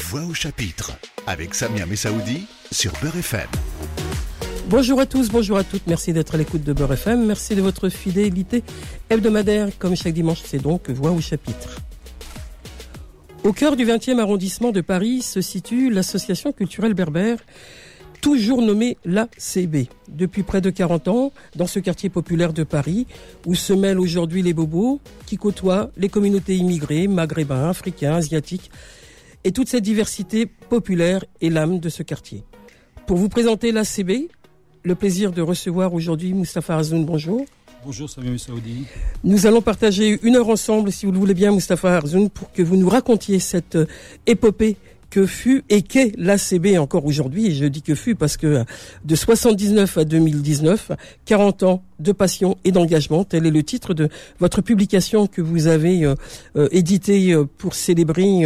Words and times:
Voix 0.00 0.22
au 0.22 0.34
chapitre 0.34 0.92
avec 1.26 1.54
Samia 1.54 1.84
Messaoudi 1.84 2.46
sur 2.72 2.90
Beurre 3.02 3.18
FM. 3.18 3.46
Bonjour 4.68 4.98
à 4.98 5.06
tous, 5.06 5.28
bonjour 5.28 5.58
à 5.58 5.62
toutes, 5.62 5.86
merci 5.86 6.12
d'être 6.12 6.34
à 6.34 6.38
l'écoute 6.38 6.64
de 6.64 6.72
Beurre 6.72 6.94
FM, 6.94 7.26
merci 7.26 7.54
de 7.54 7.60
votre 7.60 7.90
fidélité 7.90 8.64
hebdomadaire, 9.10 9.68
comme 9.78 9.94
chaque 9.94 10.14
dimanche, 10.14 10.40
c'est 10.44 10.60
donc 10.60 10.88
Voix 10.88 11.10
au 11.12 11.20
chapitre. 11.20 11.80
Au 13.44 13.52
cœur 13.52 13.76
du 13.76 13.84
20e 13.84 14.18
arrondissement 14.18 14.72
de 14.72 14.80
Paris 14.80 15.20
se 15.20 15.42
situe 15.42 15.90
l'association 15.90 16.52
culturelle 16.52 16.94
berbère, 16.94 17.38
toujours 18.22 18.62
nommée 18.62 18.96
l'ACB. 19.04 19.86
Depuis 20.08 20.42
près 20.42 20.62
de 20.62 20.70
40 20.70 21.08
ans, 21.08 21.32
dans 21.56 21.66
ce 21.66 21.78
quartier 21.78 22.08
populaire 22.08 22.54
de 22.54 22.64
Paris, 22.64 23.06
où 23.46 23.54
se 23.54 23.74
mêlent 23.74 24.00
aujourd'hui 24.00 24.42
les 24.42 24.54
bobos, 24.54 24.98
qui 25.26 25.36
côtoient 25.36 25.90
les 25.98 26.08
communautés 26.08 26.56
immigrées, 26.56 27.06
maghrébins, 27.06 27.68
africains, 27.68 28.14
asiatiques, 28.14 28.70
et 29.44 29.52
toute 29.52 29.68
cette 29.68 29.84
diversité 29.84 30.46
populaire 30.46 31.24
est 31.40 31.50
l'âme 31.50 31.80
de 31.80 31.88
ce 31.88 32.02
quartier. 32.02 32.44
Pour 33.06 33.16
vous 33.16 33.28
présenter 33.28 33.72
l'ACB, 33.72 34.28
le 34.82 34.94
plaisir 34.94 35.32
de 35.32 35.42
recevoir 35.42 35.94
aujourd'hui 35.94 36.32
Moustapha 36.32 36.74
Arzoun. 36.74 37.04
Bonjour. 37.04 37.44
Bonjour 37.84 38.10
Samuel 38.10 38.38
Saoudi. 38.38 38.84
Nous 39.24 39.46
allons 39.46 39.62
partager 39.62 40.20
une 40.22 40.36
heure 40.36 40.48
ensemble, 40.48 40.92
si 40.92 41.06
vous 41.06 41.12
le 41.12 41.18
voulez 41.18 41.34
bien, 41.34 41.50
Moustapha 41.50 41.96
Arzoun, 41.96 42.28
pour 42.28 42.52
que 42.52 42.62
vous 42.62 42.76
nous 42.76 42.88
racontiez 42.88 43.38
cette 43.38 43.76
euh, 43.76 43.86
épopée 44.26 44.76
que 45.08 45.26
fut 45.26 45.64
et 45.70 45.82
qu'est 45.82 46.12
l'ACB 46.16 46.78
encore 46.78 47.04
aujourd'hui. 47.06 47.46
Et 47.46 47.52
je 47.52 47.64
dis 47.64 47.82
que 47.82 47.94
fut 47.94 48.14
parce 48.14 48.36
que 48.36 48.64
de 49.04 49.14
79 49.16 49.98
à 49.98 50.04
2019, 50.04 50.92
40 51.24 51.62
ans 51.62 51.82
de 51.98 52.12
passion 52.12 52.58
et 52.64 52.70
d'engagement, 52.70 53.24
tel 53.24 53.46
est 53.46 53.50
le 53.50 53.62
titre 53.62 53.94
de 53.94 54.08
votre 54.38 54.60
publication 54.60 55.26
que 55.26 55.40
vous 55.40 55.66
avez 55.66 56.04
euh, 56.04 56.14
euh, 56.56 56.68
édité 56.70 57.34
pour 57.58 57.74
célébrer 57.74 58.44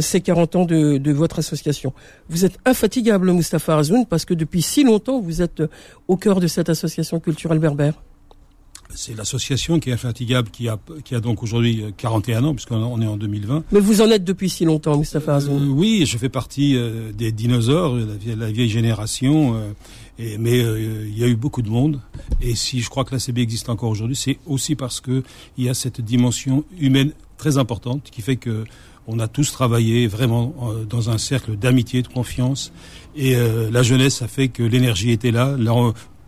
ces 0.00 0.20
40 0.20 0.56
ans 0.56 0.64
de, 0.64 0.98
de, 0.98 1.12
votre 1.12 1.38
association. 1.38 1.92
Vous 2.28 2.44
êtes 2.44 2.58
infatigable, 2.64 3.30
Moustapha 3.32 3.74
Arzoun, 3.74 4.06
parce 4.06 4.24
que 4.24 4.34
depuis 4.34 4.62
si 4.62 4.84
longtemps, 4.84 5.20
vous 5.20 5.42
êtes 5.42 5.62
au 6.08 6.16
cœur 6.16 6.40
de 6.40 6.46
cette 6.46 6.68
association 6.68 7.20
culturelle 7.20 7.58
berbère. 7.58 7.94
C'est 8.96 9.16
l'association 9.16 9.80
qui 9.80 9.90
est 9.90 9.92
infatigable, 9.92 10.50
qui 10.50 10.68
a, 10.68 10.78
qui 11.04 11.14
a 11.14 11.20
donc 11.20 11.42
aujourd'hui 11.42 11.84
41 11.96 12.44
ans, 12.44 12.54
puisqu'on 12.54 13.00
est 13.00 13.06
en 13.06 13.16
2020. 13.16 13.64
Mais 13.72 13.80
vous 13.80 14.00
en 14.02 14.10
êtes 14.10 14.24
depuis 14.24 14.48
si 14.48 14.64
longtemps, 14.64 14.96
Moustapha 14.96 15.36
Azoun 15.36 15.68
euh, 15.68 15.72
Oui, 15.72 16.04
je 16.06 16.16
fais 16.16 16.28
partie 16.28 16.76
euh, 16.76 17.10
des 17.12 17.32
dinosaures, 17.32 17.96
la 17.96 18.14
vieille, 18.14 18.36
la 18.36 18.52
vieille 18.52 18.68
génération. 18.68 19.56
Euh, 19.56 19.72
et, 20.18 20.38
mais 20.38 20.62
euh, 20.62 21.06
il 21.08 21.18
y 21.18 21.24
a 21.24 21.26
eu 21.26 21.36
beaucoup 21.36 21.62
de 21.62 21.70
monde. 21.70 22.00
Et 22.40 22.54
si 22.54 22.80
je 22.80 22.88
crois 22.88 23.04
que 23.04 23.12
la 23.12 23.18
CB 23.18 23.40
existe 23.40 23.68
encore 23.68 23.90
aujourd'hui, 23.90 24.16
c'est 24.16 24.38
aussi 24.46 24.76
parce 24.76 25.00
que 25.00 25.22
il 25.58 25.64
y 25.64 25.68
a 25.68 25.74
cette 25.74 26.00
dimension 26.00 26.64
humaine 26.78 27.12
très 27.36 27.58
importante 27.58 28.10
qui 28.10 28.22
fait 28.22 28.36
que 28.36 28.64
on 29.06 29.18
a 29.18 29.28
tous 29.28 29.52
travaillé 29.52 30.06
vraiment 30.06 30.54
dans 30.88 31.10
un 31.10 31.18
cercle 31.18 31.56
d'amitié, 31.56 32.02
de 32.02 32.08
confiance. 32.08 32.72
Et 33.16 33.36
euh, 33.36 33.70
la 33.70 33.82
jeunesse 33.82 34.22
a 34.22 34.28
fait 34.28 34.48
que 34.48 34.62
l'énergie 34.62 35.10
était 35.10 35.30
là 35.30 35.56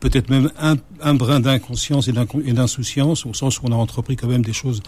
peut-être 0.01 0.31
même 0.31 0.51
un, 0.61 0.77
un 1.03 1.15
brin 1.15 1.41
d'inconscience 1.41 2.09
et 2.09 2.13
d'insouciance, 2.13 3.27
au 3.27 3.35
sens 3.35 3.61
où 3.61 3.63
on 3.65 3.73
a 3.73 3.77
entrepris 3.77 4.17
quand 4.17 4.29
même 4.29 4.45
des 4.45 4.53
choses, 4.53 4.83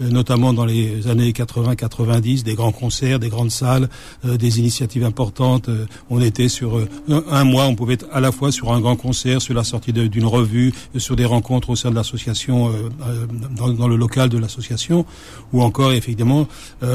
euh, 0.00 0.08
notamment 0.08 0.52
dans 0.52 0.64
les 0.64 1.06
années 1.08 1.30
80-90, 1.32 2.42
des 2.42 2.54
grands 2.54 2.72
concerts, 2.72 3.18
des 3.18 3.28
grandes 3.28 3.50
salles, 3.50 3.88
euh, 4.24 4.36
des 4.36 4.58
initiatives 4.58 5.04
importantes. 5.04 5.68
Euh, 5.68 5.86
on 6.10 6.20
était 6.20 6.48
sur 6.48 6.78
euh, 6.78 6.88
un, 7.08 7.44
mois, 7.44 7.66
on 7.66 7.74
pouvait 7.74 7.94
être 7.94 8.06
à 8.12 8.20
la 8.20 8.32
fois 8.32 8.52
sur 8.52 8.72
un 8.72 8.80
grand 8.80 8.96
concert, 8.96 9.42
sur 9.42 9.54
la 9.54 9.64
sortie 9.64 9.92
d'une 9.92 10.26
revue, 10.26 10.72
euh, 10.94 10.98
sur 10.98 11.16
des 11.16 11.24
rencontres 11.24 11.70
au 11.70 11.76
sein 11.76 11.90
de 11.90 11.94
l'association, 11.94 12.70
euh, 12.70 13.26
dans, 13.56 13.68
dans, 13.68 13.88
le 13.88 13.96
local 13.96 14.28
de 14.28 14.38
l'association, 14.38 15.04
ou 15.52 15.62
encore, 15.62 15.92
effectivement, 15.92 16.46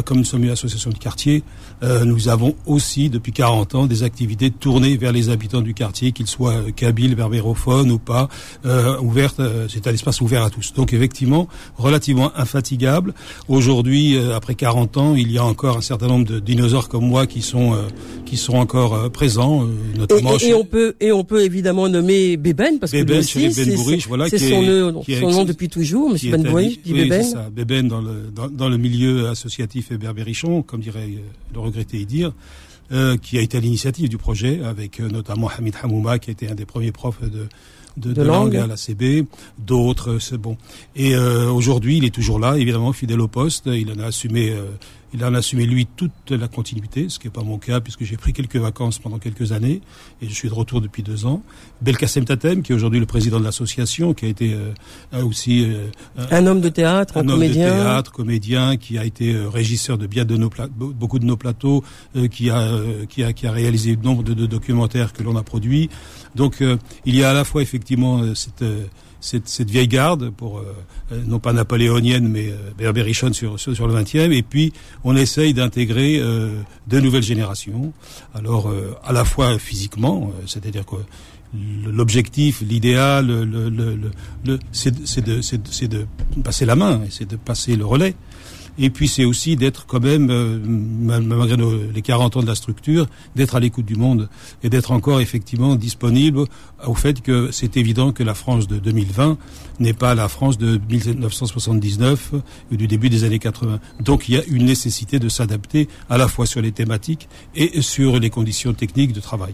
comme 0.06 0.17
nous 0.17 0.25
sommes 0.25 0.44
une 0.44 0.50
association 0.50 0.90
de 0.90 0.97
quartier, 0.97 1.44
nous 1.81 2.28
avons 2.28 2.56
aussi, 2.66 3.09
depuis 3.09 3.31
40 3.31 3.75
ans, 3.75 3.86
des 3.86 4.03
activités 4.03 4.52
tournées 4.52 4.97
vers 4.97 5.12
les 5.12 5.30
habitants 5.30 5.62
du 5.62 5.73
quartier, 5.73 6.12
qu'ils 6.12 6.28
soient 6.28 6.72
kabyles, 6.75 7.16
berbérophones 7.16 7.59
ou 7.68 8.00
pas, 8.00 8.30
euh, 8.66 8.97
ouverte, 9.00 9.40
euh, 9.40 9.68
c'est 9.70 9.88
un 9.88 9.94
espace 9.94 10.22
ouvert 10.22 10.44
à 10.44 10.50
tous. 10.50 10.74
Donc 10.74 10.94
effectivement, 10.94 11.47
relativement 11.78 12.31
infatigable. 12.36 13.14
Aujourd'hui, 13.47 14.16
euh, 14.16 14.36
après 14.36 14.56
40 14.56 14.97
ans, 14.97 15.16
il 15.16 15.31
y 15.31 15.38
a 15.38 15.46
encore 15.46 15.78
un 15.78 15.81
certain 15.81 16.08
nombre 16.08 16.25
de 16.25 16.40
dinosaures 16.40 16.90
comme 16.90 17.06
moi 17.06 17.28
qui 17.28 17.42
sont 17.42 17.74
euh, 17.74 17.78
qui 18.25 18.38
sont 18.38 18.56
encore 18.56 19.12
présents, 19.12 19.68
notamment. 19.97 20.38
Et, 20.38 20.46
et, 20.46 20.50
et, 20.50 20.53
on 20.53 20.66
peut 20.66 20.96
et 21.00 21.12
on 21.12 21.24
peut 21.24 21.44
évidemment 21.44 21.90
nommer 21.90 22.38
Beben 22.38 22.80
parce 22.80 22.92
que 22.92 22.97
lui 22.97 23.76
Bourriche, 23.76 24.08
voilà, 24.08 24.30
c'est 24.30 24.38
son, 24.38 25.03
son, 25.03 25.20
son 25.20 25.31
nom 25.31 25.46
depuis 25.46 25.70
toujours, 25.70 26.12
Monsieur 26.12 26.31
Ben 26.31 26.44
Bourriche, 26.44 26.80
oui. 26.88 27.08
C'est 27.09 27.24
ça, 27.24 27.50
Beben 27.52 27.88
dans 27.88 28.02
le 28.02 28.30
dans, 28.34 28.47
dans, 28.47 28.70
le 28.70 28.78
milieu 28.78 29.30
associatif 29.30 29.91
et 29.91 29.97
berbérichon, 29.97 30.62
comme 30.62 30.81
dirait 30.81 31.09
le 31.53 31.59
regretté 31.59 31.97
Idir. 31.97 32.34
Euh, 32.91 33.17
qui 33.17 33.38
a 33.38 33.41
été 33.41 33.55
à 33.55 33.59
l'initiative 33.59 34.09
du 34.09 34.17
projet, 34.17 34.61
avec 34.63 35.00
euh, 35.00 35.07
notamment 35.09 35.47
Hamid 35.47 35.75
Hamouma, 35.79 36.17
qui 36.17 36.31
était 36.31 36.50
un 36.50 36.55
des 36.55 36.66
premiers 36.66 36.91
profs 36.91 37.22
de, 37.22 37.47
de, 37.97 38.09
de, 38.09 38.13
de 38.13 38.22
langue 38.23 38.55
à 38.55 38.66
la 38.66 38.77
CB, 38.77 39.27
d'autres, 39.59 40.17
c'est 40.17 40.39
bon. 40.39 40.57
Et 40.95 41.13
euh, 41.13 41.51
aujourd'hui, 41.51 41.97
il 41.97 42.05
est 42.05 42.09
toujours 42.13 42.39
là, 42.39 42.57
évidemment, 42.57 42.91
fidèle 42.91 43.22
au 43.22 43.28
poste. 43.28 43.67
Il 43.67 43.91
en 43.91 43.99
a 43.99 44.07
assumé 44.07 44.49
euh, 44.49 44.66
il 45.14 45.24
en 45.25 45.34
a 45.34 45.40
assumé 45.40 45.66
lui 45.66 45.88
toute 45.88 46.31
la 46.31 46.47
continuité, 46.47 47.09
ce 47.09 47.20
qui 47.20 47.28
n'est 47.28 47.31
pas 47.31 47.44
mon 47.44 47.58
cas 47.58 47.80
puisque 47.80 48.03
j'ai 48.03 48.18
pris 48.18 48.34
quelques 48.34 48.58
vacances 48.58 49.00
pendant 49.00 49.18
quelques 49.18 49.52
années 49.52 49.81
et 50.22 50.28
je 50.28 50.34
suis 50.34 50.50
de 50.50 50.53
retour 50.53 50.81
depuis 50.81 51.03
deux 51.03 51.25
ans. 51.25 51.42
Belkacem 51.81 52.25
Tatem, 52.25 52.62
qui 52.62 52.72
est 52.72 52.75
aujourd'hui 52.75 53.00
le 53.00 53.06
président 53.06 53.40
de 53.40 53.44
l'association, 53.44 54.14
qui 54.14 54.25
a 54.25 54.28
été 54.28 54.53
euh, 54.53 55.24
aussi 55.24 55.66
euh, 55.66 55.88
un, 56.31 56.46
homme 56.46 56.62
de 56.62 56.70
théâtre, 56.70 57.18
un, 57.18 57.22
un 57.22 57.25
comédien, 57.25 57.72
homme 57.72 57.78
de 57.78 57.84
théâtre, 57.84 58.12
comédien, 58.12 58.78
qui 58.78 58.97
a 58.97 59.06
été 59.06 59.34
euh, 59.34 59.50
régisseur 59.50 59.97
de 59.97 60.08
bien 60.08 60.25
de 60.25 60.38
nos 60.38 60.50
beaucoup 60.78 61.20
de 61.20 61.26
nos 61.26 61.38
plateaux, 61.38 61.84
euh, 62.16 62.28
qui 62.28 62.50
a 62.50 62.70
qui 63.08 63.24
a 63.24 63.34
qui 63.34 63.47
a 63.47 63.52
réalisé 63.52 63.96
nombre 63.96 64.24
de, 64.24 64.34
de 64.34 64.46
documentaires 64.46 65.14
que 65.14 65.24
l'on 65.24 65.36
a 65.36 65.44
produits. 65.44 65.90
Donc 66.36 66.62
il 67.06 67.16
y 67.16 67.24
a 67.24 67.31
à 67.31 67.34
la 67.34 67.44
fois 67.44 67.62
effectivement 67.62 68.36
cette 68.36 68.64
cette, 69.22 69.47
cette, 69.47 69.69
vieille 69.69 69.88
garde, 69.88 70.30
pour 70.30 70.59
euh, 70.59 70.75
non 71.28 71.40
pas 71.40 71.53
napoléonienne, 71.53 72.28
mais 72.28 72.50
euh, 72.50 73.34
sur, 73.34 73.59
sur, 73.59 73.88
le 73.88 73.94
20e, 73.94 74.31
et 74.31 74.44
puis 74.44 74.74
on 75.03 75.16
essaye 75.16 75.53
d'intégrer 75.53 76.19
euh, 76.19 76.62
de 76.88 77.00
nouvelles 77.00 77.24
générations, 77.24 77.94
alors 78.34 78.69
euh, 78.69 78.96
à 79.03 79.13
la 79.13 79.25
fois 79.25 79.58
physiquement, 79.59 80.31
euh, 80.34 80.44
c'est-à-dire 80.46 80.85
que 80.85 80.96
l'objectif, 81.85 82.62
l'idéal, 82.62 83.28
le, 83.28 83.44
le, 83.44 84.00
le, 84.46 84.59
c'est 84.72 84.91
de, 84.91 85.08
de, 85.40 85.88
de, 85.88 86.06
passer 86.44 86.66
la 86.66 86.75
main, 86.75 87.02
c'est 87.09 87.28
de 87.28 87.35
passer 87.35 87.75
le 87.75 87.85
relais. 87.85 88.16
Et 88.81 88.90
puis 88.90 89.09
c'est 89.09 89.25
aussi 89.25 89.57
d'être 89.57 89.85
quand 89.85 90.00
même, 90.00 90.29
euh, 90.29 90.57
malgré 90.66 91.57
les 91.94 92.01
40 92.01 92.38
ans 92.38 92.41
de 92.41 92.47
la 92.47 92.56
structure, 92.56 93.07
d'être 93.35 93.56
à 93.56 93.59
l'écoute 93.59 93.85
du 93.85 93.95
monde 93.95 94.29
et 94.63 94.69
d'être 94.69 94.91
encore 94.91 95.19
effectivement 95.19 95.75
disponible 95.75 96.45
au 96.88 96.95
fait 96.95 97.22
que 97.22 97.51
c'est 97.51 97.75
évident 97.75 98.13
que 98.13 98.23
la 98.23 98.34
France 98.34 98.67
de 98.67 98.79
2020 98.79 99.38
n'est 99.79 99.94
pas 99.94 100.16
la 100.16 100.29
France 100.29 100.57
de 100.57 100.79
1979 100.90 102.31
ou 102.72 102.75
du 102.78 102.88
début 102.88 103.09
des 103.09 103.25
années 103.25 103.40
80. 103.40 103.79
Donc 104.00 104.29
il 104.29 104.35
y 104.35 104.38
a 104.38 104.44
une 104.45 104.66
nécessité 104.66 105.19
de 105.19 105.28
s'adapter 105.28 105.90
à 106.09 106.17
la 106.17 106.29
fois 106.29 106.46
sur 106.46 106.61
les 106.61 106.72
thématiques 106.72 107.28
et 107.56 107.81
sur 107.81 108.17
les 108.17 108.29
conditions 108.29 108.73
techniques 108.73 109.11
de 109.11 109.19
travail. 109.19 109.53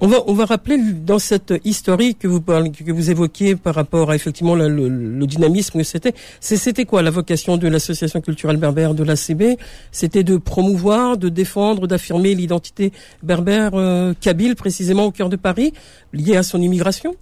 On 0.00 0.08
va, 0.08 0.18
on 0.26 0.34
va 0.34 0.44
rappeler 0.44 0.78
dans 0.78 1.18
cette 1.18 1.54
historique 1.64 2.18
que 2.20 2.28
vous 2.28 2.40
parlez, 2.40 2.70
que 2.70 2.90
vous 2.90 3.10
évoquiez 3.10 3.56
par 3.56 3.74
rapport 3.74 4.10
à 4.10 4.16
effectivement 4.16 4.54
le, 4.54 4.68
le, 4.68 4.88
le 4.88 5.26
dynamisme 5.26 5.78
que 5.78 5.84
c'était. 5.84 6.14
C'était 6.40 6.84
quoi 6.84 7.02
la 7.02 7.10
vocation 7.10 7.56
de 7.56 7.68
l'association 7.68 8.20
culturelle 8.20 8.56
berbère 8.56 8.94
de 8.94 9.04
l'ACB 9.04 9.58
C'était 9.90 10.24
de 10.24 10.36
promouvoir, 10.36 11.16
de 11.16 11.28
défendre, 11.28 11.86
d'affirmer 11.86 12.34
l'identité 12.34 12.92
berbère 13.22 13.72
euh, 13.74 14.12
kabyle 14.20 14.56
précisément 14.56 15.04
au 15.04 15.10
cœur 15.12 15.28
de 15.28 15.36
Paris, 15.36 15.72
liée 16.12 16.36
à 16.36 16.42
son 16.42 16.60
immigration? 16.60 17.14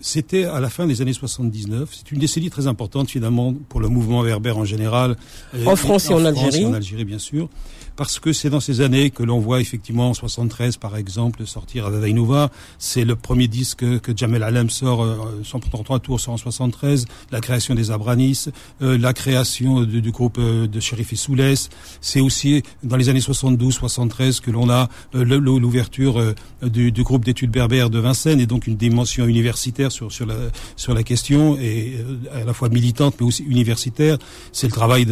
C'était 0.00 0.44
à 0.44 0.60
la 0.60 0.68
fin 0.68 0.86
des 0.86 1.00
années 1.00 1.14
79. 1.14 1.88
C'est 1.92 2.12
une 2.12 2.18
décennie 2.18 2.50
très 2.50 2.66
importante 2.66 3.10
finalement 3.10 3.54
pour 3.68 3.80
le 3.80 3.88
mouvement 3.88 4.22
berbère 4.22 4.58
en 4.58 4.64
général. 4.64 5.16
En 5.64 5.74
France 5.76 6.10
et 6.10 6.14
en, 6.14 6.20
en 6.20 6.24
Algérie. 6.26 6.66
en 6.66 6.74
Algérie, 6.74 7.04
bien 7.04 7.18
sûr 7.18 7.48
parce 7.96 8.18
que 8.18 8.32
c'est 8.32 8.50
dans 8.50 8.60
ces 8.60 8.80
années 8.80 9.10
que 9.10 9.22
l'on 9.22 9.38
voit 9.38 9.60
effectivement 9.60 10.10
en 10.10 10.14
73 10.14 10.76
par 10.76 10.96
exemple 10.96 11.46
sortir 11.46 11.86
Avavainova, 11.86 12.50
c'est 12.78 13.04
le 13.04 13.16
premier 13.16 13.48
disque 13.48 13.84
que 14.00 14.16
Jamel 14.16 14.42
Alem 14.42 14.70
sort, 14.70 15.02
euh, 15.02 15.40
son 15.42 15.60
trois 15.60 15.98
tours 15.98 16.20
sort 16.20 16.34
en 16.34 16.36
73, 16.36 17.06
la 17.30 17.40
création 17.40 17.74
des 17.74 17.90
Abranis, 17.90 18.48
euh, 18.82 18.98
la 18.98 19.12
création 19.12 19.82
du, 19.82 20.02
du 20.02 20.10
groupe 20.10 20.38
euh, 20.38 20.66
de 20.66 20.80
Shérif 20.80 21.12
et 21.12 21.16
Soulès, 21.16 21.68
c'est 22.00 22.20
aussi 22.20 22.62
dans 22.82 22.96
les 22.96 23.08
années 23.08 23.20
72-73 23.20 24.40
que 24.40 24.50
l'on 24.50 24.70
a 24.70 24.88
euh, 25.14 25.24
l'ouverture 25.24 26.18
euh, 26.18 26.34
du, 26.62 26.92
du, 26.92 27.02
groupe 27.02 27.24
d'études 27.24 27.50
berbères 27.50 27.90
de 27.90 27.98
Vincennes 27.98 28.40
et 28.40 28.46
donc 28.46 28.66
une 28.66 28.76
dimension 28.76 29.26
universitaire 29.26 29.92
sur, 29.92 30.12
sur, 30.12 30.26
la, 30.26 30.34
sur 30.76 30.94
la 30.94 31.02
question 31.02 31.56
et 31.56 31.96
euh, 31.98 32.40
à 32.42 32.44
la 32.44 32.52
fois 32.52 32.68
militante 32.68 33.16
mais 33.20 33.26
aussi 33.26 33.44
universitaire. 33.44 34.18
C'est 34.52 34.66
le 34.66 34.72
travail 34.72 35.06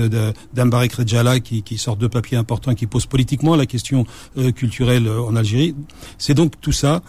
d'Ambarek 0.54 0.92
Redjala 0.92 1.40
qui, 1.40 1.62
qui 1.62 1.78
sort 1.78 1.96
deux 1.96 2.08
papiers 2.08 2.36
importants 2.36 2.73
enfin 2.74 2.76
qui 2.76 2.86
pose 2.86 3.06
politiquement 3.06 3.56
la 3.56 3.66
question 3.66 4.06
culturelle 4.54 5.08
en 5.08 5.36
Algérie. 5.36 5.74
C'est 6.18 6.34
donc 6.34 6.60
tout 6.60 6.72
ça 6.72 7.02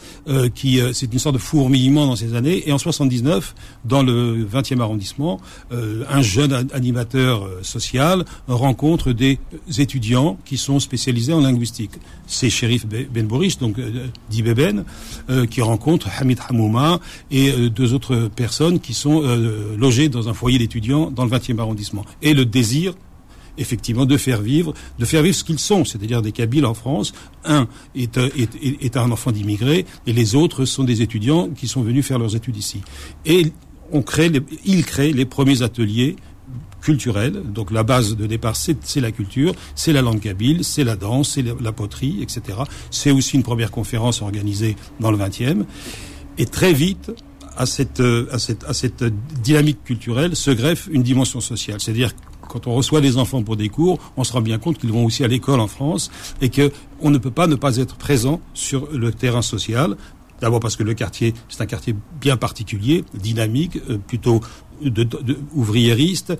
qui, 0.53 0.79
c'est 0.93 1.11
une 1.11 1.19
sorte 1.19 1.35
de 1.35 1.39
fourmillement 1.39 2.05
dans 2.05 2.15
ces 2.15 2.35
années. 2.35 2.67
Et 2.67 2.71
en 2.71 2.77
79, 2.77 3.55
dans 3.83 4.03
le 4.03 4.45
20e 4.45 4.79
arrondissement, 4.79 5.39
un 5.71 6.21
jeune 6.21 6.67
animateur 6.73 7.49
social 7.61 8.25
rencontre 8.47 9.11
des 9.11 9.39
étudiants 9.77 10.37
qui 10.45 10.57
sont 10.57 10.79
spécialisés 10.79 11.33
en 11.33 11.41
linguistique. 11.41 11.91
C'est 12.27 12.49
Shérif 12.49 12.85
Ben 12.85 13.27
Boris, 13.27 13.57
donc 13.57 13.75
dit 14.29 14.41
Beben, 14.41 14.85
qui 15.49 15.61
rencontre 15.61 16.07
Hamid 16.19 16.39
Hamouma 16.47 16.99
et 17.31 17.69
deux 17.69 17.93
autres 17.93 18.29
personnes 18.35 18.79
qui 18.79 18.93
sont 18.93 19.21
logées 19.77 20.09
dans 20.09 20.29
un 20.29 20.33
foyer 20.33 20.57
d'étudiants 20.57 21.09
dans 21.11 21.25
le 21.25 21.31
20e 21.31 21.59
arrondissement. 21.59 22.05
Et 22.21 22.33
le 22.33 22.45
désir 22.45 22.93
effectivement 23.57 24.05
de 24.05 24.17
faire 24.17 24.41
vivre, 24.41 24.73
de 24.99 25.05
faire 25.05 25.21
vivre 25.21 25.35
ce 25.35 25.43
qu'ils 25.43 25.59
sont, 25.59 25.85
c'est-à-dire 25.85 26.21
des 26.21 26.31
Kabyles 26.31 26.65
en 26.65 26.73
France. 26.73 27.13
Un 27.43 27.67
est, 27.95 28.17
est, 28.17 28.97
un 28.97 29.11
enfant 29.11 29.31
d'immigrés 29.31 29.85
et 30.07 30.13
les 30.13 30.35
autres 30.35 30.65
sont 30.65 30.83
des 30.83 31.01
étudiants 31.01 31.49
qui 31.49 31.67
sont 31.67 31.81
venus 31.81 32.05
faire 32.05 32.19
leurs 32.19 32.35
études 32.35 32.57
ici. 32.57 32.81
Et 33.25 33.51
on 33.91 34.01
crée, 34.01 34.29
les, 34.29 34.41
ils 34.65 34.85
créent 34.85 35.13
les 35.13 35.25
premiers 35.25 35.61
ateliers 35.61 36.15
culturels. 36.81 37.41
Donc 37.51 37.71
la 37.71 37.83
base 37.83 38.15
de 38.15 38.27
départ, 38.27 38.55
c'est 38.55 39.01
la 39.01 39.11
culture, 39.11 39.53
c'est 39.73 39.91
la 39.91 40.01
langue 40.01 40.19
kabyle, 40.19 40.63
c'est 40.63 40.83
la 40.83 40.95
danse, 40.95 41.31
c'est 41.31 41.43
la, 41.43 41.71
poterie, 41.71 42.21
etc. 42.21 42.59
C'est 42.91 43.11
aussi 43.11 43.35
une 43.35 43.43
première 43.43 43.71
conférence 43.71 44.21
organisée 44.21 44.75
dans 44.99 45.11
le 45.11 45.17
20e. 45.17 45.65
Et 46.37 46.45
très 46.45 46.73
vite, 46.73 47.11
à 47.57 47.65
cette, 47.65 48.01
à 48.01 48.37
cette, 48.37 48.63
à 48.65 48.73
cette 48.73 49.03
dynamique 49.41 49.83
culturelle 49.83 50.35
se 50.35 50.51
greffe 50.51 50.87
une 50.91 51.03
dimension 51.03 51.39
sociale. 51.41 51.79
C'est-à-dire 51.79 52.11
quand 52.55 52.67
on 52.67 52.73
reçoit 52.75 53.01
des 53.01 53.17
enfants 53.17 53.43
pour 53.43 53.57
des 53.57 53.67
cours, 53.67 53.99
on 54.15 54.23
se 54.23 54.31
rend 54.31 54.39
bien 54.39 54.57
compte 54.57 54.77
qu'ils 54.77 54.93
vont 54.93 55.03
aussi 55.03 55.25
à 55.25 55.27
l'école 55.27 55.59
en 55.59 55.67
France 55.67 56.09
et 56.39 56.47
que 56.47 56.71
on 57.01 57.09
ne 57.09 57.17
peut 57.17 57.29
pas 57.29 57.47
ne 57.47 57.55
pas 57.55 57.75
être 57.75 57.97
présent 57.97 58.39
sur 58.53 58.87
le 58.93 59.11
terrain 59.11 59.41
social. 59.41 59.97
D'abord 60.39 60.61
parce 60.61 60.77
que 60.77 60.83
le 60.83 60.93
quartier, 60.93 61.33
c'est 61.49 61.61
un 61.61 61.65
quartier 61.65 61.93
bien 62.21 62.37
particulier, 62.37 63.03
dynamique, 63.13 63.77
euh, 63.89 63.97
plutôt 63.97 64.39
de, 64.81 65.03
de, 65.03 65.37
ouvriériste, 65.53 66.37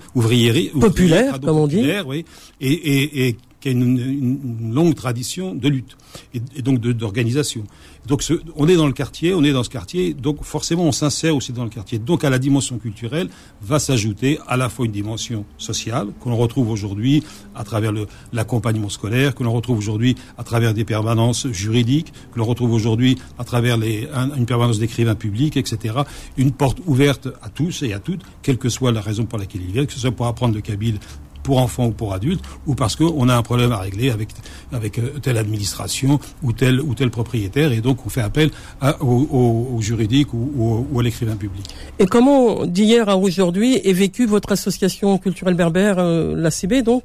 populaire, 0.80 1.38
comme 1.38 1.58
on 1.58 1.66
dit, 1.66 1.86
oui, 2.06 2.24
et, 2.62 2.72
et, 2.72 3.28
et 3.28 3.36
qui 3.66 3.72
une, 3.72 4.72
longue 4.72 4.94
tradition 4.94 5.54
de 5.54 5.68
lutte 5.68 5.96
et, 6.34 6.40
et 6.56 6.62
donc 6.62 6.80
d'organisation. 6.80 7.64
Donc 8.06 8.22
on 8.54 8.68
est 8.68 8.76
dans 8.76 8.86
le 8.86 8.92
quartier, 8.92 9.34
on 9.34 9.42
est 9.42 9.52
dans 9.52 9.64
ce 9.64 9.70
quartier, 9.70 10.14
donc 10.14 10.44
forcément 10.44 10.84
on 10.84 10.92
s'insère 10.92 11.34
aussi 11.34 11.52
dans 11.52 11.64
le 11.64 11.70
quartier. 11.70 11.98
Donc 11.98 12.22
à 12.22 12.30
la 12.30 12.38
dimension 12.38 12.78
culturelle 12.78 13.28
va 13.60 13.78
s'ajouter 13.78 14.38
à 14.46 14.56
la 14.56 14.68
fois 14.68 14.86
une 14.86 14.92
dimension 14.92 15.44
sociale 15.58 16.08
que 16.22 16.28
l'on 16.28 16.36
retrouve 16.36 16.70
aujourd'hui 16.70 17.24
à 17.54 17.64
travers 17.64 17.92
l'accompagnement 18.32 18.88
scolaire, 18.88 19.34
que 19.34 19.42
l'on 19.42 19.52
retrouve 19.52 19.78
aujourd'hui 19.78 20.14
à 20.38 20.44
travers 20.44 20.72
des 20.72 20.84
permanences 20.84 21.48
juridiques, 21.48 22.12
que 22.32 22.38
l'on 22.38 22.44
retrouve 22.44 22.72
aujourd'hui 22.72 23.18
à 23.38 23.44
travers 23.44 23.76
les, 23.76 24.08
une 24.36 24.46
permanence 24.46 24.78
d'écrivains 24.78 25.16
publics, 25.16 25.56
etc. 25.56 25.96
Une 26.36 26.52
porte 26.52 26.78
ouverte 26.86 27.28
à 27.42 27.48
tous 27.48 27.82
et 27.82 27.92
à 27.92 27.98
toutes, 27.98 28.22
quelle 28.42 28.58
que 28.58 28.68
soit 28.68 28.92
la 28.92 29.00
raison 29.00 29.24
pour 29.24 29.38
laquelle 29.38 29.62
ils 29.62 29.72
viennent, 29.72 29.86
que 29.86 29.92
ce 29.92 30.00
soit 30.00 30.12
pour 30.12 30.26
apprendre 30.26 30.54
le 30.54 30.60
kabyle 30.60 30.98
pour 31.46 31.58
enfants 31.58 31.86
ou 31.86 31.92
pour 31.92 32.12
adultes, 32.12 32.44
ou 32.66 32.74
parce 32.74 32.96
qu'on 32.96 33.28
a 33.28 33.34
un 33.36 33.42
problème 33.50 33.70
à 33.70 33.78
régler 33.78 34.10
avec, 34.10 34.30
avec 34.72 34.98
euh, 34.98 35.20
telle 35.22 35.38
administration 35.38 36.18
ou 36.42 36.52
tel, 36.52 36.80
ou 36.80 36.92
tel 37.00 37.10
propriétaire, 37.18 37.70
et 37.70 37.80
donc 37.80 38.04
on 38.04 38.08
fait 38.08 38.26
appel 38.30 38.50
à, 38.80 39.00
au, 39.00 39.68
au, 39.76 39.80
juridique 39.80 40.34
ou, 40.34 40.84
ou, 40.90 40.98
à 40.98 41.02
l'écrivain 41.04 41.36
public. 41.36 41.64
Et 42.00 42.06
comment, 42.06 42.66
d'hier 42.66 43.08
à 43.08 43.16
aujourd'hui, 43.16 43.80
est 43.84 43.92
vécue 43.92 44.26
votre 44.26 44.50
association 44.50 45.18
culturelle 45.18 45.54
berbère, 45.54 46.00
euh, 46.00 46.34
l'ACB, 46.34 46.82
donc, 46.82 47.04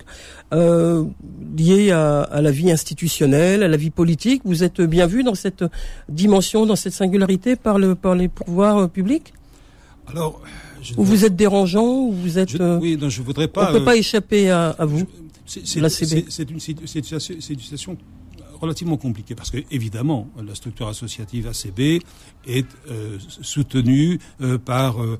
euh, 0.53 1.05
liée 1.55 1.91
à, 1.91 2.21
à, 2.21 2.41
la 2.41 2.49
vie 2.49 2.71
institutionnelle, 2.71 3.61
à 3.61 3.67
la 3.67 3.77
vie 3.77 3.91
politique? 3.91 4.41
Vous 4.43 4.63
êtes 4.63 4.81
bien 4.81 5.05
vu 5.05 5.21
dans 5.21 5.35
cette 5.35 5.63
dimension, 6.09 6.65
dans 6.65 6.75
cette 6.75 6.93
singularité 6.93 7.55
par, 7.55 7.77
le, 7.77 7.93
par 7.93 8.15
les 8.15 8.27
pouvoirs 8.27 8.77
euh, 8.79 8.87
publics? 8.87 9.33
Alors, 10.07 10.41
ou 10.97 11.03
vous 11.03 11.25
êtes 11.25 11.35
dérangeant, 11.35 11.85
ou 11.85 12.11
vous 12.11 12.37
êtes. 12.37 12.49
Je, 12.49 12.79
oui, 12.79 12.97
non, 12.99 13.09
je 13.09 13.21
voudrais 13.21 13.47
pas. 13.47 13.69
On 13.69 13.73
ne 13.73 13.79
peut 13.79 13.85
pas 13.85 13.97
échapper 13.97 14.49
à, 14.49 14.69
à 14.69 14.85
vous. 14.85 15.05
C'est 15.45 15.75
une, 15.75 16.53
une, 16.53 16.59
situation 16.59 17.97
relativement 18.61 18.97
compliquée 18.97 19.35
parce 19.35 19.49
que 19.49 19.57
évidemment 19.71 20.29
la 20.41 20.55
structure 20.55 20.87
associative 20.87 21.47
ACB 21.47 22.03
est 22.47 22.67
euh, 22.89 23.17
soutenue 23.41 24.19
euh, 24.39 24.57
par 24.59 24.97
euh, 25.01 25.17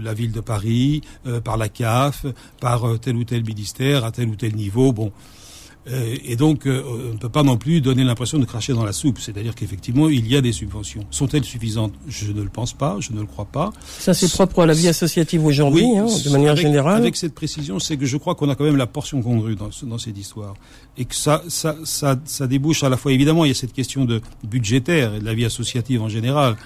la 0.00 0.12
ville 0.12 0.32
de 0.32 0.40
Paris, 0.40 1.02
par 1.44 1.56
la 1.56 1.68
CAF, 1.68 2.26
par 2.60 2.98
tel 3.00 3.16
ou 3.16 3.24
tel 3.24 3.44
ministère 3.44 4.04
à 4.04 4.10
tel 4.10 4.28
ou 4.28 4.36
tel 4.36 4.54
niveau. 4.54 4.92
Bon, 4.92 5.06
euh, 5.06 5.39
et 5.86 6.36
donc, 6.36 6.66
euh, 6.66 6.82
on 6.86 7.14
ne 7.14 7.18
peut 7.18 7.30
pas 7.30 7.42
non 7.42 7.56
plus 7.56 7.80
donner 7.80 8.04
l'impression 8.04 8.38
de 8.38 8.44
cracher 8.44 8.74
dans 8.74 8.84
la 8.84 8.92
soupe. 8.92 9.18
C'est-à-dire 9.18 9.54
qu'effectivement, 9.54 10.08
il 10.08 10.26
y 10.28 10.36
a 10.36 10.40
des 10.40 10.52
subventions. 10.52 11.06
Sont-elles 11.10 11.44
suffisantes? 11.44 11.94
Je 12.06 12.32
ne 12.32 12.42
le 12.42 12.50
pense 12.50 12.74
pas, 12.74 12.96
je 13.00 13.12
ne 13.12 13.20
le 13.20 13.26
crois 13.26 13.46
pas. 13.46 13.72
Ça, 13.98 14.12
c'est 14.12 14.30
propre 14.30 14.62
à 14.62 14.66
la 14.66 14.74
vie 14.74 14.88
associative 14.88 15.44
aujourd'hui, 15.44 15.86
hein, 15.96 16.06
de 16.24 16.30
manière 16.30 16.54
générale. 16.54 17.00
Avec 17.00 17.16
cette 17.16 17.34
précision, 17.34 17.78
c'est 17.78 17.96
que 17.96 18.06
je 18.06 18.16
crois 18.18 18.34
qu'on 18.34 18.50
a 18.50 18.54
quand 18.54 18.64
même 18.64 18.76
la 18.76 18.86
portion 18.86 19.22
congrue 19.22 19.56
dans, 19.56 19.70
dans 19.84 19.98
cette 19.98 20.18
histoire. 20.18 20.54
Et 20.98 21.06
que 21.06 21.14
ça, 21.14 21.42
ça, 21.48 21.76
ça, 21.84 22.18
ça 22.24 22.46
débouche 22.46 22.84
à 22.84 22.88
la 22.88 22.96
fois, 22.96 23.12
évidemment, 23.12 23.44
il 23.44 23.48
y 23.48 23.52
a 23.52 23.54
cette 23.54 23.72
question 23.72 24.04
de 24.04 24.20
budgétaire 24.44 25.14
et 25.14 25.20
de 25.20 25.24
la 25.24 25.34
vie 25.34 25.46
associative 25.46 26.02
en 26.02 26.08
général. 26.08 26.56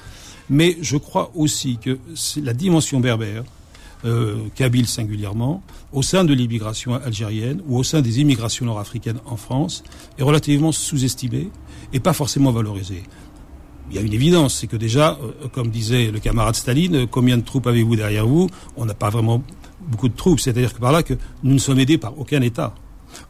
Mais 0.51 0.77
je 0.81 0.97
crois 0.97 1.31
aussi 1.35 1.79
que 1.79 1.99
la 2.43 2.53
dimension 2.53 3.01
berbère, 3.01 3.45
euh, 4.05 4.37
kabyle 4.55 4.87
singulièrement, 4.87 5.63
au 5.93 6.03
sein 6.03 6.25
de 6.25 6.35
l'immigration 6.35 6.95
algérienne 6.95 7.63
ou 7.67 7.79
au 7.79 7.83
sein 7.83 8.03
des 8.03 8.21
immigrations 8.21 8.67
nord-africaines 8.67 9.21
en 9.27 9.37
France, 9.37 9.83
est 10.19 10.23
relativement 10.23 10.73
sous-estimée 10.73 11.49
et 11.93 12.01
pas 12.01 12.13
forcément 12.13 12.53
valorisée. 12.53 13.03
Il 13.91 13.97
y 13.97 13.99
a 13.99 14.03
une 14.03 14.13
évidence, 14.13 14.55
c'est 14.55 14.67
que 14.67 14.77
déjà, 14.77 15.19
euh, 15.23 15.49
comme 15.49 15.71
disait 15.71 16.11
le 16.11 16.19
camarade 16.19 16.55
Staline, 16.55 17.07
combien 17.07 17.37
de 17.37 17.43
troupes 17.43 17.67
avez-vous 17.67 17.97
derrière 17.97 18.27
vous? 18.27 18.49
On 18.77 18.85
n'a 18.85 18.95
pas 18.95 19.11
vraiment 19.11 19.43
beaucoup 19.81 20.09
de 20.09 20.17
troupes, 20.17 20.41
c'est-à-dire 20.41 20.75
que 20.75 20.81
par 20.81 20.93
là 20.93 21.03
que 21.03 21.15
nous 21.43 21.55
ne 21.55 21.59
sommes 21.59 21.79
aidés 21.79 21.99
par 21.99 22.19
aucun 22.19 22.41
État 22.43 22.75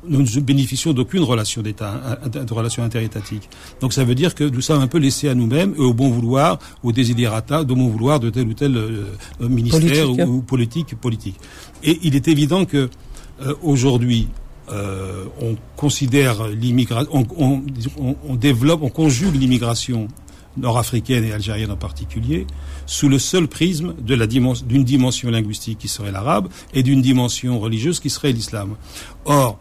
nous 0.07 0.23
ne 0.23 0.41
bénéficions 0.41 0.93
d'aucune 0.93 1.23
relation 1.23 1.63
d'État, 1.63 2.19
de 2.27 2.53
relation 2.53 2.83
interétatique. 2.83 3.49
Donc 3.81 3.93
ça 3.93 4.05
veut 4.05 4.15
dire 4.15 4.35
que 4.35 4.45
nous 4.45 4.61
sommes 4.61 4.83
un 4.83 4.87
peu 4.87 4.99
laissés 4.99 5.29
à 5.29 5.35
nous-mêmes 5.35 5.75
et 5.77 5.81
au 5.81 5.95
bon 5.95 6.11
vouloir, 6.11 6.59
au 6.83 6.93
desiderata, 6.93 7.63
au 7.63 7.65
bon 7.65 7.89
vouloir 7.89 8.21
de 8.21 8.31
tel 8.31 8.47
ou 8.47 8.55
tel 8.55 8.77
euh, 8.77 9.05
euh, 9.41 9.49
ministère 9.49 10.11
ou, 10.11 10.43
politique 10.43 10.95
politique. 11.01 11.37
Et 11.83 11.99
il 12.03 12.15
est 12.15 12.29
évident 12.29 12.65
que 12.65 12.89
euh, 13.43 13.55
aujourd'hui, 13.63 14.29
on 15.43 15.57
considère 15.77 16.49
l'immigration, 16.49 17.11
on, 17.13 17.61
on, 17.99 18.17
on, 18.27 18.35
développe, 18.35 18.81
on 18.83 18.89
conjugue 18.89 19.35
l'immigration 19.39 20.09
nord-africaine 20.57 21.25
et 21.25 21.33
algérienne 21.33 21.71
en 21.71 21.77
particulier, 21.77 22.47
sous 22.87 23.09
le 23.09 23.19
seul 23.19 23.49
prisme 23.49 23.95
de 24.01 24.15
la 24.15 24.27
d'une 24.27 24.85
dimension 24.85 25.31
linguistique 25.31 25.79
qui 25.79 25.89
serait 25.89 26.13
l'arabe 26.13 26.49
et 26.73 26.83
d'une 26.83 27.03
dimension 27.03 27.59
religieuse 27.59 28.01
qui 28.01 28.11
serait 28.11 28.33
l'islam. 28.33 28.77
Or, 29.25 29.59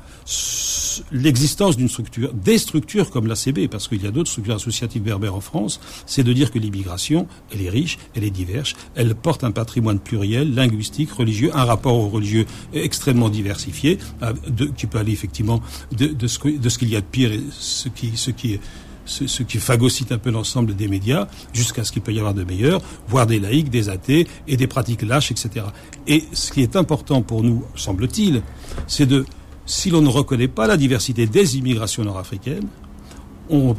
l'existence 1.12 1.78
d'une 1.78 1.90
structure, 1.90 2.34
des 2.34 2.58
structures 2.58 3.10
comme 3.10 3.28
l'ACB, 3.28 3.68
parce 3.70 3.88
qu'il 3.88 4.04
y 4.04 4.08
a 4.08 4.12
d'autres 4.12 4.30
structures 4.30 4.56
associatives 4.56 5.02
berbères 5.02 5.36
en 5.36 5.42
France, 5.42 5.80
c'est 6.06 6.24
de 6.24 6.34
dire 6.34 6.52
que 6.52 6.60
l'immigration, 6.60 7.28
elle 7.52 7.62
est 7.62 7.70
riche, 7.70 7.98
elle 8.16 8.24
est 8.24 8.30
diverse, 8.30 8.74
elle 8.96 9.16
porte 9.16 9.44
un 9.44 9.52
patrimoine 9.52 10.00
pluriel, 10.00 10.54
linguistique, 10.54 11.12
religieux, 11.12 11.52
un 11.54 11.66
rapport 11.66 11.96
au 11.96 12.10
religieux 12.10 12.46
extrêmement 12.74 13.30
diversifié, 13.30 13.98
euh, 14.22 14.34
qui 14.76 14.88
peut 14.88 15.00
aller 15.00 15.12
effectivement 15.12 15.62
de, 15.92 16.28
ce, 16.28 16.40
qu'il 16.40 16.90
y 16.90 16.96
a 16.96 17.02
de 17.02 17.06
pire 17.06 17.32
et 17.32 17.42
ce 17.52 17.90
qui, 17.90 18.12
ce 18.16 18.32
qui 18.32 18.60
ce, 19.06 19.44
qui 19.44 19.58
phagocyte 19.58 20.14
un 20.14 20.18
peu 20.18 20.32
l'ensemble 20.32 20.76
des 20.76 20.88
médias, 20.88 21.28
jusqu'à 21.52 21.84
ce 21.84 21.92
qu'il 21.92 22.02
peut 22.02 22.14
y 22.14 22.20
avoir 22.20 22.34
de 22.34 22.46
meilleurs, 22.46 22.82
voire 23.10 23.28
des 23.28 23.38
laïcs, 23.38 23.70
des 23.70 23.90
athées 23.90 24.28
et 24.48 24.56
des 24.56 24.68
pratiques 24.68 25.02
lâches, 25.02 25.30
etc. 25.30 25.66
Et 26.08 26.24
ce 26.32 26.54
qui 26.54 26.62
est 26.62 26.78
important 26.78 27.22
pour 27.22 27.44
nous, 27.44 27.66
semble-t-il, 27.76 28.42
c'est 28.88 29.06
de, 29.06 29.26
si 29.66 29.90
l'on 29.90 30.02
ne 30.02 30.10
reconnaît 30.10 30.48
pas 30.48 30.68
la 30.68 30.78
diversité 30.78 31.26
des 31.26 31.58
immigrations 31.58 32.04
nord-africaines, 32.04 32.68
on, 33.50 33.76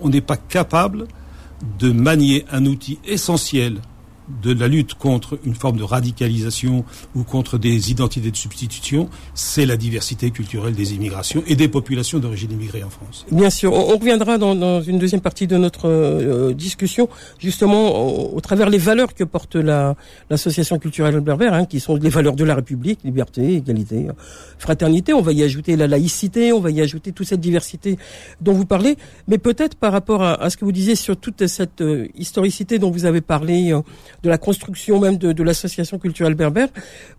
on 0.00 0.08
n'est 0.08 0.20
pas 0.20 0.36
capable 0.36 1.06
de 1.78 1.92
manier 1.92 2.44
un 2.50 2.66
outil 2.66 2.98
essentiel 3.04 3.80
de 4.42 4.52
la 4.52 4.68
lutte 4.68 4.94
contre 4.94 5.38
une 5.44 5.54
forme 5.54 5.76
de 5.76 5.82
radicalisation 5.82 6.84
ou 7.14 7.22
contre 7.24 7.58
des 7.58 7.90
identités 7.90 8.30
de 8.30 8.36
substitution, 8.36 9.08
c'est 9.34 9.66
la 9.66 9.76
diversité 9.76 10.30
culturelle 10.30 10.74
des 10.74 10.94
immigrations 10.94 11.42
et 11.46 11.56
des 11.56 11.68
populations 11.68 12.18
d'origine 12.18 12.52
immigrée 12.52 12.84
en 12.84 12.90
France. 12.90 13.26
Bien 13.30 13.50
sûr, 13.50 13.72
on, 13.72 13.96
reviendra 13.96 14.38
dans, 14.38 14.80
une 14.82 14.98
deuxième 14.98 15.20
partie 15.20 15.46
de 15.46 15.56
notre 15.56 15.88
euh, 15.88 16.54
discussion, 16.54 17.08
justement 17.38 18.34
au, 18.34 18.40
travers 18.40 18.70
les 18.70 18.78
valeurs 18.78 19.14
que 19.14 19.24
porte 19.24 19.56
l'association 19.56 20.78
culturelle 20.78 21.18
berbère, 21.20 21.54
hein, 21.54 21.64
qui 21.64 21.80
sont 21.80 21.96
les 21.96 22.08
valeurs 22.08 22.36
de 22.36 22.44
la 22.44 22.54
République, 22.54 23.00
liberté, 23.04 23.56
égalité, 23.56 24.08
fraternité. 24.58 25.12
On 25.12 25.22
va 25.22 25.32
y 25.32 25.42
ajouter 25.42 25.76
la 25.76 25.86
laïcité, 25.86 26.52
on 26.52 26.60
va 26.60 26.70
y 26.70 26.80
ajouter 26.80 27.12
toute 27.12 27.26
cette 27.26 27.40
diversité 27.40 27.98
dont 28.40 28.52
vous 28.52 28.66
parlez, 28.66 28.96
mais 29.28 29.38
peut-être 29.38 29.76
par 29.76 29.92
rapport 29.92 30.22
à, 30.22 30.50
ce 30.50 30.56
que 30.56 30.64
vous 30.64 30.72
disiez 30.72 30.94
sur 30.94 31.16
toute 31.16 31.46
cette 31.46 31.80
euh, 31.80 32.08
historicité 32.14 32.78
dont 32.78 32.90
vous 32.90 33.04
avez 33.04 33.20
parlé. 33.20 33.72
Euh, 33.72 33.80
de 34.22 34.28
la 34.28 34.38
construction 34.38 35.00
même 35.00 35.16
de, 35.16 35.32
de 35.32 35.42
l'association 35.42 35.98
culturelle 35.98 36.34
berbère, 36.34 36.68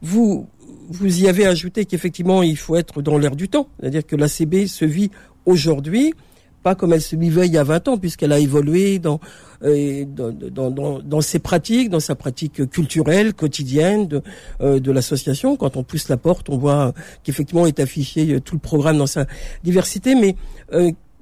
vous 0.01 0.47
vous 0.89 1.21
y 1.21 1.27
avez 1.27 1.45
ajouté 1.45 1.85
qu'effectivement, 1.85 2.43
il 2.43 2.57
faut 2.57 2.75
être 2.75 3.01
dans 3.01 3.17
l'air 3.17 3.35
du 3.35 3.49
temps. 3.49 3.67
C'est-à-dire 3.79 4.05
que 4.05 4.15
l'ACB 4.15 4.65
se 4.67 4.85
vit 4.85 5.11
aujourd'hui, 5.45 6.13
pas 6.61 6.75
comme 6.75 6.93
elle 6.93 7.01
se 7.01 7.15
vivait 7.15 7.47
il 7.47 7.53
y 7.53 7.57
a 7.57 7.63
20 7.63 7.87
ans, 7.89 7.97
puisqu'elle 7.97 8.31
a 8.31 8.39
évolué 8.39 8.99
dans, 8.99 9.19
euh, 9.63 10.05
dans, 10.05 10.71
dans, 10.71 10.99
dans, 10.99 11.21
ses 11.21 11.39
pratiques, 11.39 11.89
dans 11.89 11.99
sa 11.99 12.15
pratique 12.15 12.69
culturelle, 12.69 13.33
quotidienne 13.33 14.07
de, 14.07 14.21
euh, 14.61 14.79
de 14.79 14.91
l'association. 14.91 15.55
Quand 15.57 15.77
on 15.77 15.83
pousse 15.83 16.09
la 16.09 16.17
porte, 16.17 16.49
on 16.49 16.57
voit 16.57 16.93
qu'effectivement 17.23 17.65
est 17.65 17.79
affiché 17.79 18.39
tout 18.41 18.55
le 18.55 18.61
programme 18.61 18.97
dans 18.97 19.07
sa 19.07 19.25
diversité, 19.63 20.15
mais 20.15 20.35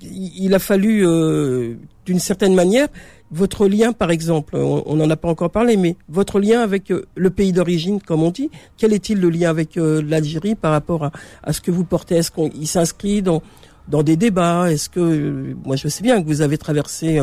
il 0.02 0.54
a 0.54 0.60
fallu, 0.60 1.06
d'une 2.06 2.20
certaine 2.20 2.56
manière, 2.56 2.88
votre 3.32 3.68
lien, 3.68 3.94
par 3.94 4.12
exemple, 4.12 4.58
on 4.58 4.96
n'en 4.96 5.10
a 5.10 5.16
pas 5.16 5.30
encore 5.30 5.52
parlé, 5.52 5.78
mais 5.78 5.96
votre 6.10 6.40
lien 6.40 6.62
avec 6.62 6.92
euh, 6.92 7.06
le 7.16 7.30
pays 7.30 7.54
d'origine, 7.54 8.02
comme 8.02 8.24
on 8.24 8.32
dit, 8.32 8.50
quel 8.78 8.94
est-il 8.94 9.20
le 9.20 9.30
lien 9.30 9.50
avec 9.50 9.78
euh, 9.78 10.02
l'Algérie 10.06 10.56
par 10.56 10.72
rapport 10.72 11.12
à, 11.44 11.54
ce 11.54 11.62
que 11.62 11.72
vous 11.72 11.86
portez? 11.86 12.16
Est-ce 12.16 12.32
qu'il 12.32 12.68
s'inscrit 12.68 13.22
dans 13.22 13.42
dans 13.88 14.04
des 14.04 14.16
débats? 14.16 14.72
Est-ce 14.72 14.90
que 14.90 15.56
moi 15.66 15.76
je 15.76 15.88
sais 15.88 16.04
bien 16.04 16.22
que 16.22 16.28
vous 16.28 16.42
avez 16.42 16.58
traversé 16.58 17.20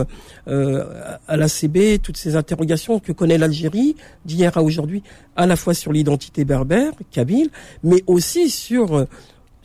euh, 0.48 0.84
à 1.28 1.36
l'ACB 1.36 2.02
toutes 2.02 2.16
ces 2.16 2.36
interrogations 2.36 2.98
que 2.98 3.12
connaît 3.12 3.38
l'Algérie 3.38 3.94
d'hier 4.24 4.56
à 4.56 4.62
aujourd'hui, 4.62 5.02
à 5.36 5.46
la 5.46 5.56
fois 5.56 5.72
sur 5.72 5.92
l'identité 5.92 6.44
berbère, 6.44 6.92
kabyle, 7.10 7.50
mais 7.84 8.02
aussi 8.06 8.50
sur 8.50 9.06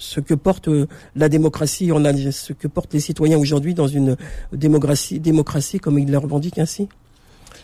ce 0.04 0.20
que 0.20 0.34
porte 0.34 0.68
euh, 0.68 0.88
la 1.16 1.30
démocratie 1.30 1.92
en 1.92 2.04
Algérie, 2.04 2.34
ce 2.34 2.54
que 2.54 2.68
portent 2.68 2.94
les 2.94 3.00
citoyens 3.00 3.38
aujourd'hui 3.38 3.74
dans 3.74 3.88
une 3.88 4.18
démocratie, 4.52 5.20
démocratie 5.20 5.80
comme 5.80 5.98
ils 5.98 6.12
le 6.12 6.18
revendiquent 6.18 6.60
ainsi. 6.60 6.90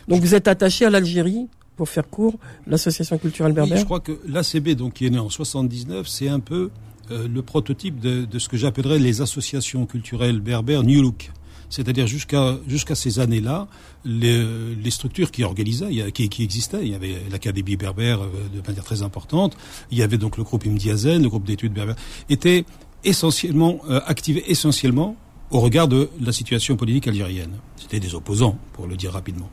Donc 0.08 0.22
vous 0.22 0.34
êtes 0.34 0.48
attaché 0.48 0.86
à 0.86 0.90
l'Algérie 0.90 1.48
pour 1.76 1.88
faire 1.88 2.08
court, 2.08 2.34
l'association 2.66 3.18
culturelle 3.18 3.52
berbère. 3.52 3.78
je 3.78 3.84
crois 3.84 4.00
que 4.00 4.18
l'ACB, 4.26 4.70
donc 4.70 4.94
qui 4.94 5.06
est 5.06 5.10
né 5.10 5.18
en 5.18 5.30
79, 5.30 6.08
c'est 6.08 6.28
un 6.28 6.40
peu 6.40 6.70
euh, 7.10 7.28
le 7.28 7.42
prototype 7.42 8.00
de, 8.00 8.24
de 8.24 8.38
ce 8.38 8.48
que 8.48 8.56
j'appellerais 8.56 8.98
les 8.98 9.20
associations 9.20 9.86
culturelles 9.86 10.40
berbères 10.40 10.82
New 10.82 11.02
Look. 11.02 11.30
C'est-à-dire 11.70 12.06
jusqu'à 12.06 12.58
jusqu'à 12.66 12.94
ces 12.94 13.20
années-là, 13.20 13.68
les, 14.04 14.44
les, 14.74 14.90
structures 14.90 15.30
qui 15.30 15.44
organisaient, 15.44 16.12
qui, 16.12 16.28
qui 16.28 16.42
existaient, 16.42 16.80
il 16.82 16.88
y 16.88 16.94
avait 16.94 17.22
l'Académie 17.30 17.76
berbère 17.76 18.20
euh, 18.22 18.28
de 18.52 18.66
manière 18.66 18.84
très 18.84 19.02
importante, 19.02 19.56
il 19.90 19.98
y 19.98 20.02
avait 20.02 20.18
donc 20.18 20.36
le 20.36 20.42
groupe 20.42 20.66
Imdiazen, 20.66 21.22
le 21.22 21.28
groupe 21.28 21.44
d'études 21.44 21.72
berbères, 21.72 21.96
étaient 22.28 22.64
essentiellement 23.04 23.80
euh, 23.88 24.00
activés 24.06 24.44
essentiellement 24.50 25.16
au 25.50 25.60
regard 25.60 25.88
de 25.88 26.10
la 26.20 26.32
situation 26.32 26.76
politique 26.76 27.08
algérienne. 27.08 27.52
C'était 27.76 28.00
des 28.00 28.14
opposants, 28.14 28.58
pour 28.72 28.86
le 28.86 28.96
dire 28.96 29.12
rapidement. 29.12 29.50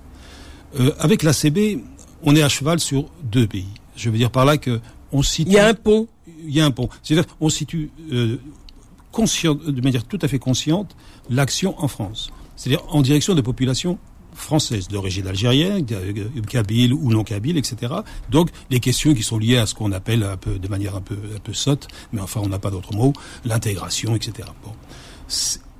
Euh, 0.80 0.92
avec 1.00 1.24
l'ACB, 1.24 1.82
on 2.24 2.36
est 2.36 2.44
à 2.44 2.50
cheval 2.50 2.80
sur 2.80 3.10
deux 3.24 3.48
pays. 3.48 3.68
Je 3.96 4.10
veux 4.10 4.18
dire 4.18 4.32
par 4.32 4.46
là 4.46 4.58
que 4.58 4.80
on 5.12 5.24
situe. 5.24 5.52
Il 5.52 5.54
y 5.56 5.60
a 5.60 5.68
un 5.68 5.74
pont. 5.74 6.08
Il 6.46 6.54
y 6.54 6.62
a 6.62 6.66
un 6.66 6.72
pont. 6.72 6.90
C'est-à-dire 7.02 7.30
on 7.40 7.50
situe 7.50 7.90
euh, 8.12 8.38
de 9.18 9.82
manière 9.82 10.04
tout 10.04 10.20
à 10.22 10.28
fait 10.28 10.38
consciente 10.38 10.96
l'action 11.29 11.75
en 11.81 11.88
France. 11.88 12.31
C'est-à-dire 12.55 12.84
en 12.89 13.01
direction 13.01 13.36
des 13.36 13.43
populations 13.43 13.98
françaises 14.34 14.88
d'origine 14.88 15.27
algérienne, 15.27 15.86
kabyle 16.48 16.93
ou 16.93 17.12
non 17.12 17.24
kabyle, 17.24 17.57
etc. 17.57 17.93
Donc 18.29 18.50
les 18.69 18.79
questions 18.79 19.13
qui 19.13 19.24
sont 19.24 19.38
liées 19.38 19.57
à 19.57 19.65
ce 19.65 19.74
qu'on 19.74 19.91
appelle 19.91 20.24
un 20.24 20.38
peu 20.38 20.60
de 20.60 20.67
manière 20.67 20.96
un 20.96 21.01
peu 21.01 21.17
un 21.36 21.39
peu 21.39 21.53
sotte, 21.53 21.88
mais 22.13 22.22
enfin 22.22 22.41
on 22.43 22.48
n'a 22.48 22.60
pas 22.60 22.69
d'autre 22.69 22.93
mot, 22.93 23.13
l'intégration, 23.46 24.15
etc. 24.15 24.48
Bon. 24.63 24.72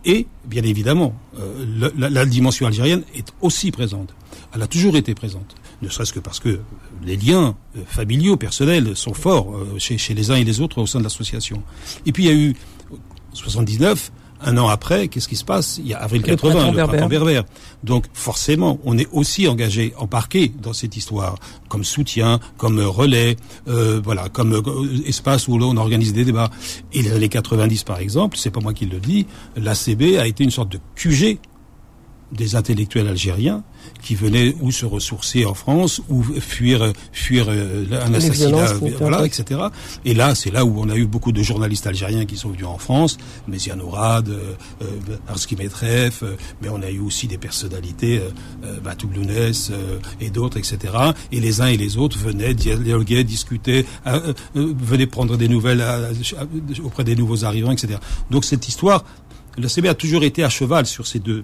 Et 0.06 0.28
bien 0.46 0.64
évidemment, 0.64 1.14
euh, 1.40 1.92
la, 1.98 2.26
dimension 2.26 2.66
algérienne 2.66 3.04
est 3.16 3.34
aussi 3.42 3.72
présente. 3.72 4.16
Elle 4.54 4.62
a 4.62 4.68
toujours 4.68 4.96
été 4.96 5.14
présente, 5.14 5.56
ne 5.82 5.90
serait-ce 5.90 6.14
que 6.14 6.20
parce 6.20 6.40
que 6.40 6.62
les 7.04 7.18
liens 7.18 7.56
euh, 7.76 7.82
familiaux, 7.86 8.38
personnels 8.38 8.96
sont 8.96 9.14
forts 9.14 9.54
euh, 9.54 9.78
chez, 9.78 9.98
chez 9.98 10.14
les 10.14 10.32
uns 10.32 10.36
et 10.36 10.44
les 10.44 10.62
autres 10.62 10.82
au 10.82 10.88
sein 10.88 11.00
de 11.00 11.04
l'association. 11.04 11.62
Et 12.06 12.12
puis 12.12 12.26
il 12.26 12.28
y 12.28 12.32
a 12.32 12.36
eu 12.36 12.56
79, 13.34 14.12
un 14.42 14.58
an 14.58 14.68
après, 14.68 15.08
qu'est-ce 15.08 15.28
qui 15.28 15.36
se 15.36 15.46
passe? 15.46 15.78
Il 15.78 15.88
y 15.88 15.94
a 15.94 16.00
avril 16.00 16.22
80, 16.22 16.72
le 16.72 16.86
printemps 16.86 17.08
berbère. 17.08 17.44
Donc 17.84 18.06
forcément, 18.14 18.80
on 18.86 18.98
est 18.98 19.08
aussi 19.12 19.48
engagé, 19.48 19.94
embarqué 19.98 20.52
dans 20.62 20.74
cette 20.74 20.96
histoire, 20.98 21.36
comme 21.70 21.84
soutien, 21.84 22.40
comme 22.58 22.80
relais, 22.80 23.38
euh, 23.68 24.02
voilà, 24.04 24.30
comme 24.30 24.54
euh, 24.54 25.08
espace 25.08 25.48
où 25.48 25.58
l'on 25.58 25.78
organise 25.78 26.14
des 26.14 26.26
débats. 26.26 26.50
Et 26.94 27.02
les 27.02 27.12
années 27.12 27.30
90, 27.30 27.84
par 27.84 28.00
exemple, 28.00 28.38
c'est 28.38 28.52
pas 28.52 28.60
moi 28.60 28.74
qui 28.74 28.86
le 28.86 29.00
dis, 29.00 29.26
l'ACB 29.56 30.18
a 30.20 30.28
été 30.28 30.44
une 30.44 30.52
sorte 30.52 30.72
de 30.72 30.80
QG 30.96 31.40
des 32.32 32.56
intellectuels 32.56 33.08
algériens 33.08 33.64
qui 34.02 34.16
venaient 34.16 34.54
ou 34.60 34.72
se 34.72 34.86
ressourcer 34.86 35.46
en 35.46 35.54
France 35.54 36.02
ou 36.10 36.24
fuir 36.24 36.92
fuir 37.12 37.46
euh, 37.50 37.86
un 38.06 38.14
assassinat 38.14 38.74
voilà 39.00 39.26
etc 39.26 39.62
et 40.04 40.14
là 40.14 40.36
c'est 40.36 40.52
là 40.52 40.66
où 40.66 40.80
on 40.80 40.90
a 40.90 40.96
eu 40.96 41.06
beaucoup 41.06 41.32
de 41.32 41.42
journalistes 41.42 41.88
algériens 41.88 42.26
qui 42.26 42.36
sont 42.36 42.50
venus 42.50 42.66
en 42.66 42.78
France 42.78 43.18
Méziane 43.48 43.82
Ourad 43.82 44.28
euh, 44.28 44.56
euh, 44.82 45.18
Arski 45.28 45.56
Metref 45.56 46.24
euh, 46.24 46.36
mais 46.62 46.70
on 46.70 46.82
a 46.82 46.90
eu 46.90 47.00
aussi 47.00 47.28
des 47.28 47.38
personnalités 47.38 48.20
euh, 48.20 48.80
Batou 48.84 49.08
Lounès 49.08 49.72
et 50.20 50.30
d'autres 50.30 50.58
etc 50.58 50.94
et 51.32 51.40
les 51.40 51.62
uns 51.62 51.68
et 51.68 51.78
les 51.78 51.98
autres 51.98 52.18
venaient 52.18 52.54
dialoguer 52.54 53.24
discuter 53.24 53.86
venaient 54.56 55.08
prendre 55.08 55.38
des 55.38 55.48
nouvelles 55.48 55.84
auprès 56.84 57.04
des 57.04 57.16
nouveaux 57.16 57.46
arrivants 57.46 57.72
etc 57.72 58.00
donc 58.30 58.44
cette 58.44 58.68
histoire 58.68 59.06
la 59.58 59.70
CB 59.70 59.90
a 59.90 59.96
toujours 59.96 60.24
été 60.24 60.44
à 60.44 60.50
cheval 60.50 60.86
sur 60.86 61.08
ces 61.08 61.20
deux 61.20 61.44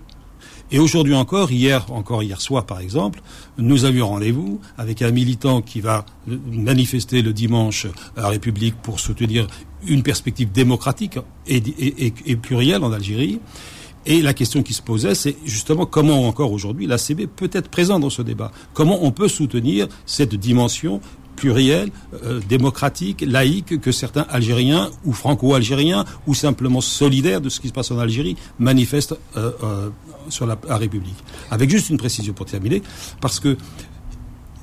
et 0.73 0.79
aujourd'hui 0.79 1.13
encore, 1.13 1.51
hier, 1.51 1.85
encore 1.91 2.23
hier 2.23 2.41
soir 2.41 2.65
par 2.65 2.79
exemple, 2.79 3.21
nous 3.59 3.85
avions 3.85 4.07
rendez-vous 4.07 4.59
avec 4.75 5.03
un 5.03 5.11
militant 5.11 5.61
qui 5.61 5.81
va 5.81 6.03
manifester 6.27 7.21
le 7.21 7.31
dimanche 7.31 7.85
à 8.17 8.21
la 8.21 8.29
République 8.29 8.75
pour 8.81 8.99
soutenir 8.99 9.47
une 9.85 10.01
perspective 10.01 10.51
démocratique 10.51 11.19
et, 11.45 12.35
plurielle 12.37 12.83
en 12.83 12.91
Algérie. 12.91 13.39
Et 14.07 14.21
la 14.21 14.33
question 14.33 14.63
qui 14.63 14.73
se 14.73 14.81
posait, 14.81 15.13
c'est 15.15 15.37
justement 15.45 15.85
comment 15.85 16.27
encore 16.27 16.51
aujourd'hui 16.51 16.87
l'ACB 16.87 17.27
peut 17.27 17.51
être 17.53 17.69
présent 17.69 17.99
dans 17.99 18.09
ce 18.09 18.23
débat? 18.23 18.51
Comment 18.73 19.05
on 19.05 19.11
peut 19.11 19.29
soutenir 19.29 19.87
cette 20.07 20.33
dimension 20.35 20.99
pluriel, 21.43 21.91
euh, 22.23 22.39
démocratique, 22.47 23.19
laïque 23.27 23.81
que 23.81 23.91
certains 23.91 24.25
Algériens 24.29 24.89
ou 25.03 25.11
franco-algériens 25.11 26.05
ou 26.25 26.33
simplement 26.33 26.79
solidaires 26.79 27.41
de 27.41 27.49
ce 27.49 27.59
qui 27.59 27.67
se 27.67 27.73
passe 27.73 27.91
en 27.91 27.99
Algérie 27.99 28.37
manifestent 28.59 29.17
euh, 29.35 29.51
euh, 29.61 29.89
sur 30.29 30.45
la, 30.47 30.57
République. 30.69 31.17
Avec 31.51 31.69
juste 31.69 31.89
une 31.89 31.97
précision 31.97 32.31
pour 32.33 32.45
terminer, 32.45 32.81
parce 33.19 33.41
que 33.41 33.57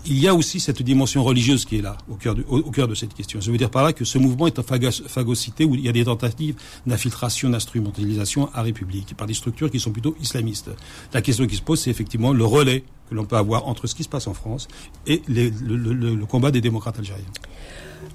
il 0.06 0.18
y 0.18 0.26
a 0.26 0.34
aussi 0.34 0.58
cette 0.58 0.80
dimension 0.80 1.22
religieuse 1.22 1.66
qui 1.66 1.76
est 1.76 1.82
là, 1.82 1.98
au 2.08 2.14
cœur, 2.14 2.34
au, 2.48 2.70
cœur 2.70 2.88
de 2.88 2.94
cette 2.94 3.12
question. 3.12 3.38
Je 3.42 3.52
veux 3.52 3.58
dire 3.58 3.68
par 3.68 3.84
là 3.84 3.92
que 3.92 4.06
ce 4.06 4.16
mouvement 4.16 4.46
est 4.46 4.58
en 4.58 4.62
phagocyté 4.62 5.66
où 5.66 5.74
il 5.74 5.84
y 5.84 5.88
a 5.90 5.92
des 5.92 6.06
tentatives 6.06 6.54
d'infiltration, 6.86 7.50
d'instrumentalisation 7.50 8.48
à 8.54 8.62
République 8.62 9.14
par 9.14 9.26
des 9.26 9.34
structures 9.34 9.70
qui 9.70 9.78
sont 9.78 9.92
plutôt 9.92 10.16
islamistes. 10.18 10.70
La 11.12 11.20
question 11.20 11.46
qui 11.46 11.56
se 11.56 11.62
pose, 11.62 11.80
c'est 11.82 11.90
effectivement 11.90 12.32
le 12.32 12.46
relais 12.46 12.84
que 13.10 13.14
l'on 13.14 13.24
peut 13.24 13.36
avoir 13.36 13.66
entre 13.66 13.86
ce 13.86 13.94
qui 13.94 14.04
se 14.04 14.08
passe 14.08 14.28
en 14.28 14.34
France 14.34 14.68
et 15.06 15.20
les, 15.28 15.50
le, 15.50 15.76
le, 15.76 16.14
le, 16.14 16.26
combat 16.26 16.50
des 16.50 16.60
démocrates 16.60 16.98
algériens. 16.98 17.24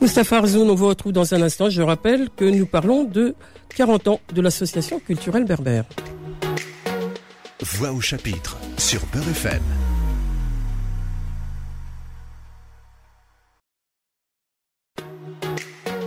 Moustapha 0.01 0.37
Arzoun, 0.37 0.69
on 0.69 0.75
vous 0.75 0.87
retrouve 0.87 1.11
dans 1.11 1.33
un 1.33 1.41
instant. 1.41 1.69
Je 1.69 1.81
rappelle 1.81 2.29
que 2.35 2.45
nous 2.45 2.65
parlons 2.65 3.03
de 3.03 3.35
40 3.75 4.07
ans 4.07 4.19
de 4.33 4.41
l'association 4.41 4.99
culturelle 4.99 5.45
berbère. 5.45 5.83
Voix 7.61 7.91
au 7.91 8.01
chapitre 8.01 8.57
sur 8.77 9.01
Beurre 9.13 9.29
FM. 9.29 9.61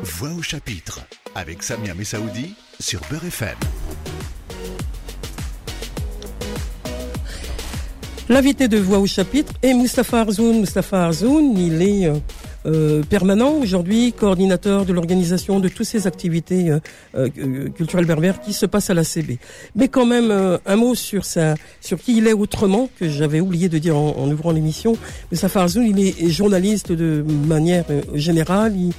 Voix 0.02 0.30
au 0.30 0.42
chapitre 0.42 1.00
avec 1.34 1.62
Samia 1.62 1.94
Messaoudi 1.94 2.54
sur 2.80 3.00
Beurre 3.10 3.26
FM. 3.26 3.56
L'invité 8.30 8.68
de 8.68 8.76
Voix 8.76 8.98
au 8.98 9.06
chapitre 9.06 9.54
est 9.62 9.72
Mustapha 9.72 10.20
Arzoun. 10.20 10.60
Mustapha 10.60 11.06
Arzoun, 11.06 11.56
il 11.56 11.80
est 11.80 12.06
euh, 12.06 12.16
euh, 12.66 13.02
permanent 13.02 13.52
aujourd'hui, 13.52 14.12
coordinateur 14.12 14.84
de 14.84 14.92
l'organisation 14.92 15.60
de 15.60 15.68
toutes 15.68 15.86
ces 15.86 16.06
activités 16.06 16.68
euh, 16.68 16.78
euh, 17.16 17.70
culturelles 17.70 18.04
berbères 18.04 18.42
qui 18.42 18.52
se 18.52 18.66
passent 18.66 18.90
à 18.90 18.94
la 18.94 19.02
CB. 19.02 19.38
Mais 19.76 19.88
quand 19.88 20.04
même, 20.04 20.30
euh, 20.30 20.58
un 20.66 20.76
mot 20.76 20.94
sur 20.94 21.24
sa, 21.24 21.54
sur 21.80 21.98
qui 21.98 22.18
il 22.18 22.26
est 22.26 22.34
autrement, 22.34 22.90
que 23.00 23.08
j'avais 23.08 23.40
oublié 23.40 23.70
de 23.70 23.78
dire 23.78 23.96
en, 23.96 24.10
en 24.18 24.30
ouvrant 24.30 24.50
l'émission. 24.50 24.98
Mustapha 25.32 25.62
Arzoun, 25.62 25.86
il 25.86 25.98
est 25.98 26.28
journaliste 26.28 26.92
de 26.92 27.24
manière 27.46 27.86
générale. 28.12 28.74
Il, 28.76 28.92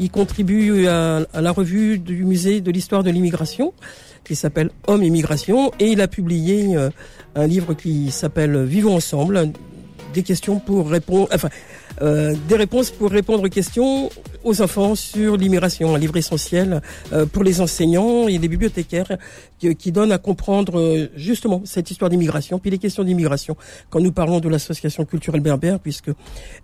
il 0.00 0.10
contribue 0.10 0.86
à, 0.86 1.20
la 1.34 1.52
revue 1.52 1.98
du 1.98 2.24
musée 2.24 2.60
de 2.60 2.70
l'histoire 2.70 3.04
de 3.04 3.10
l'immigration 3.10 3.74
qui 4.24 4.36
s'appelle 4.36 4.70
Homme 4.86 5.02
Immigration. 5.02 5.72
Et 5.80 5.92
il 5.92 6.00
a 6.00 6.08
publié 6.08 6.76
euh, 6.76 6.90
un 7.34 7.46
livre 7.46 7.74
qui 7.74 8.10
s'appelle 8.10 8.64
Vivons 8.64 8.96
ensemble 8.96 9.52
des 10.12 10.22
questions 10.22 10.58
pour 10.58 10.88
répondre 10.90 11.28
enfin 11.32 11.48
euh, 12.02 12.34
des 12.48 12.56
réponses 12.56 12.90
pour 12.90 13.10
répondre 13.10 13.44
aux 13.44 13.48
questions 13.48 14.10
aux 14.44 14.62
enfants 14.62 14.94
sur 14.94 15.36
l'immigration, 15.36 15.94
un 15.94 15.98
livre 15.98 16.16
essentiel 16.16 16.80
euh, 17.12 17.26
pour 17.26 17.44
les 17.44 17.60
enseignants 17.60 18.28
et 18.28 18.38
les 18.38 18.48
bibliothécaires 18.48 19.18
qui, 19.58 19.74
qui 19.76 19.92
donne 19.92 20.12
à 20.12 20.18
comprendre 20.18 20.78
euh, 20.78 21.08
justement 21.14 21.62
cette 21.64 21.90
histoire 21.90 22.10
d'immigration, 22.10 22.58
puis 22.58 22.70
les 22.70 22.78
questions 22.78 23.04
d'immigration. 23.04 23.56
Quand 23.90 24.00
nous 24.00 24.12
parlons 24.12 24.40
de 24.40 24.48
l'association 24.48 25.04
culturelle 25.04 25.42
berbère, 25.42 25.78
puisque 25.78 26.10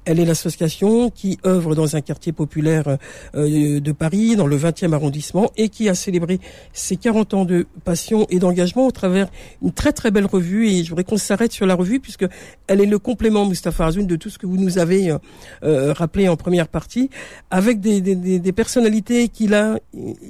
elle 0.04 0.20
est 0.20 0.24
l'association 0.24 1.10
qui 1.10 1.38
œuvre 1.44 1.74
dans 1.74 1.96
un 1.96 2.00
quartier 2.00 2.32
populaire 2.32 2.96
euh, 3.34 3.80
de 3.80 3.92
Paris, 3.92 4.36
dans 4.36 4.46
le 4.46 4.56
20e 4.56 4.92
arrondissement, 4.92 5.50
et 5.56 5.68
qui 5.68 5.88
a 5.88 5.94
célébré 5.94 6.40
ses 6.72 6.96
40 6.96 7.34
ans 7.34 7.44
de 7.44 7.66
passion 7.84 8.26
et 8.30 8.38
d'engagement 8.38 8.86
au 8.86 8.90
travers 8.90 9.28
une 9.62 9.72
très 9.72 9.92
très 9.92 10.10
belle 10.10 10.26
revue. 10.26 10.68
Et 10.68 10.84
je 10.84 10.88
voudrais 10.88 11.04
qu'on 11.04 11.18
s'arrête 11.18 11.52
sur 11.52 11.66
la 11.66 11.74
revue, 11.74 12.00
puisque 12.00 12.26
elle 12.66 12.80
est 12.80 12.86
le 12.86 12.98
complément, 12.98 13.44
Mustafa 13.44 13.86
Azoun, 13.86 14.06
de 14.06 14.16
tout 14.16 14.30
ce 14.30 14.38
que 14.38 14.46
vous 14.46 14.56
nous 14.56 14.78
avez 14.78 15.14
rappelé 15.62 16.28
en 16.28 16.36
première 16.36 16.68
partie, 16.68 17.10
avec 17.50 17.80
des, 17.80 18.00
des, 18.00 18.38
des 18.38 18.52
personnalités 18.52 19.28
qui 19.28 19.46
là 19.46 19.78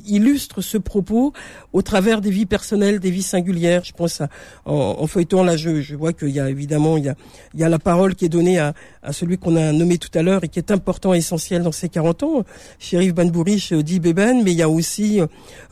illustrent 0.07 0.63
ce 0.63 0.79
propos 0.79 1.33
au 1.73 1.83
travers 1.83 2.21
des 2.21 2.31
vies 2.31 2.47
personnelles, 2.47 3.01
des 3.01 3.11
vies 3.11 3.23
singulières. 3.23 3.85
Je 3.85 3.93
pense 3.93 4.21
à, 4.21 4.29
en, 4.65 5.07
feuilleton 5.07 5.43
là, 5.43 5.57
je, 5.57 5.81
je 5.81 5.97
vois 5.97 6.13
qu'il 6.13 6.31
y 6.31 6.41
a 6.41 6.49
évidemment 6.49 6.97
il 6.97 7.05
y 7.05 7.09
a, 7.09 7.15
il 7.55 7.61
y 7.61 7.65
a 7.65 7.69
la 7.69 7.79
parole 7.79 8.15
qui 8.15 8.25
est 8.25 8.31
donnée 8.31 8.59
à, 8.59 8.75
à 9.03 9.13
celui 9.13 9.39
qu'on 9.39 9.57
a 9.57 9.73
nommé 9.73 9.99
tout 9.99 10.17
à 10.19 10.23
l'heure 10.23 10.45
et 10.45 10.49
qui 10.49 10.59
est 10.59 10.71
important, 10.71 11.15
essentiel 11.15 11.63
dans 11.63 11.73
ces 11.73 11.89
40 11.89 12.23
ans, 12.23 12.45
Shérif 12.79 13.15
Banbourich, 13.15 13.73
Di 13.73 14.01
Beben, 14.01 14.43
mais 14.43 14.53
il 14.53 14.59
y 14.59 14.63
a 14.63 14.69
aussi 14.69 15.21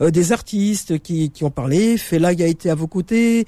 euh, 0.01 0.11
des 0.11 0.31
artistes 0.31 0.99
qui, 0.99 1.31
qui 1.31 1.43
ont 1.43 1.51
parlé. 1.51 1.97
Felag 1.97 2.41
a 2.41 2.47
été 2.47 2.69
à 2.69 2.75
vos 2.75 2.87
côtés. 2.87 3.45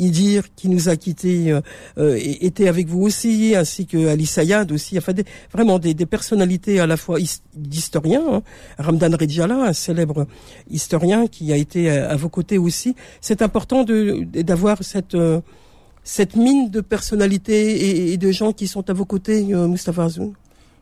Idir 0.00 0.54
qui 0.54 0.68
nous 0.68 0.88
a 0.88 0.96
quittés 0.96 1.50
euh, 1.50 1.60
euh, 1.98 2.16
était 2.20 2.68
avec 2.68 2.86
vous 2.86 3.02
aussi, 3.02 3.54
ainsi 3.56 3.84
que 3.84 4.06
Ali 4.06 4.26
Sayad 4.26 4.70
aussi, 4.70 4.96
enfin 4.96 5.12
vraiment 5.52 5.80
des, 5.80 5.94
personnalités 6.06 6.78
à 6.78 6.86
la 6.86 6.96
fois 6.96 7.18
d'historiens, 7.54 8.22
hein. 8.34 8.42
Ramdan 8.78 9.16
Redjala, 9.16 9.56
un 9.56 9.72
célèbre 9.72 10.26
historien 10.70 11.26
qui 11.26 11.52
a 11.52 11.56
été 11.56 11.90
à, 11.90 12.14
vos 12.14 12.28
côtés 12.28 12.58
aussi. 12.58 12.94
C'est 13.20 13.42
important 13.42 13.84
d'avoir 13.84 14.84
cette 14.84 15.16
euh, 15.16 15.40
cette 16.04 16.36
mine 16.36 16.70
de 16.70 16.80
personnalités 16.80 18.12
et, 18.12 18.16
de 18.16 18.30
gens 18.30 18.52
qui 18.52 18.66
sont 18.66 18.88
à 18.88 18.92
vos 18.94 19.04
côtés, 19.04 19.44
Mustafa 19.44 20.04
Azoun. 20.04 20.32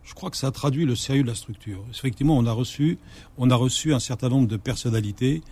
Je 0.05 0.15
crois 0.15 0.31
que 0.31 0.37
ça 0.37 0.53
traduit 0.53 0.85
le 0.85 0.95
sérieux 0.95 1.25
de 1.25 1.29
la 1.29 1.35
structure. 1.35 1.85
Effectivement, 1.91 2.37
on 2.39 2.47
a 2.47 2.53
reçu, 2.53 2.99
on 3.37 3.51
a 3.51 3.57
reçu 3.57 3.93
un 3.93 3.99
certain 3.99 4.29
nombre 4.29 4.47
de 4.47 4.57
personnalités 4.57 5.43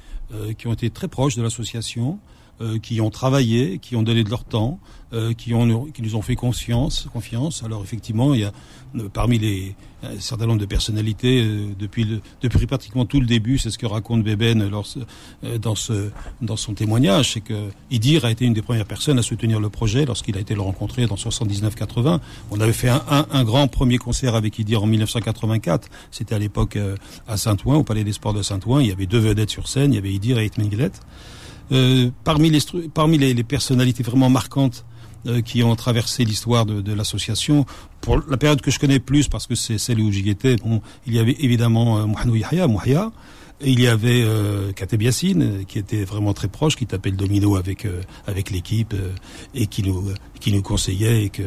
qui 0.58 0.68
ont 0.68 0.72
été 0.72 0.90
très 0.90 1.08
proches 1.08 1.34
de 1.34 1.42
l'association, 1.42 2.20
euh, 2.60 2.78
qui 2.78 3.00
ont 3.00 3.10
travaillé, 3.10 3.80
qui 3.80 3.96
ont 3.96 4.04
donné 4.04 4.22
de 4.22 4.30
leur 4.30 4.44
temps, 4.44 4.78
euh, 5.12 5.32
qui, 5.32 5.52
ont, 5.54 5.86
qui 5.86 6.02
nous 6.02 6.14
ont 6.14 6.22
fait 6.22 6.36
confiance. 6.36 7.08
confiance. 7.12 7.64
Alors 7.64 7.82
effectivement, 7.82 8.32
il 8.32 8.42
y 8.42 8.44
a 8.44 8.52
euh, 8.94 9.08
parmi 9.12 9.40
les 9.40 9.74
un 10.04 10.20
certain 10.20 10.46
nombre 10.46 10.60
de 10.60 10.66
personnalités 10.66 11.48
depuis, 11.78 12.04
le, 12.04 12.20
depuis 12.42 12.66
pratiquement 12.66 13.06
tout 13.06 13.20
le 13.20 13.26
début, 13.26 13.56
c'est 13.56 13.70
ce 13.70 13.78
que 13.78 13.86
raconte 13.86 14.22
Beben 14.22 14.68
lors, 14.68 14.86
dans, 15.58 15.74
ce, 15.74 16.10
dans 16.42 16.58
son 16.58 16.74
témoignage, 16.74 17.32
c'est 17.32 17.40
que 17.40 17.70
Idir 17.90 18.26
a 18.26 18.30
été 18.30 18.44
une 18.44 18.52
des 18.52 18.60
premières 18.60 18.84
personnes 18.84 19.18
à 19.18 19.22
soutenir 19.22 19.60
le 19.60 19.70
projet 19.70 20.04
lorsqu'il 20.04 20.36
a 20.36 20.40
été 20.40 20.54
le 20.54 20.60
rencontrer 20.60 21.06
dans 21.06 21.14
79-80. 21.14 22.20
On 22.50 22.60
avait 22.60 22.74
fait 22.74 22.90
un, 22.90 23.02
un, 23.08 23.26
un, 23.32 23.44
grand 23.44 23.66
premier 23.66 23.96
concert 23.96 24.34
avec 24.34 24.58
Idir 24.58 24.82
en 24.82 24.86
1984. 24.86 25.88
C'était 26.10 26.34
à 26.34 26.38
l'époque 26.38 26.78
à 27.26 27.38
Saint-Ouen, 27.38 27.76
au 27.76 27.82
Palais 27.82 28.04
des 28.04 28.12
Sports 28.12 28.34
de 28.34 28.42
Saint-Ouen. 28.42 28.80
Il 28.80 28.88
y 28.88 28.92
avait 28.92 29.06
deux 29.06 29.20
vedettes 29.20 29.48
sur 29.48 29.68
scène, 29.68 29.94
il 29.94 29.96
y 29.96 29.98
avait 29.98 30.12
Idir 30.12 30.38
et 30.38 30.44
Hitman 30.44 30.68
euh, 31.72 32.10
parmi 32.24 32.50
les, 32.50 32.60
parmi 32.92 33.18
les, 33.18 33.34
les, 33.34 33.44
personnalités 33.44 34.02
vraiment 34.02 34.30
marquantes 34.30 34.84
euh, 35.26 35.40
qui 35.40 35.62
ont 35.62 35.74
traversé 35.76 36.24
l'histoire 36.24 36.66
de, 36.66 36.80
de 36.80 36.92
l'association, 36.92 37.64
pour 38.00 38.20
la 38.28 38.36
période 38.36 38.60
que 38.60 38.70
je 38.70 38.78
connais 38.78 39.00
plus, 39.00 39.28
parce 39.28 39.46
que 39.46 39.54
c'est 39.54 39.78
celle 39.78 40.00
où 40.00 40.12
j'y 40.12 40.28
étais, 40.28 40.56
bon, 40.56 40.82
il 41.06 41.14
y 41.14 41.18
avait 41.18 41.36
évidemment 41.40 41.98
euh, 41.98 42.04
Mouhanou 42.04 42.36
Yahya, 42.36 42.66
Mouhia, 42.66 43.10
et 43.62 43.70
il 43.70 43.80
y 43.80 43.86
avait 43.86 44.22
euh, 44.22 44.72
Kateb 44.72 45.02
euh, 45.02 45.62
qui 45.66 45.78
était 45.78 46.04
vraiment 46.04 46.34
très 46.34 46.48
proche, 46.48 46.76
qui 46.76 46.86
tapait 46.86 47.10
le 47.10 47.16
domino 47.16 47.56
avec 47.56 47.86
avec 48.26 48.50
l'équipe 48.50 48.94
et 49.54 49.66
qui 49.66 49.82
nous 49.82 50.12
qui 50.40 50.52
nous 50.52 50.60
conseillait 50.60 51.24
et 51.24 51.30
que 51.30 51.44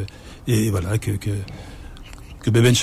et 0.48 0.72
voilà 0.72 0.98
que 0.98 1.12
que, 1.12 1.30
que 2.42 2.50
Beben 2.50 2.74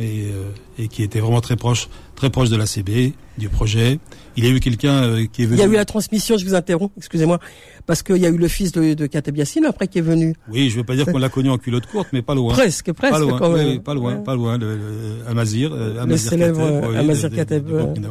et, 0.00 0.30
et 0.78 0.88
qui 0.88 1.02
était 1.02 1.20
vraiment 1.20 1.40
très 1.40 1.56
proche 1.56 1.88
très 2.22 2.30
proche 2.30 2.50
de 2.50 2.56
l'ACB, 2.56 3.14
du 3.36 3.48
projet. 3.48 3.98
Il 4.36 4.44
y 4.44 4.48
a 4.48 4.50
eu 4.50 4.60
quelqu'un 4.60 5.02
euh, 5.04 5.26
qui 5.30 5.42
est 5.42 5.46
venu. 5.46 5.58
Il 5.58 5.60
y 5.60 5.64
a 5.64 5.66
eu 5.66 5.74
la 5.74 5.84
transmission, 5.84 6.36
je 6.38 6.44
vous 6.44 6.54
interromps, 6.54 6.92
excusez-moi, 6.96 7.38
parce 7.86 8.02
qu'il 8.02 8.16
y 8.16 8.26
a 8.26 8.28
eu 8.28 8.36
le 8.36 8.48
fils 8.48 8.72
de, 8.72 8.94
de 8.94 9.06
Kateb 9.06 9.36
Yassine 9.36 9.64
après 9.64 9.88
qui 9.88 9.98
est 9.98 10.02
venu. 10.02 10.34
Oui, 10.50 10.70
je 10.70 10.74
ne 10.74 10.80
veux 10.80 10.86
pas 10.86 10.94
dire 10.96 11.06
qu'on 11.06 11.18
l'a 11.18 11.28
connu 11.28 11.50
en 11.50 11.58
culotte 11.58 11.86
courte, 11.86 12.08
mais 12.12 12.22
pas 12.22 12.34
loin. 12.34 12.52
Presque, 12.52 12.92
presque. 12.92 13.12
Pas 13.12 13.18
loin, 13.18 13.38
quand 13.38 13.50
même. 13.50 13.68
Oui, 13.68 13.78
pas 13.78 13.94
loin, 13.94 14.16
pas 14.16 14.34
loin. 14.34 14.58
Le, 14.58 14.76
le 14.76 15.28
Amazir, 15.28 15.70
euh, 15.72 16.04
le 16.06 16.16
célèbre 16.16 16.60
Amazir 16.96 17.30
Kateb, 17.30 17.66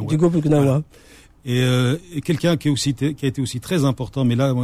du 0.08 0.16
Gobugnawa 0.16 0.82
et, 1.44 1.62
euh, 1.62 1.96
et 2.14 2.20
quelqu'un 2.20 2.56
qui, 2.56 2.68
aussi, 2.68 2.94
qui 2.94 3.24
a 3.24 3.28
été 3.28 3.42
aussi 3.42 3.58
très 3.58 3.84
important, 3.84 4.24
mais 4.24 4.36
là, 4.36 4.54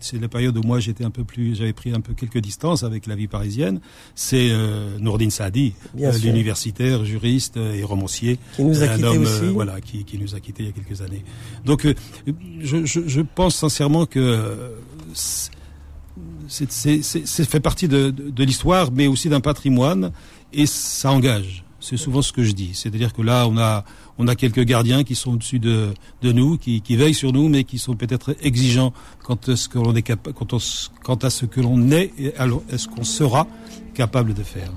c'est 0.00 0.20
la 0.20 0.28
période 0.28 0.56
où 0.56 0.62
moi 0.62 0.78
j'étais 0.78 1.04
un 1.04 1.10
peu 1.10 1.24
plus, 1.24 1.56
j'avais 1.56 1.72
pris 1.72 1.92
un 1.92 2.00
peu 2.00 2.14
quelques 2.14 2.38
distances 2.38 2.84
avec 2.84 3.06
la 3.06 3.16
vie 3.16 3.26
parisienne, 3.26 3.80
c'est 4.14 4.50
euh, 4.52 4.98
Nourdine 5.00 5.32
Saadi, 5.32 5.74
euh, 6.00 6.12
l'universitaire, 6.22 7.04
juriste 7.04 7.56
et 7.56 7.82
romancier, 7.82 8.38
qui 8.54 8.62
nous 8.62 8.84
a 8.84 8.86
un 8.86 9.02
homme, 9.02 9.22
aussi. 9.22 9.44
Euh, 9.44 9.50
voilà, 9.50 9.80
qui, 9.80 10.04
qui, 10.04 10.16
nous 10.16 10.36
a 10.36 10.40
quittés 10.40 10.62
il 10.62 10.66
y 10.66 10.68
a 10.68 10.72
quelques 10.72 11.02
années. 11.02 11.24
Donc, 11.64 11.84
euh, 11.84 11.94
je, 12.60 12.84
je, 12.84 13.00
je, 13.06 13.20
pense 13.20 13.56
sincèrement 13.56 14.06
que 14.06 14.76
c'est 15.14 15.50
fait 17.44 17.60
partie 17.60 17.88
de, 17.88 18.10
de, 18.10 18.30
de 18.30 18.44
l'histoire, 18.44 18.92
mais 18.92 19.08
aussi 19.08 19.28
d'un 19.28 19.40
patrimoine, 19.40 20.12
et 20.52 20.66
ça 20.66 21.10
engage. 21.10 21.64
C'est 21.80 21.96
souvent 21.96 22.22
ce 22.22 22.32
que 22.32 22.42
je 22.42 22.52
dis. 22.52 22.70
C'est-à-dire 22.74 23.12
que 23.12 23.22
là, 23.22 23.46
on 23.48 23.56
a, 23.56 23.84
on 24.18 24.28
a 24.28 24.34
quelques 24.34 24.64
gardiens 24.64 25.04
qui 25.04 25.14
sont 25.14 25.32
au-dessus 25.32 25.58
de, 25.58 25.88
de 26.22 26.32
nous, 26.32 26.58
qui, 26.58 26.80
qui 26.80 26.96
veillent 26.96 27.14
sur 27.14 27.32
nous, 27.32 27.48
mais 27.48 27.64
qui 27.64 27.78
sont 27.78 27.94
peut-être 27.94 28.36
exigeants 28.42 28.92
quant 29.22 29.38
à 29.46 29.56
ce 29.56 29.68
que 29.68 29.78
l'on 29.78 29.94
est 29.94 30.02
capable, 30.02 30.34
quant, 30.34 30.46
à 30.56 31.30
ce 31.30 31.44
est-ce 32.70 32.88
qu'on 32.88 33.04
sera 33.04 33.46
capable 33.94 34.34
de 34.34 34.42
faire. 34.42 34.70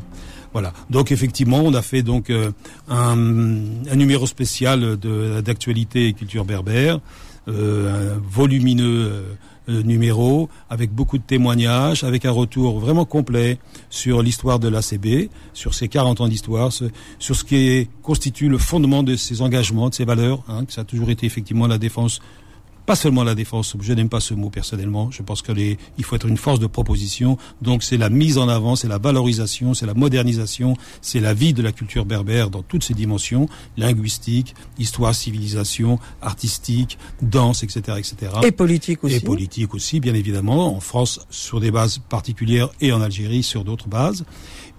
Voilà. 0.53 0.73
Donc 0.89 1.11
effectivement, 1.11 1.61
on 1.63 1.73
a 1.73 1.81
fait 1.81 2.03
donc 2.03 2.29
euh, 2.29 2.51
un, 2.89 3.15
numéro 3.15 4.27
spécial 4.27 4.97
d'actualité 4.97 6.07
et 6.07 6.13
culture 6.13 6.45
berbère, 6.45 6.99
euh, 7.47 8.15
un 8.15 8.21
volumineux. 8.29 9.23
Euh, 9.69 9.83
numéro, 9.83 10.49
avec 10.71 10.91
beaucoup 10.91 11.19
de 11.19 11.23
témoignages, 11.23 12.03
avec 12.03 12.25
un 12.25 12.31
retour 12.31 12.79
vraiment 12.79 13.05
complet 13.05 13.59
sur 13.91 14.23
l'histoire 14.23 14.57
de 14.57 14.67
l'ACB, 14.67 15.29
sur 15.53 15.75
ses 15.75 15.87
40 15.87 16.19
ans 16.21 16.27
d'histoire, 16.27 16.71
sur 16.71 17.35
ce 17.35 17.43
qui 17.43 17.87
constitue 18.01 18.49
le 18.49 18.57
fondement 18.57 19.03
de 19.03 19.15
ses 19.15 19.43
engagements, 19.43 19.89
de 19.89 19.93
ses 19.93 20.03
valeurs, 20.03 20.43
hein, 20.47 20.65
que 20.65 20.79
a 20.79 20.83
toujours 20.83 21.11
été 21.11 21.27
effectivement 21.27 21.67
la 21.67 21.77
défense 21.77 22.21
pas 22.91 22.95
seulement 22.97 23.23
la 23.23 23.35
défense, 23.35 23.77
je 23.79 23.93
n'aime 23.93 24.09
pas 24.09 24.19
ce 24.19 24.33
mot 24.33 24.49
personnellement, 24.49 25.11
je 25.11 25.21
pense 25.21 25.41
qu'il 25.41 25.77
faut 26.01 26.17
être 26.17 26.27
une 26.27 26.35
force 26.35 26.59
de 26.59 26.67
proposition, 26.67 27.37
donc 27.61 27.83
c'est 27.83 27.95
la 27.95 28.09
mise 28.09 28.37
en 28.37 28.49
avant, 28.49 28.75
c'est 28.75 28.89
la 28.89 28.97
valorisation, 28.97 29.73
c'est 29.73 29.85
la 29.85 29.93
modernisation, 29.93 30.75
c'est 31.01 31.21
la 31.21 31.33
vie 31.33 31.53
de 31.53 31.61
la 31.61 31.71
culture 31.71 32.03
berbère 32.03 32.49
dans 32.49 32.63
toutes 32.63 32.83
ses 32.83 32.93
dimensions, 32.93 33.47
linguistique, 33.77 34.55
histoire, 34.77 35.15
civilisation, 35.15 35.99
artistique, 36.21 36.97
danse, 37.21 37.63
etc. 37.63 37.97
etc. 37.97 38.33
Et 38.43 38.51
politique 38.51 39.05
aussi. 39.05 39.15
Et 39.15 39.19
politique 39.21 39.73
aussi, 39.73 40.01
bien 40.01 40.13
évidemment, 40.13 40.75
en 40.75 40.81
France 40.81 41.21
sur 41.29 41.61
des 41.61 41.71
bases 41.71 41.99
particulières 42.09 42.71
et 42.81 42.91
en 42.91 43.01
Algérie 43.01 43.41
sur 43.41 43.63
d'autres 43.63 43.87
bases. 43.87 44.25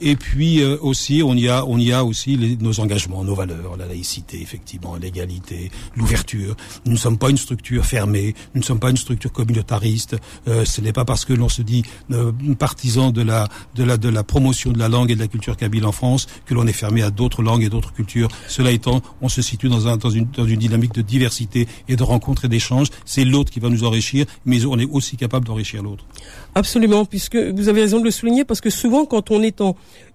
Et 0.04 0.16
puis 0.16 0.60
euh, 0.60 0.76
aussi, 0.80 1.22
on 1.24 1.34
y 1.34 1.48
a, 1.48 1.64
on 1.64 1.78
y 1.78 1.92
a 1.92 2.04
aussi 2.04 2.36
les, 2.36 2.56
nos 2.56 2.80
engagements, 2.80 3.22
nos 3.22 3.36
valeurs, 3.36 3.76
la 3.76 3.86
laïcité, 3.86 4.42
effectivement, 4.42 4.96
l'égalité, 4.96 5.70
l'ouverture. 5.94 6.56
Nous 6.84 6.92
ne 6.92 6.98
sommes 6.98 7.18
pas 7.18 7.30
une 7.30 7.36
structure 7.36 7.84
fermée, 7.84 8.34
nous 8.54 8.60
ne 8.60 8.64
sommes 8.64 8.80
pas 8.80 8.90
une 8.90 8.96
structure 8.96 9.30
communautariste. 9.30 10.16
Euh, 10.48 10.64
ce 10.64 10.80
n'est 10.80 10.92
pas 10.92 11.04
parce 11.04 11.24
que 11.24 11.32
l'on 11.32 11.48
se 11.48 11.62
dit 11.62 11.84
euh, 12.10 12.32
partisan 12.58 13.12
de 13.12 13.22
la, 13.22 13.48
de 13.76 13.84
la, 13.84 13.96
de 13.96 14.08
la 14.08 14.24
promotion 14.24 14.72
de 14.72 14.78
la 14.80 14.88
langue 14.88 15.12
et 15.12 15.14
de 15.14 15.20
la 15.20 15.28
culture 15.28 15.56
kabyle 15.56 15.86
en 15.86 15.92
France 15.92 16.26
que 16.46 16.54
l'on 16.54 16.66
est 16.66 16.72
fermé 16.72 17.02
à 17.02 17.12
d'autres 17.12 17.42
langues 17.42 17.62
et 17.62 17.68
d'autres 17.68 17.92
cultures. 17.92 18.28
Cela 18.48 18.72
étant, 18.72 19.02
on 19.20 19.28
se 19.28 19.40
situe 19.40 19.68
dans, 19.68 19.86
un, 19.86 19.96
dans, 19.98 20.10
une, 20.10 20.26
dans 20.36 20.46
une 20.46 20.58
dynamique 20.58 20.94
de 20.94 21.02
diversité 21.02 21.68
et 21.88 21.94
de 21.94 22.02
rencontre 22.02 22.46
et 22.46 22.48
d'échange. 22.48 22.88
C'est 23.04 23.24
l'autre 23.24 23.52
qui 23.52 23.60
va 23.60 23.68
nous 23.68 23.84
enrichir, 23.84 24.26
mais 24.44 24.64
on 24.64 24.80
est 24.80 24.88
aussi 24.90 25.16
capable 25.16 25.46
d'enrichir 25.46 25.80
l'autre. 25.80 26.04
Absolument, 26.54 27.04
puisque 27.06 27.36
vous 27.36 27.68
avez 27.68 27.80
raison 27.80 27.98
de 27.98 28.04
le 28.04 28.10
souligner, 28.10 28.44
parce 28.44 28.60
que 28.60 28.68
souvent, 28.68 29.06
quand 29.06 29.30
on 29.30 29.42
est 29.42 29.60
en 29.60 29.74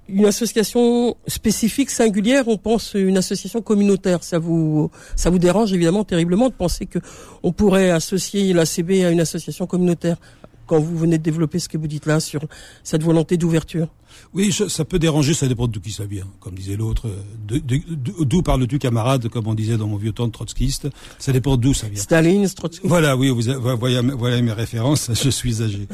une 0.09 0.25
association 0.25 1.17
spécifique, 1.27 1.89
singulière, 1.89 2.47
on 2.47 2.57
pense 2.57 2.93
une 2.93 3.17
association 3.17 3.61
communautaire. 3.61 4.23
Ça 4.23 4.39
vous, 4.39 4.89
ça 5.15 5.29
vous 5.29 5.39
dérange 5.39 5.73
évidemment 5.73 6.03
terriblement 6.03 6.47
de 6.47 6.53
penser 6.53 6.85
que 6.85 6.99
on 7.43 7.51
pourrait 7.51 7.89
associer 7.89 8.53
l'ACB 8.53 9.03
à 9.05 9.09
une 9.09 9.19
association 9.19 9.67
communautaire 9.67 10.17
quand 10.67 10.79
vous 10.79 10.97
venez 10.97 11.17
de 11.17 11.23
développer 11.23 11.59
ce 11.59 11.69
que 11.69 11.77
vous 11.77 11.87
dites 11.87 12.05
là 12.05 12.19
sur 12.19 12.41
cette 12.83 13.03
volonté 13.03 13.37
d'ouverture. 13.37 13.87
Oui, 14.33 14.51
ça 14.51 14.85
peut 14.85 14.99
déranger, 14.99 15.33
ça 15.33 15.47
dépend 15.47 15.67
d'où 15.67 15.79
qui 15.79 15.91
ça 15.91 16.05
vient. 16.05 16.27
Comme 16.39 16.55
disait 16.55 16.75
l'autre, 16.75 17.09
d'où 17.47 18.41
parles-tu 18.41 18.79
camarade, 18.79 19.27
comme 19.29 19.47
on 19.47 19.53
disait 19.53 19.77
dans 19.77 19.87
mon 19.87 19.97
vieux 19.97 20.11
temps 20.11 20.27
de 20.27 20.31
trotskiste, 20.31 20.87
ça 21.19 21.31
dépend 21.31 21.57
d'où 21.57 21.73
ça 21.73 21.87
vient. 21.87 22.01
Staline, 22.01 22.47
Trotsky. 22.49 22.87
Voilà, 22.87 23.15
oui, 23.15 23.29
vous, 23.29 23.41
voilà 23.59 24.41
mes 24.41 24.51
références, 24.51 25.11
je 25.23 25.29
suis 25.29 25.61
âgé. 25.61 25.87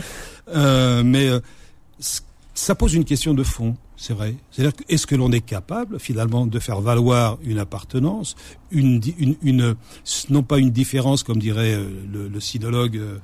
Euh, 0.53 1.03
mais 1.03 1.27
euh, 1.27 1.39
ça 2.53 2.75
pose 2.75 2.93
une 2.93 3.05
question 3.05 3.33
de 3.33 3.43
fond, 3.43 3.75
c'est 3.97 4.13
vrai. 4.13 4.35
C'est-à-dire, 4.51 4.73
est-ce 4.89 5.07
que 5.07 5.15
l'on 5.15 5.31
est 5.31 5.41
capable, 5.41 5.99
finalement, 5.99 6.45
de 6.45 6.59
faire 6.59 6.81
valoir 6.81 7.37
une 7.43 7.59
appartenance, 7.59 8.35
une, 8.71 9.01
une, 9.17 9.35
une 9.41 9.75
non 10.29 10.43
pas 10.43 10.59
une 10.59 10.71
différence, 10.71 11.23
comme 11.23 11.39
dirait 11.39 11.73
euh, 11.73 11.89
le, 12.11 12.27
le 12.27 12.39
sinologue 12.39 12.97
euh, 12.97 13.17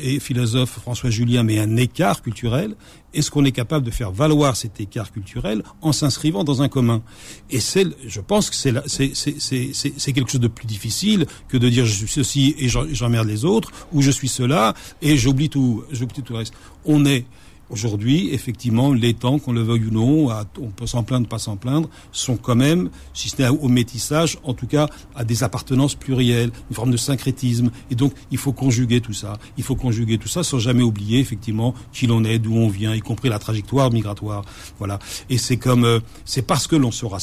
et 0.00 0.20
philosophe 0.20 0.78
François 0.80 1.10
Julien, 1.10 1.42
mais 1.42 1.58
un 1.58 1.76
écart 1.76 2.22
culturel. 2.22 2.74
Est-ce 3.12 3.30
qu'on 3.30 3.44
est 3.44 3.52
capable 3.52 3.84
de 3.86 3.90
faire 3.90 4.10
valoir 4.10 4.56
cet 4.56 4.80
écart 4.80 5.12
culturel 5.12 5.62
en 5.82 5.92
s'inscrivant 5.92 6.44
dans 6.44 6.62
un 6.62 6.68
commun? 6.68 7.02
Et 7.50 7.60
c'est, 7.60 7.86
je 8.06 8.20
pense 8.20 8.50
que 8.50 8.56
c'est, 8.56 8.74
c'est, 8.88 10.12
quelque 10.12 10.30
chose 10.30 10.40
de 10.40 10.48
plus 10.48 10.66
difficile 10.66 11.26
que 11.48 11.56
de 11.56 11.68
dire 11.68 11.86
je 11.86 11.94
suis 11.94 12.08
ceci 12.08 12.54
et 12.58 12.68
j'emmerde 12.68 13.28
les 13.28 13.44
autres, 13.44 13.70
ou 13.92 14.02
je 14.02 14.10
suis 14.10 14.28
cela 14.28 14.74
et 15.00 15.16
j'oublie 15.16 15.48
tout, 15.48 15.84
j'oublie 15.90 16.22
tout 16.22 16.32
le 16.32 16.38
reste. 16.38 16.54
On 16.84 17.04
est 17.04 17.24
Aujourd'hui, 17.70 18.28
effectivement, 18.32 18.92
les 18.92 19.14
temps, 19.14 19.38
qu'on 19.38 19.52
le 19.52 19.62
veuille 19.62 19.86
ou 19.86 19.90
non, 19.90 20.28
on 20.60 20.68
peut 20.68 20.86
s'en 20.86 21.02
plaindre, 21.02 21.26
pas 21.26 21.38
s'en 21.38 21.56
plaindre, 21.56 21.88
sont 22.12 22.36
quand 22.36 22.54
même, 22.54 22.90
si 23.14 23.30
ce 23.30 23.40
n'est 23.40 23.48
au 23.48 23.68
métissage, 23.68 24.38
en 24.44 24.52
tout 24.52 24.66
cas 24.66 24.86
à 25.14 25.24
des 25.24 25.42
appartenances 25.42 25.94
plurielles, 25.94 26.50
une 26.70 26.76
forme 26.76 26.90
de 26.90 26.96
syncrétisme. 26.96 27.70
Et 27.90 27.94
donc, 27.94 28.12
il 28.30 28.38
faut 28.38 28.52
conjuguer 28.52 29.00
tout 29.00 29.14
ça. 29.14 29.38
Il 29.56 29.64
faut 29.64 29.76
conjuguer 29.76 30.18
tout 30.18 30.28
ça 30.28 30.42
sans 30.42 30.58
jamais 30.58 30.82
oublier, 30.82 31.20
effectivement, 31.20 31.74
qui 31.92 32.06
l'on 32.06 32.22
est, 32.24 32.38
d'où 32.38 32.54
on 32.54 32.68
vient, 32.68 32.94
y 32.94 33.00
compris 33.00 33.30
la 33.30 33.38
trajectoire 33.38 33.90
migratoire. 33.90 34.44
Voilà. 34.78 34.98
Et 35.30 35.38
c'est 35.38 35.56
comme, 35.56 35.84
euh, 35.84 36.00
c'est 36.24 36.46
parce 36.46 36.66
que 36.66 36.76
l'on 36.76 36.90
saura 36.90 37.18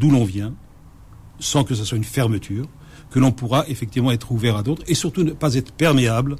d'où 0.00 0.10
l'on 0.10 0.24
vient, 0.24 0.54
sans 1.38 1.64
que 1.64 1.74
ce 1.74 1.84
soit 1.84 1.98
une 1.98 2.04
fermeture, 2.04 2.66
que 3.10 3.18
l'on 3.18 3.30
pourra 3.30 3.68
effectivement 3.68 4.10
être 4.10 4.32
ouvert 4.32 4.56
à 4.56 4.62
d'autres 4.62 4.82
et 4.88 4.94
surtout 4.94 5.22
ne 5.22 5.32
pas 5.32 5.54
être 5.54 5.72
perméable 5.72 6.36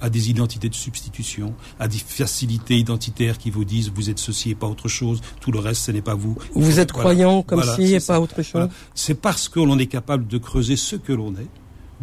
à 0.00 0.10
des 0.10 0.30
identités 0.30 0.68
de 0.68 0.74
substitution, 0.74 1.54
à 1.78 1.88
des 1.88 1.98
facilités 1.98 2.76
identitaires 2.76 3.38
qui 3.38 3.50
vous 3.50 3.64
disent 3.64 3.90
vous 3.94 4.10
êtes 4.10 4.18
ceci 4.18 4.50
et 4.50 4.54
pas 4.54 4.66
autre 4.66 4.88
chose, 4.88 5.20
tout 5.40 5.52
le 5.52 5.58
reste 5.58 5.82
ce 5.82 5.90
n'est 5.92 6.02
pas 6.02 6.14
vous. 6.14 6.36
Vous 6.54 6.80
êtes 6.80 6.92
croyant 6.92 7.42
comme 7.42 7.62
si 7.62 7.94
et 7.94 8.00
pas 8.00 8.20
autre 8.20 8.42
chose. 8.42 8.68
C'est 8.94 9.20
parce 9.20 9.48
que 9.48 9.60
l'on 9.60 9.78
est 9.78 9.86
capable 9.86 10.26
de 10.26 10.38
creuser 10.38 10.76
ce 10.76 10.96
que 10.96 11.12
l'on 11.12 11.32
est, 11.34 11.48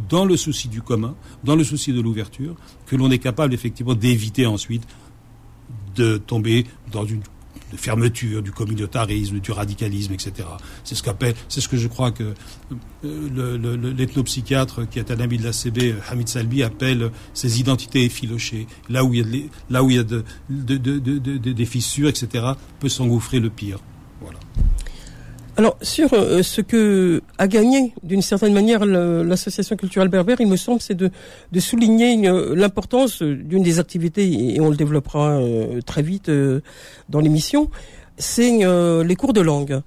dans 0.10 0.26
le 0.26 0.38
souci 0.38 0.68
du 0.68 0.82
commun, 0.82 1.16
dans 1.44 1.56
le 1.56 1.64
souci 1.64 1.94
de 1.94 2.02
l'ouverture, 2.02 2.56
que 2.86 2.96
l'on 2.96 3.12
est 3.12 3.20
capable 3.20 3.54
effectivement 3.54 3.94
d'éviter 3.94 4.46
ensuite 4.46 4.84
de 5.96 6.18
tomber 6.18 6.66
dans 6.92 7.06
une 7.06 7.22
de 7.72 7.78
fermeture, 7.78 8.42
du 8.42 8.52
communautarisme, 8.52 9.40
du 9.40 9.52
radicalisme, 9.52 10.14
etc. 10.14 10.48
C'est 10.84 10.96
ce 10.96 11.04
qu'appelle, 11.04 11.36
c'est 11.48 11.62
ce 11.62 11.68
que 11.68 11.78
je 11.78 11.88
crois 11.88 12.12
que 12.12 12.34
euh, 13.06 13.94
l'ethnopsychiatre 13.98 14.90
qui 14.90 15.00
est 15.00 15.12
un 15.12 15.20
ami 15.20 15.38
de 15.38 15.44
la 15.44 15.54
CB, 15.54 15.96
Hamid 16.10 16.28
Salbi, 16.28 16.64
appelle 16.64 17.12
ces 17.34 17.60
identités 17.60 18.04
effilochées. 18.04 18.68
Là 18.90 19.04
où 19.04 19.14
il 19.14 19.36
y 19.36 19.44
a, 19.44 19.48
là 19.70 19.84
où 19.84 19.90
il 19.90 19.96
y 19.96 20.00
a 20.00 20.04
de, 20.04 20.24
des 21.52 21.66
fissures, 21.66 22.10
etc., 22.10 22.46
peut 22.80 22.90
s'engouffrer 22.90 23.40
le 23.40 23.50
pire. 23.50 23.80
Alors 25.58 25.78
sur 25.82 26.14
euh, 26.14 26.44
ce 26.44 26.62
que 26.62 27.22
a 27.38 27.48
gagné 27.48 27.94
d'une 28.04 28.22
certaine 28.22 28.54
manière 28.54 28.86
l'association 28.86 29.76
culturelle 29.76 30.08
berbère, 30.08 30.40
il 30.40 30.48
me 30.48 30.56
semble, 30.56 30.82
c'est 30.82 30.96
de, 30.96 31.12
souligner 31.60 32.16
l'importance 32.56 33.22
d'une 33.22 33.62
des 33.62 33.80
activités 33.80 34.56
et 34.56 34.62
on 34.62 34.70
le 34.70 34.78
développera 34.78 35.32
euh, 35.32 35.82
très 35.82 36.02
vite 36.02 36.30
euh, 36.30 36.62
dans 37.10 37.20
l'émission, 37.20 37.70
c'est 38.18 38.60
les 39.04 39.16
cours 39.16 39.34
de 39.34 39.42
langue. 39.42 39.82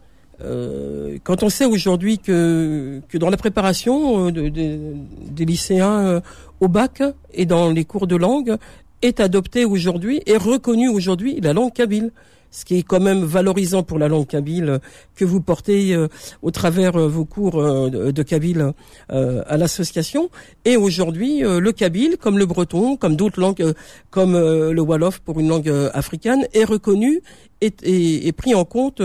quand 1.22 1.42
on 1.42 1.48
sait 1.48 1.64
aujourd'hui 1.64 2.18
que, 2.18 3.00
que 3.08 3.16
dans 3.16 3.30
la 3.30 3.36
préparation 3.36 4.30
des 4.30 5.44
lycéens 5.44 6.20
au 6.60 6.68
bac 6.68 7.02
et 7.32 7.46
dans 7.46 7.70
les 7.70 7.84
cours 7.84 8.06
de 8.06 8.16
langue 8.16 8.56
est 9.02 9.20
adoptée 9.20 9.64
aujourd'hui 9.64 10.20
et 10.26 10.36
reconnue 10.36 10.88
aujourd'hui 10.88 11.40
la 11.40 11.52
langue 11.52 11.72
kabyle 11.72 12.10
ce 12.54 12.64
qui 12.64 12.78
est 12.78 12.82
quand 12.84 13.00
même 13.00 13.24
valorisant 13.24 13.82
pour 13.82 13.98
la 13.98 14.06
langue 14.06 14.28
kabyle 14.28 14.68
euh, 14.68 14.78
que 15.16 15.24
vous 15.24 15.40
portez 15.40 15.92
euh, 15.94 16.06
au 16.40 16.52
travers 16.52 16.94
euh, 16.96 17.08
vos 17.08 17.24
cours 17.24 17.60
de 17.60 18.22
kabyle 18.22 18.72
à 19.08 19.56
l'association. 19.56 20.30
Et 20.64 20.76
aujourd'hui, 20.76 21.40
le 21.40 21.72
kabyle, 21.72 22.16
comme 22.20 22.38
le 22.38 22.46
breton, 22.46 22.96
comme 22.96 23.16
d'autres 23.16 23.40
langues, 23.40 23.74
comme 24.10 24.34
le 24.34 24.80
wolof 24.80 25.18
pour 25.20 25.40
une 25.40 25.48
langue 25.48 25.72
africaine, 25.92 26.46
est 26.52 26.64
reconnu 26.64 27.20
et, 27.60 28.32
pris 28.32 28.54
en 28.54 28.64
compte 28.64 29.02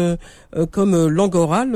comme 0.72 1.08
langue 1.08 1.36
orale 1.36 1.72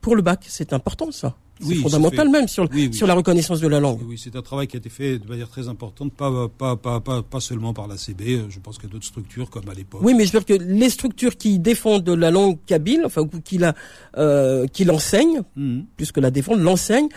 pour 0.00 0.16
le 0.16 0.22
bac. 0.22 0.44
C'est 0.48 0.72
important 0.72 1.10
ça 1.10 1.34
c'est 1.60 1.74
fondamental 1.76 2.28
même 2.28 2.48
sur, 2.48 2.68
sur 2.92 3.06
la 3.06 3.14
reconnaissance 3.14 3.60
de 3.60 3.68
la 3.68 3.80
langue. 3.80 4.00
Oui, 4.06 4.18
c'est 4.22 4.36
un 4.36 4.42
travail 4.42 4.66
qui 4.66 4.76
a 4.76 4.78
été 4.78 4.88
fait 4.88 5.18
de 5.18 5.28
manière 5.28 5.48
très 5.48 5.68
importante, 5.68 6.12
pas, 6.12 6.48
pas, 6.48 6.76
pas, 6.76 7.00
pas, 7.00 7.22
pas 7.22 7.40
seulement 7.40 7.72
par 7.72 7.86
la 7.88 7.96
CB, 7.96 8.42
je 8.48 8.58
pense 8.58 8.76
qu'il 8.78 8.88
y 8.88 8.90
a 8.90 8.92
d'autres 8.92 9.06
structures 9.06 9.50
comme 9.50 9.68
à 9.68 9.74
l'époque. 9.74 10.00
Oui, 10.02 10.14
mais 10.14 10.26
je 10.26 10.32
veux 10.32 10.40
dire 10.40 10.58
que 10.58 10.62
les 10.62 10.90
structures 10.90 11.36
qui 11.36 11.58
défendent 11.58 12.08
la 12.08 12.30
langue 12.30 12.58
kabyle, 12.66 13.02
enfin, 13.04 13.22
qui 13.44 13.58
la, 13.58 13.74
euh, 14.16 14.66
qui 14.66 14.84
l'enseignent, 14.84 15.42
mhm. 15.56 15.84
plus 15.96 16.12
que 16.12 16.20
la 16.20 16.30
défendent, 16.30 16.60
l'enseignent, 16.60 17.08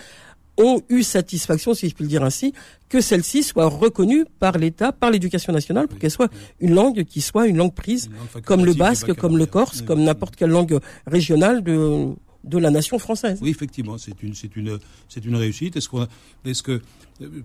ont 0.58 0.82
eu 0.90 1.04
satisfaction, 1.04 1.74
si 1.74 1.90
je 1.90 1.96
puis 1.96 2.04
le 2.04 2.10
dire 2.10 2.24
ainsi, 2.24 2.54
que 2.90 3.02
celle-ci 3.02 3.44
soit 3.44 3.66
reconnue 3.66 4.26
par 4.40 4.58
l'État, 4.58 4.92
par 4.92 5.10
l'éducation 5.10 5.52
nationale, 5.52 5.88
pour 5.88 5.98
qu'elle 5.98 6.12
soit 6.12 6.32
une 6.60 6.76
langue 6.76 7.04
qui 7.06 7.22
soit 7.22 7.48
une 7.48 7.58
langue 7.58 7.74
prise, 7.74 8.10
comme 8.46 8.66
le 8.66 8.74
basque, 8.74 9.14
comme 9.14 9.38
le 9.38 9.46
corse, 9.46 9.82
comme 9.82 10.04
n'importe 10.04 10.36
quelle 10.36 10.52
langue 10.52 10.80
régionale 11.08 11.64
de 11.64 12.14
de 12.44 12.58
la 12.58 12.70
nation 12.70 13.00
française. 13.00 13.40
Oui, 13.42 13.50
effectivement, 13.50 13.98
c'est 13.98 14.22
une, 14.24 14.34
c'est 14.34 14.56
une, 14.56 14.80
c'est 15.10 15.26
une 15.26 15.36
réussite. 15.36 15.76
Est-ce 15.76 15.90
qu'on, 15.90 16.08
est-ce 16.46 16.64
que 16.64 16.82
euh, 17.22 17.44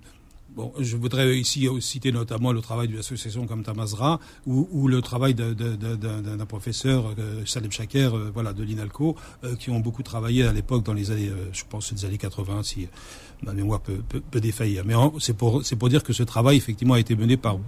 Bon, 0.50 0.72
je 0.80 0.96
voudrais 0.96 1.38
ici 1.38 1.68
citer 1.80 2.10
notamment 2.10 2.52
le 2.52 2.62
travail 2.62 2.88
de 2.88 2.96
l'association 2.96 3.46
comme 3.46 3.62
Tamazra 3.62 4.18
ou, 4.46 4.88
le 4.88 5.02
travail 5.02 5.34
d'un 5.34 6.46
professeur, 6.46 7.14
euh, 7.18 7.44
Salem 7.44 7.70
Chaker, 7.70 8.16
euh, 8.16 8.30
voilà, 8.32 8.54
de 8.54 8.64
l'INALCO, 8.64 9.14
qui 9.58 9.68
ont 9.70 9.78
beaucoup 9.78 10.02
travaillé 10.02 10.44
à 10.44 10.52
l'époque 10.54 10.84
dans 10.84 10.94
les 10.94 11.10
années, 11.10 11.30
je 11.52 11.64
pense, 11.68 11.92
les 11.92 12.06
années 12.06 12.16
80, 12.16 12.62
si 12.62 12.88
ma 13.42 13.52
mémoire 13.52 13.80
peut, 13.80 13.98
peut 13.98 14.40
défaillir. 14.40 14.84
Mais 14.86 14.94
c'est 15.20 15.36
pour, 15.36 15.64
c'est 15.64 15.76
pour 15.76 15.90
dire 15.90 16.02
que 16.02 16.14
ce 16.14 16.22
travail, 16.22 16.56
effectivement, 16.56 16.94
a 16.94 16.98
été 16.98 17.14
mené 17.14 17.36
par 17.36 17.58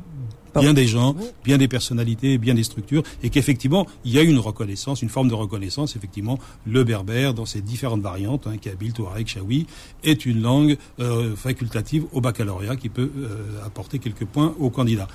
bien 0.58 0.74
des 0.74 0.86
gens, 0.86 1.14
bien 1.44 1.58
des 1.58 1.68
personnalités, 1.68 2.38
bien 2.38 2.54
des 2.54 2.62
structures, 2.62 3.02
et 3.22 3.30
qu'effectivement, 3.30 3.86
il 4.04 4.12
y 4.12 4.18
a 4.18 4.22
une 4.22 4.38
reconnaissance, 4.38 5.02
une 5.02 5.08
forme 5.08 5.28
de 5.28 5.34
reconnaissance, 5.34 5.96
effectivement, 5.96 6.38
le 6.66 6.84
berbère, 6.84 7.34
dans 7.34 7.46
ses 7.46 7.60
différentes 7.60 8.02
variantes, 8.02 8.46
hein, 8.46 8.56
Kabyle, 8.56 8.92
Touareg, 8.92 9.26
Chaoui, 9.26 9.66
est 10.04 10.26
une 10.26 10.42
langue 10.42 10.76
euh, 10.98 11.36
facultative 11.36 12.04
au 12.12 12.20
baccalauréat 12.20 12.76
qui 12.76 12.88
peut 12.88 13.10
euh, 13.16 13.64
apporter 13.64 13.98
quelques 13.98 14.24
points 14.24 14.54
aux 14.58 14.70
candidats. 14.70 15.08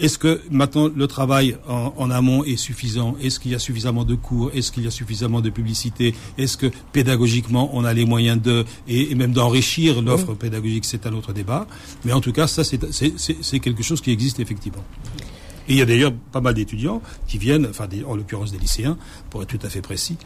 Est-ce 0.00 0.16
que 0.16 0.40
maintenant 0.50 0.88
le 0.94 1.06
travail 1.06 1.56
en, 1.68 2.10
amont 2.10 2.42
est 2.44 2.56
suffisant? 2.56 3.16
Est-ce 3.22 3.38
qu'il 3.38 3.50
y 3.50 3.54
a 3.54 3.58
suffisamment 3.58 4.04
de 4.04 4.14
cours? 4.14 4.50
Est-ce 4.54 4.72
qu'il 4.72 4.84
y 4.84 4.86
a 4.86 4.90
suffisamment 4.90 5.42
de 5.42 5.50
publicité? 5.50 6.14
Est-ce 6.38 6.56
que 6.56 6.68
pédagogiquement 6.92 7.70
on 7.74 7.84
a 7.84 7.92
les 7.92 8.06
moyens 8.06 8.40
de 8.40 8.64
et, 8.88 9.14
même 9.14 9.32
d'enrichir 9.32 10.00
l'offre 10.00 10.32
pédagogique 10.32 10.86
C'est 10.86 11.06
un 11.06 11.12
autre 11.12 11.34
débat. 11.34 11.66
Mais 12.04 12.12
en 12.12 12.20
tout 12.20 12.32
cas, 12.32 12.46
ça 12.46 12.64
c'est 12.64 13.60
quelque 13.60 13.82
chose 13.82 14.00
qui 14.00 14.10
existe 14.10 14.40
effectivement. 14.40 14.84
Et 15.68 15.74
il 15.74 15.76
y 15.76 15.82
a 15.82 15.86
d'ailleurs 15.86 16.12
pas 16.32 16.40
mal 16.40 16.54
d'étudiants 16.54 17.02
qui 17.28 17.38
viennent, 17.38 17.66
enfin 17.68 17.86
en 18.06 18.16
l'occurrence 18.16 18.52
des 18.52 18.58
lycéens, 18.58 18.96
pour 19.28 19.42
être 19.42 19.48
tout 19.48 19.64
à 19.64 19.68
fait 19.68 19.82
précis, 19.82 20.16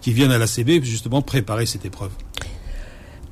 qui 0.00 0.12
viennent 0.12 0.30
à 0.30 0.38
la 0.38 0.46
CB 0.46 0.82
justement 0.84 1.20
préparer 1.20 1.66
cette 1.66 1.84
épreuve. 1.84 2.12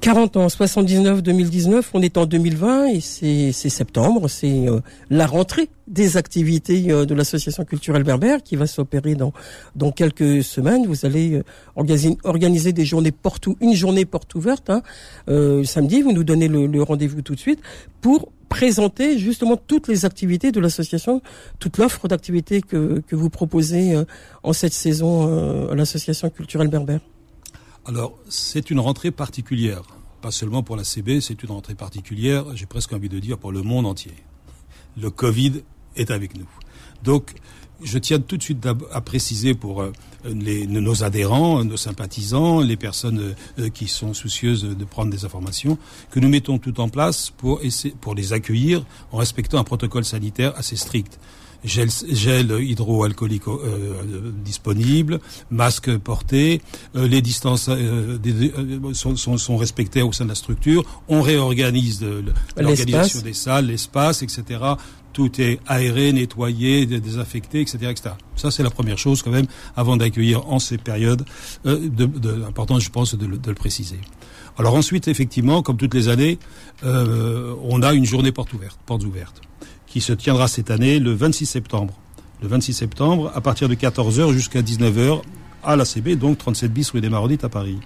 40 0.05 0.37
ans, 0.37 0.49
79-2019, 0.49 1.83
on 1.95 2.03
est 2.03 2.19
en 2.19 2.27
2020 2.27 2.89
et 2.89 3.01
c'est 3.01 3.53
septembre, 3.71 4.29
c'est 4.29 4.69
euh, 4.69 4.81
la 5.09 5.27
rentrée 5.27 5.71
des 5.89 6.19
activités 6.19 6.93
euh, 6.93 7.07
de 7.07 7.15
l'association 7.15 7.65
culturelle 7.65 8.03
berbère 8.03 8.43
qui 8.43 8.55
va 8.57 8.67
s'opérer 8.67 9.15
dans 9.15 9.33
dans 9.77 9.93
quelques 9.93 10.45
semaines. 10.45 10.85
Vous 10.87 11.07
allez 11.07 11.37
euh, 11.37 12.17
organiser, 12.23 12.75
des 12.75 12.85
journées 12.85 13.13
portes 13.13 13.49
une 13.63 13.73
journée 13.73 14.05
porte 14.05 14.35
ouverte 14.35 14.69
hein, 14.69 14.83
samedi. 15.65 16.03
Vous 16.03 16.13
nous 16.13 16.23
donnez 16.23 16.49
le, 16.49 16.83
rendez-vous 16.83 17.23
tout 17.23 17.35
de 17.35 17.41
suite 17.41 17.61
pour 18.03 18.31
présenter 18.51 19.19
justement 19.19 19.57
toutes 19.57 19.89
les 19.89 20.05
activités 20.05 20.53
de 20.53 20.61
l'association, 20.61 21.23
toute 21.61 21.79
l'offre 21.79 22.09
d'activités 22.09 22.61
que, 22.61 23.03
que 23.09 23.17
vous 23.17 23.31
proposez 23.31 23.95
en 24.43 24.53
cette 24.53 24.75
saison 24.75 25.71
à 25.71 25.75
l'association 25.75 26.29
culturelle 26.29 26.69
berbère. 26.69 27.01
Alors, 27.87 28.15
c'est 28.31 28.71
une 28.71 28.81
rentrée 28.81 29.11
particulière. 29.11 29.83
Pas 30.23 30.31
seulement 30.31 30.63
pour 30.63 30.77
la 30.77 30.85
CB, 30.85 31.21
c'est 31.21 31.43
une 31.43 31.51
rentrée 31.51 31.75
particulière, 31.75 32.45
j'ai 32.55 32.65
presque 32.65 32.95
envie 32.95 33.11
de 33.11 33.19
dire, 33.19 33.37
pour 33.37 33.53
le 33.53 33.63
monde 33.63 33.85
entier. 33.85 34.15
Le 34.97 35.11
Covid 35.11 35.63
est 35.97 36.11
avec 36.11 36.35
nous. 36.35 36.49
Donc, 37.03 37.35
je 37.83 37.99
tiens 37.99 38.21
tout 38.21 38.39
de 38.39 38.43
suite 38.43 38.67
à, 38.67 39.01
préciser 39.03 39.53
pour 39.53 39.83
euh, 39.83 39.93
nos 40.25 41.05
adhérents, 41.05 41.63
nos 41.63 41.77
sympathisants, 41.77 42.61
les 42.61 42.77
personnes 42.77 43.35
euh, 43.59 43.69
qui 43.69 43.87
sont 43.87 44.15
soucieuses 44.15 44.65
de 44.65 44.85
prendre 44.87 45.11
des 45.11 45.27
informations, 45.27 45.77
que 46.11 46.21
nous 46.21 46.29
mettons 46.31 46.57
tout 46.57 46.81
en 46.81 46.89
place 46.89 47.31
pour, 47.37 47.61
pour 48.01 48.15
les 48.15 48.33
accueillir 48.33 48.87
en 49.13 49.19
respectant 49.19 49.59
un 49.59 49.65
protocole 49.65 50.07
sanitaire 50.07 50.55
assez 50.57 50.77
strict 50.77 51.19
gel, 51.65 51.89
gel 52.11 52.63
hydroalcoolique 52.63 53.49
euh, 53.49 54.33
disponible, 54.45 55.21
masque 55.51 55.97
porté, 55.99 56.61
euh, 56.97 57.09
les 57.09 57.23
distances 57.23 57.69
euh, 57.69 58.19
sont, 58.93 59.17
sont, 59.17 59.39
sont, 59.39 59.57
respectées 59.57 60.03
au 60.03 60.13
sein 60.13 60.25
de 60.25 60.31
la 60.31 60.35
structure, 60.35 60.85
on 61.09 61.23
réorganise 61.23 62.05
l'organisation 62.57 63.21
des 63.23 63.33
salles, 63.33 63.67
l'espace, 63.67 64.23
etc. 64.23 64.61
tout 65.15 65.41
est 65.41 65.61
aéré, 65.67 66.13
nettoyé, 66.13 66.85
désaffecté, 66.85 67.63
etc., 67.63 67.79
etc. 67.91 68.11
Ça, 68.37 68.51
c'est 68.51 68.63
la 68.63 68.71
première 68.71 68.99
chose 68.99 69.23
quand 69.23 69.31
même, 69.31 69.47
avant 69.77 69.97
d'accueillir 69.97 70.47
en 70.49 70.59
ces 70.59 70.77
périodes, 70.77 71.25
euh, 71.65 71.89
de, 71.89 72.05
de, 72.05 72.45
important, 72.45 72.79
je 72.79 72.91
pense, 72.91 73.15
de, 73.15 73.27
de, 73.27 73.49
le 73.49 73.55
préciser. 73.55 74.01
Alors 74.59 74.75
ensuite, 74.75 75.09
effectivement, 75.09 75.63
comme 75.63 75.77
toutes 75.77 75.95
les 75.95 76.09
années, 76.09 76.39
euh, 76.85 77.55
on 77.63 77.83
a 77.83 77.95
une 77.95 78.05
journée 78.05 78.33
porte 78.33 78.53
ouverte, 78.53 78.79
portes 78.85 79.05
ouvertes, 79.05 79.41
qui 79.95 80.01
se 80.01 80.13
tiendra 80.13 80.49
cette 80.49 80.73
année 80.73 80.99
le 80.99 81.13
26 81.13 81.47
septembre. 81.47 81.95
Le 82.43 82.49
26 82.49 82.73
septembre, 82.73 83.31
à 83.33 83.41
partir 83.41 83.69
de 83.69 83.77
14h 83.77 84.33
jusqu'à 84.33 84.61
19h, 84.61 85.23
à 85.63 85.77
l'ACB, 85.77 86.19
donc 86.19 86.37
37 86.37 86.73
bis 86.73 86.91
rue 86.91 87.01
des 87.01 87.09
Maronites 87.09 87.45
à 87.45 87.49
Paris. 87.49 87.79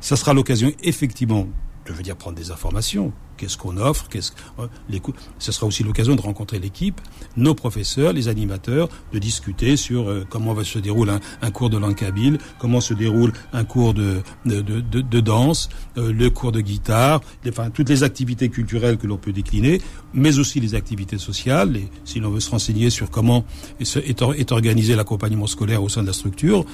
Ça 0.00 0.14
sera 0.14 0.34
l'occasion, 0.34 0.70
effectivement, 0.84 1.48
je 1.84 1.92
veux 1.92 2.04
dire 2.04 2.14
prendre 2.14 2.36
des 2.36 2.52
informations, 2.52 3.12
qu'est-ce 3.38 3.56
qu'on 3.56 3.78
offre, 3.78 4.08
qu'est-ce 4.08 4.32
euh, 4.58 4.66
les 4.90 5.00
ce 5.38 5.52
sera 5.52 5.66
aussi 5.66 5.84
l'occasion 5.84 6.16
de 6.16 6.20
rencontrer 6.20 6.58
l'équipe, 6.58 7.00
nos 7.36 7.54
professeurs, 7.54 8.12
les 8.12 8.28
animateurs, 8.28 8.88
de 9.12 9.18
discuter 9.18 9.76
sur 9.76 10.10
euh, 10.10 10.26
comment 10.28 10.52
va 10.52 10.64
se 10.64 10.78
dérouler 10.78 11.14
un, 11.40 11.50
cours 11.50 11.70
de 11.70 11.78
langue 11.78 11.94
kabyle, 11.94 12.38
comment 12.58 12.80
se 12.80 12.92
déroule 12.92 13.32
un 13.52 13.64
cours 13.64 13.94
de 13.94 14.20
de, 14.44 14.60
de, 14.60 14.80
de, 14.80 15.20
danse, 15.20 15.68
euh, 15.96 16.12
le 16.12 16.28
cours 16.30 16.52
de 16.52 16.60
guitare, 16.60 17.20
enfin 17.48 17.70
toutes 17.70 17.88
les 17.88 18.02
activités 18.02 18.48
culturelles 18.48 18.98
que 18.98 19.06
l'on 19.06 19.16
peut 19.16 19.32
décliner, 19.32 19.80
mais 20.12 20.38
aussi 20.38 20.60
les 20.60 20.74
activités 20.74 21.18
sociales. 21.18 21.76
Et 21.76 21.88
si 22.04 22.20
l'on 22.20 22.30
veut 22.30 22.40
se 22.40 22.50
renseigner 22.50 22.90
sur 22.90 23.10
comment 23.10 23.44
est, 23.80 23.96
est, 23.96 24.52
organisé 24.52 24.96
l'accompagnement 24.96 25.46
scolaire 25.46 25.82
au 25.82 25.88
sein 25.88 26.02
de 26.02 26.08
la 26.08 26.12
structure, 26.12 26.64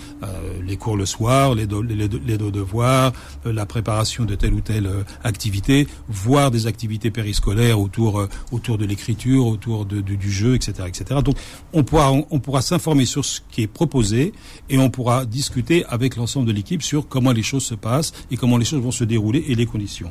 les 0.66 0.76
cours 0.76 0.96
le 0.96 1.06
soir, 1.06 1.54
les, 1.54 1.66
les, 1.66 2.08
les 2.08 2.38
devoirs, 2.38 3.12
la 3.44 3.66
préparation 3.66 4.24
de 4.24 4.34
telle 4.34 4.54
ou 4.54 4.60
telle 4.60 4.88
activité, 5.22 5.86
voire 6.08 6.50
des 6.54 6.66
activités 6.66 7.10
périscolaires 7.10 7.80
autour 7.80 8.20
euh, 8.20 8.28
autour 8.52 8.78
de 8.78 8.84
l'écriture, 8.84 9.46
autour 9.46 9.84
de, 9.84 10.00
du 10.00 10.30
jeu, 10.30 10.54
etc., 10.54 10.72
etc. 10.86 11.20
Donc 11.24 11.36
on 11.72 11.84
pourra 11.84 12.12
on, 12.12 12.38
pourra 12.40 12.62
s'informer 12.62 13.04
sur 13.04 13.24
ce 13.24 13.40
qui 13.50 13.62
est 13.62 13.66
proposé 13.66 14.32
et 14.70 14.78
on 14.78 14.90
pourra 14.90 15.26
discuter 15.26 15.84
avec 15.86 16.16
l'ensemble 16.16 16.46
de 16.46 16.52
l'équipe 16.52 16.82
sur 16.82 17.08
comment 17.08 17.32
les 17.32 17.42
choses 17.42 17.64
se 17.64 17.74
passent 17.74 18.12
et 18.30 18.36
comment 18.36 18.56
les 18.56 18.64
choses 18.64 18.82
vont 18.82 18.92
se 18.92 19.04
dérouler 19.04 19.44
et 19.48 19.54
les 19.54 19.66
conditions. 19.66 20.10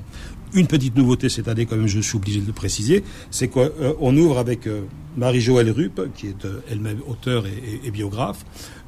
Une 0.54 0.68
petite 0.68 0.96
nouveauté 0.96 1.30
cette 1.30 1.48
année, 1.48 1.66
quand 1.66 1.76
même, 1.76 1.88
je 1.88 2.00
suis 2.00 2.16
obligé 2.16 2.40
de 2.40 2.46
le 2.46 2.54
préciser, 2.54 3.04
c'est 3.32 3.48
qu'on 3.48 3.72
euh, 3.82 4.22
ouvre 4.22 4.38
avec 4.38 4.68
euh, 4.68 4.84
Marie-Joëlle 5.18 5.72
Rupp, 5.72 6.00
qui 6.16 6.28
est 6.28 6.48
elle-même 6.70 7.00
auteur 7.08 7.48
et, 7.48 7.82
et 7.84 7.90
biographe, 7.90 8.46
euh, 8.46 8.83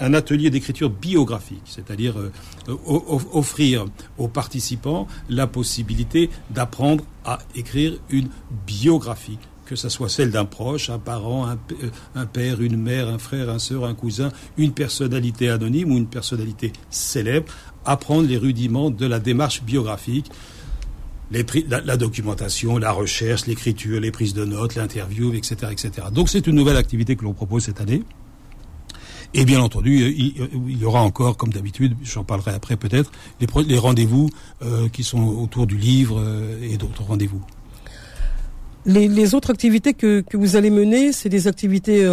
un 0.00 0.14
atelier 0.14 0.50
d'écriture 0.50 0.90
biographique, 0.90 1.62
c'est-à-dire 1.64 2.14
euh, 2.18 2.32
offrir 3.32 3.86
aux 4.18 4.28
participants 4.28 5.06
la 5.28 5.46
possibilité 5.46 6.30
d'apprendre 6.50 7.04
à 7.24 7.38
écrire 7.54 7.94
une 8.10 8.28
biographie 8.66 9.38
que 9.66 9.76
ce 9.76 9.88
soit 9.88 10.08
celle 10.08 10.30
d'un 10.30 10.44
proche, 10.44 10.88
un 10.88 10.98
parent, 10.98 11.46
un, 11.46 11.58
euh, 12.16 12.24
père, 12.24 12.62
une 12.62 12.76
mère, 12.76 13.08
un 13.08 13.18
frère, 13.18 13.50
un 13.50 13.58
sœur, 13.58 13.84
un 13.84 13.94
cousin, 13.94 14.30
une 14.56 14.72
personnalité 14.72 15.50
anonyme 15.50 15.92
ou 15.92 15.98
une 15.98 16.06
personnalité 16.06 16.72
célèbre, 16.88 17.52
apprendre 17.84 18.28
les 18.28 18.38
rudiments 18.38 18.90
de 18.90 19.06
la 19.06 19.18
démarche 19.18 19.62
biographique. 19.62 20.30
la, 21.32 21.96
documentation, 21.96 22.78
la 22.78 22.92
recherche, 22.92 23.46
l'écriture, 23.46 24.00
les 24.00 24.12
prises 24.12 24.34
de 24.34 24.44
notes, 24.44 24.76
l'interview, 24.76 25.34
etc., 25.34 25.72
etc. 25.72 25.90
Donc 26.12 26.28
c'est 26.28 26.46
une 26.46 26.54
nouvelle 26.54 26.76
activité 26.76 27.16
que 27.16 27.24
l'on 27.24 27.34
propose 27.34 27.64
cette 27.64 27.80
année. 27.80 28.04
Et 29.38 29.44
bien 29.44 29.60
entendu, 29.60 30.02
euh, 30.02 30.14
il, 30.16 30.78
y 30.80 30.84
aura 30.86 31.02
encore, 31.02 31.36
comme 31.36 31.52
d'habitude, 31.52 31.94
j'en 32.02 32.24
parlerai 32.24 32.52
après 32.52 32.76
peut-être, 32.76 33.12
les, 33.38 33.46
les 33.64 33.76
rendez-vous 33.76 34.30
euh, 34.62 34.88
qui 34.88 35.04
sont 35.04 35.22
autour 35.22 35.66
du 35.66 35.76
livre 35.76 36.18
euh, 36.18 36.58
et 36.62 36.78
d'autres 36.78 37.02
rendez-vous. 37.02 37.42
Les, 38.86 39.34
autres 39.34 39.50
activités 39.50 39.92
que, 39.92 40.22
que, 40.22 40.38
vous 40.38 40.56
allez 40.56 40.70
mener, 40.70 41.12
c'est 41.12 41.28
des 41.28 41.48
activités 41.48 42.08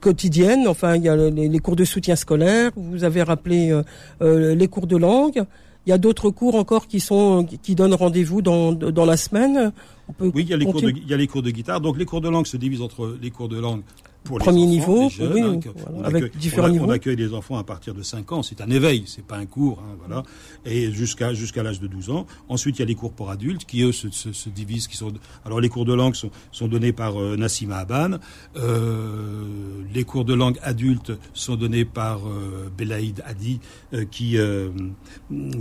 quotidiennes. 0.00 0.66
Enfin, 0.66 0.96
il 0.96 1.02
y 1.02 1.10
a 1.10 1.14
les, 1.14 1.58
cours 1.58 1.76
de 1.76 1.84
soutien 1.84 2.16
scolaire. 2.16 2.70
Vous 2.74 3.04
avez 3.04 3.22
rappelé 3.22 3.78
les 4.22 4.68
cours 4.68 4.86
de 4.86 4.96
langue. 4.96 5.44
Il 5.84 5.90
y 5.90 5.92
a 5.92 5.98
d'autres 5.98 6.30
cours 6.30 6.54
encore 6.54 6.88
qui 6.88 7.00
sont 7.00 7.46
qui 7.62 7.74
donnent 7.74 7.92
rendez-vous 7.92 8.40
dans, 8.40 8.72
dans 8.72 9.04
la 9.04 9.18
semaine. 9.18 9.72
oui, 10.18 10.30
il 10.36 10.48
y, 10.48 10.54
a 10.54 10.56
les 10.56 10.64
cours 10.64 10.80
de, 10.80 10.88
il 10.88 11.06
y 11.06 11.12
a 11.12 11.18
les 11.18 11.26
cours 11.26 11.42
de 11.42 11.50
guitare. 11.50 11.82
Donc 11.82 11.98
les 11.98 12.06
cours 12.06 12.22
de 12.22 12.30
langue 12.30 12.46
se 12.46 12.56
divisent 12.56 12.80
entre 12.80 13.14
les 13.20 13.30
cours 13.30 13.50
de 13.50 13.60
langue 13.60 13.82
premier 14.26 14.66
niveau, 14.66 15.10
oui, 15.20 15.42
hein, 15.42 15.60
avec 16.04 16.36
différents 16.36 16.68
niveaux. 16.68 16.86
On 16.86 16.90
accueille 16.90 17.16
des 17.16 17.34
enfants 17.34 17.56
à 17.56 17.64
partir 17.64 17.94
de 17.94 18.02
5 18.02 18.32
ans, 18.32 18.42
c'est 18.42 18.60
un 18.60 18.70
éveil, 18.70 19.04
c'est 19.06 19.24
pas 19.24 19.36
un 19.36 19.46
cours, 19.46 19.82
hein, 19.82 19.96
voilà, 19.98 20.22
et 20.64 20.92
jusqu'à 20.92 21.34
jusqu'à 21.34 21.62
l'âge 21.62 21.80
de 21.80 21.86
12 21.86 22.10
ans. 22.10 22.26
Ensuite, 22.48 22.78
il 22.78 22.80
y 22.80 22.82
a 22.82 22.86
les 22.86 22.94
cours 22.94 23.12
pour 23.12 23.30
adultes 23.30 23.64
qui 23.64 23.82
eux 23.82 23.92
se, 23.92 24.10
se, 24.10 24.32
se 24.32 24.48
divisent, 24.48 24.88
qui 24.88 24.96
sont 24.96 25.12
alors 25.44 25.60
les 25.60 25.68
cours 25.68 25.84
de 25.84 25.94
langue 25.94 26.14
sont, 26.14 26.30
sont 26.52 26.68
donnés 26.68 26.92
par 26.92 27.20
euh, 27.20 27.36
Nassima 27.36 27.78
Aban, 27.78 28.18
euh, 28.56 29.44
les 29.92 30.04
cours 30.04 30.24
de 30.24 30.34
langue 30.34 30.58
adultes 30.62 31.12
sont 31.32 31.56
donnés 31.56 31.84
par 31.84 32.26
euh, 32.26 32.70
Belaïd 32.76 33.22
Hadi 33.26 33.60
euh, 33.92 34.04
qui, 34.04 34.38
euh, 34.38 34.70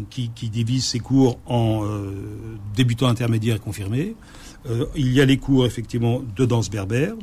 qui 0.10 0.30
qui 0.30 0.50
divise 0.50 0.86
ses 0.86 1.00
cours 1.00 1.40
en 1.46 1.86
débutants 2.76 3.08
intermédiaires 3.08 3.58
et 3.58 3.60
confirmés. 3.60 4.16
Euh, 4.70 4.86
il 4.96 5.12
y 5.14 5.22
a 5.22 5.26
les 5.26 5.38
cours 5.38 5.66
effectivement 5.66 6.22
de 6.36 6.46
danse 6.46 6.70
berbère, 6.70 7.14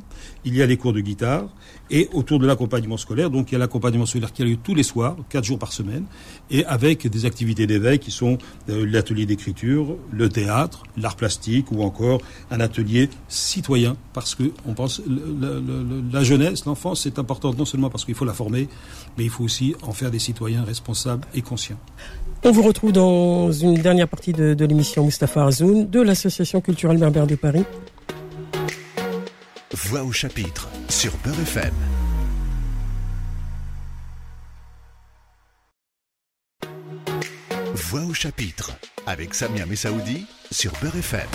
il 0.45 0.55
y 0.55 0.63
a 0.63 0.67
les 0.67 0.77
cours 0.77 0.93
de 0.93 1.01
guitare, 1.01 1.49
et 1.91 2.09
autour 2.13 2.39
de 2.39 2.47
l'accompagnement 2.47 2.97
scolaire, 2.97 3.31
donc 3.31 3.51
il 3.51 3.55
y 3.55 3.57
a 3.57 3.59
l'accompagnement 3.59 4.07
scolaire 4.07 4.33
qui 4.33 4.43
a 4.43 4.45
lieu 4.45 4.57
tous 4.63 4.75
les 4.75 4.83
soirs, 4.83 5.17
quatre 5.29 5.45
jours 5.45 5.59
par 5.59 5.73
semaine, 5.73 6.05
et 6.51 6.65
avec 6.67 7.07
des 7.07 7.27
activités 7.27 7.67
d'éveil 7.67 7.99
qui 7.99 8.11
sont 8.11 8.39
euh, 8.69 8.87
l'atelier 8.87 9.27
d'écriture, 9.27 9.97
le 10.13 10.29
théâtre, 10.29 10.85
l'art 10.97 11.17
plastique, 11.17 11.73
ou 11.73 11.83
encore 11.83 12.21
un 12.51 12.61
atelier 12.61 13.11
citoyen, 13.29 13.97
parce 14.13 14.35
que 14.35 14.45
on 14.67 14.75
pense 14.75 15.03
la 16.13 16.25
jeunesse, 16.25 16.65
l'enfance, 16.65 17.03
c'est 17.03 17.19
important 17.19 17.53
non 17.55 17.65
seulement 17.65 17.91
parce 17.91 18.05
qu'il 18.05 18.15
faut 18.15 18.25
la 18.25 18.35
former, 18.35 18.69
mais 19.19 19.25
il 19.25 19.31
faut 19.31 19.45
aussi 19.45 19.75
en 19.83 19.93
faire 19.93 20.11
des 20.11 20.19
citoyens 20.19 20.65
responsables 20.65 21.27
et 21.35 21.43
conscients. 21.43 21.79
On 22.45 22.51
vous 22.51 22.63
retrouve 22.63 22.91
dans 22.91 23.53
une 23.53 23.75
dernière 23.75 24.09
partie 24.09 24.33
de, 24.33 24.65
l'émission 24.65 25.05
Mustapha 25.05 25.45
Azoun 25.47 25.89
de 25.89 26.01
l'Association 26.01 26.61
culturelle 26.61 26.99
berbère 26.99 27.29
de 27.29 27.37
Paris. 27.37 27.63
Voix 29.73 30.03
au 30.03 30.11
chapitre 30.11 30.69
sur 30.89 31.13
Beurre 31.25 31.39
FM. 31.39 31.73
Voix 37.75 38.03
au 38.11 38.13
chapitre 38.13 38.73
avec 39.07 39.35
Samia 39.35 39.65
Messaoudi 39.65 40.27
sur 40.51 40.73
Beurre 40.83 40.97
FM. 40.97 41.29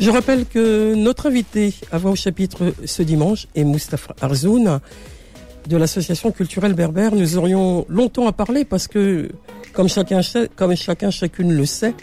Je 0.00 0.10
rappelle 0.10 0.44
que 0.44 0.94
notre 0.96 1.26
invité 1.26 1.72
à 1.92 1.98
Voix 1.98 2.10
au 2.10 2.16
chapitre 2.16 2.74
ce 2.84 3.04
dimanche 3.04 3.46
est 3.54 3.62
Mustapha 3.62 4.16
Arzoun 4.20 4.80
de 5.68 5.76
l'association 5.76 6.30
culturelle 6.32 6.74
berbère, 6.74 7.14
nous 7.14 7.36
aurions 7.36 7.86
longtemps 7.88 8.26
à 8.26 8.32
parler 8.32 8.64
parce 8.64 8.88
que, 8.88 9.30
comme 9.72 9.88
chacun, 9.88 10.20
comme 10.56 10.74
chacun, 10.74 11.10
chacune 11.10 11.52
le 11.52 11.66
sait, 11.66 11.94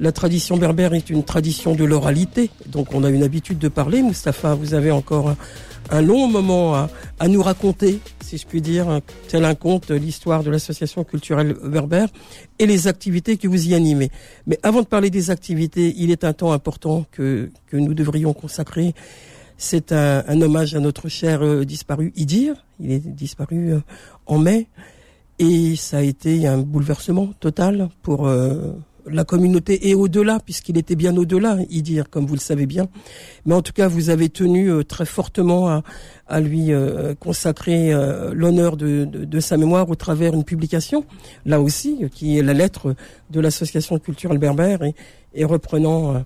la 0.00 0.12
tradition 0.12 0.56
berbère 0.56 0.94
est 0.94 1.10
une 1.10 1.24
tradition 1.24 1.74
de 1.74 1.84
l'oralité. 1.84 2.50
Donc 2.66 2.94
on 2.94 3.04
a 3.04 3.10
une 3.10 3.22
habitude 3.22 3.58
de 3.58 3.68
parler. 3.68 4.02
Mustapha, 4.02 4.54
vous 4.54 4.74
avez 4.74 4.90
encore 4.90 5.34
un, 5.90 6.00
long 6.00 6.26
moment 6.26 6.74
à, 6.74 6.90
à, 7.18 7.28
nous 7.28 7.42
raconter, 7.42 8.00
si 8.24 8.38
je 8.38 8.46
puis 8.46 8.62
dire, 8.62 9.00
tel 9.28 9.44
un 9.44 9.54
conte, 9.54 9.90
l'histoire 9.90 10.42
de 10.42 10.50
l'association 10.50 11.04
culturelle 11.04 11.54
berbère 11.64 12.08
et 12.58 12.66
les 12.66 12.88
activités 12.88 13.36
que 13.36 13.46
vous 13.46 13.68
y 13.68 13.74
animez. 13.74 14.10
Mais 14.46 14.58
avant 14.62 14.80
de 14.80 14.86
parler 14.86 15.10
des 15.10 15.30
activités, 15.30 15.92
il 15.96 16.10
est 16.10 16.24
un 16.24 16.32
temps 16.32 16.52
important 16.52 17.04
que, 17.10 17.50
que 17.66 17.76
nous 17.76 17.92
devrions 17.92 18.32
consacrer 18.32 18.94
c'est 19.62 19.92
un, 19.92 20.40
hommage 20.40 20.74
à 20.74 20.80
notre 20.80 21.10
cher 21.10 21.42
euh, 21.42 21.66
disparu 21.66 22.14
Idir. 22.16 22.54
Il 22.80 22.92
est 22.92 23.06
disparu 23.06 23.74
euh, 23.74 23.80
en 24.24 24.38
mai. 24.38 24.68
Et 25.38 25.76
ça 25.76 25.98
a 25.98 26.00
été 26.00 26.46
un 26.46 26.56
bouleversement 26.56 27.28
total 27.40 27.90
pour 28.00 28.26
euh, 28.26 28.72
la 29.06 29.24
communauté 29.24 29.90
et 29.90 29.94
au-delà, 29.94 30.40
puisqu'il 30.40 30.78
était 30.78 30.94
bien 30.94 31.14
au-delà, 31.14 31.58
Idir, 31.68 32.08
comme 32.08 32.24
vous 32.24 32.34
le 32.34 32.40
savez 32.40 32.64
bien. 32.64 32.88
Mais 33.44 33.54
en 33.54 33.60
tout 33.60 33.74
cas, 33.74 33.86
vous 33.86 34.08
avez 34.08 34.30
tenu 34.30 34.82
très 34.86 35.04
fortement 35.04 35.82
à, 36.26 36.40
lui 36.40 36.70
consacrer 37.18 37.92
l'honneur 38.32 38.76
de, 38.76 39.40
sa 39.40 39.56
mémoire 39.56 39.88
au 39.88 39.94
travers 39.94 40.32
d'une 40.32 40.44
publication, 40.44 41.04
là 41.46 41.60
aussi, 41.60 42.04
qui 42.12 42.38
est 42.38 42.42
la 42.42 42.52
lettre 42.52 42.94
de 43.30 43.40
l'association 43.40 43.98
culturelle 43.98 44.38
berbère 44.38 44.80
et 45.34 45.44
reprenant 45.44 46.22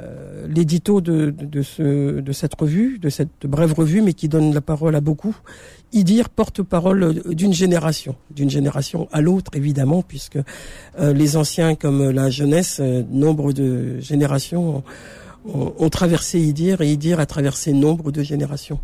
euh, 0.00 0.46
l'édito 0.48 1.02
de, 1.02 1.30
de, 1.30 1.60
ce, 1.60 2.20
de 2.20 2.32
cette 2.32 2.54
revue, 2.54 2.98
de 2.98 3.10
cette 3.10 3.44
brève 3.46 3.74
revue, 3.74 4.00
mais 4.00 4.14
qui 4.14 4.26
donne 4.26 4.54
la 4.54 4.62
parole 4.62 4.94
à 4.96 5.00
beaucoup, 5.00 5.36
Idir 5.92 6.30
porte-parole 6.30 7.22
d'une 7.34 7.52
génération, 7.52 8.16
d'une 8.30 8.48
génération 8.48 9.06
à 9.12 9.20
l'autre 9.20 9.50
évidemment, 9.54 10.00
puisque 10.00 10.38
euh, 10.98 11.12
les 11.12 11.36
anciens 11.36 11.74
comme 11.74 12.10
la 12.10 12.30
jeunesse, 12.30 12.78
euh, 12.80 13.02
nombre 13.10 13.52
de 13.52 14.00
générations 14.00 14.82
ont, 15.44 15.90
traversé 15.90 16.40
Idir 16.40 16.80
et 16.80 16.90
Idir 16.90 17.20
a 17.20 17.26
traversé 17.26 17.74
nombre 17.74 18.10
de 18.10 18.22
générations. 18.22 18.80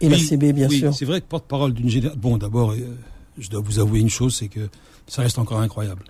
Et 0.00 0.08
la 0.08 0.18
CB 0.18 0.52
bien 0.52 0.68
oui, 0.68 0.78
sûr. 0.78 0.94
C'est 0.94 1.06
vrai 1.06 1.20
que 1.20 1.26
porte-parole 1.26 1.72
d'une 1.72 1.88
génération. 1.88 2.20
Bon, 2.20 2.36
d'abord, 2.36 2.74
je 3.38 3.48
dois 3.48 3.60
vous 3.60 3.80
avouer 3.80 3.98
une 3.98 4.10
chose, 4.10 4.36
c'est 4.36 4.48
que 4.48 4.68
ça 5.08 5.22
reste 5.22 5.38
encore 5.40 5.58
incroyable. 5.58 6.04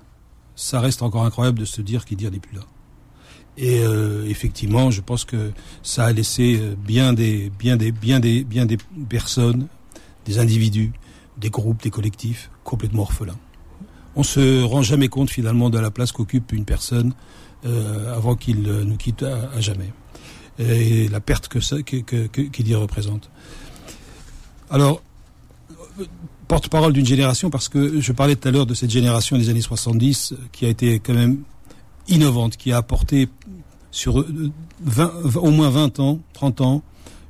Ça 0.57 0.81
reste 0.81 1.01
encore 1.01 1.25
incroyable 1.25 1.61
de 1.61 1.65
se 1.65 1.81
dire 1.81 2.05
qu'Idir 2.05 2.31
n'est 2.31 2.41
plus 2.41 2.57
là 2.57 2.63
Et 3.59 3.81
euh, 3.81 4.27
effectivement, 4.29 4.91
je 4.91 5.01
pense 5.01 5.25
que 5.25 5.53
ça 5.83 6.05
a 6.05 6.13
laissé 6.13 6.59
euh, 6.61 6.75
bien 6.77 7.13
des, 7.13 7.51
bien 7.59 7.77
des, 7.77 7.91
bien 7.91 8.21
des, 8.21 8.45
bien 8.45 8.67
des 8.67 8.77
personnes, 9.09 9.69
des 10.27 10.39
individus, 10.39 10.93
des 11.39 11.49
groupes, 11.49 11.83
des 11.83 11.91
collectifs 11.91 12.51
complètement 12.65 13.03
orphelins. 13.03 13.39
On 14.15 14.23
se 14.23 14.63
rend 14.63 14.83
jamais 14.83 15.09
compte 15.09 15.31
finalement 15.31 15.71
de 15.71 15.79
la 15.79 15.91
place 15.91 16.13
qu'occupe 16.13 16.53
une 16.53 16.65
personne 16.65 17.15
euh, 17.65 18.15
avant 18.15 18.35
qu'il 18.35 18.63
nous 18.63 18.97
quitte 18.97 19.23
à, 19.23 19.61
jamais. 19.61 19.93
Et 20.59 21.09
la 21.09 21.21
perte 21.21 21.49
que 21.49 21.61
ça, 21.61 21.83
qu'il 21.83 22.05
que, 22.05 22.27
que, 22.27 22.63
y 22.63 22.75
représente. 22.75 23.31
Alors, 24.71 25.03
porte-parole 26.49 26.93
d'une 26.93 27.05
génération 27.05 27.51
parce 27.51 27.69
que 27.69 28.01
je 28.01 28.13
parlais 28.13 28.37
tout 28.37 28.49
à 28.49 28.51
l'heure 28.51 28.67
de 28.67 28.75
cette 28.75 28.91
génération 28.91 29.37
des 29.37 29.51
années 29.51 29.61
70 29.61 30.35
qui 30.53 30.65
a 30.65 30.69
été 30.69 30.99
quand 30.99 31.15
même 31.15 31.43
innovante, 32.09 32.57
qui 32.57 32.73
a 32.73 32.79
apporté 32.79 33.29
sur 33.91 34.25
20, 34.83 35.13
au 35.37 35.51
moins 35.51 35.71
20 35.71 36.01
ans, 36.01 36.21
30 36.35 36.61
ans, 36.61 36.83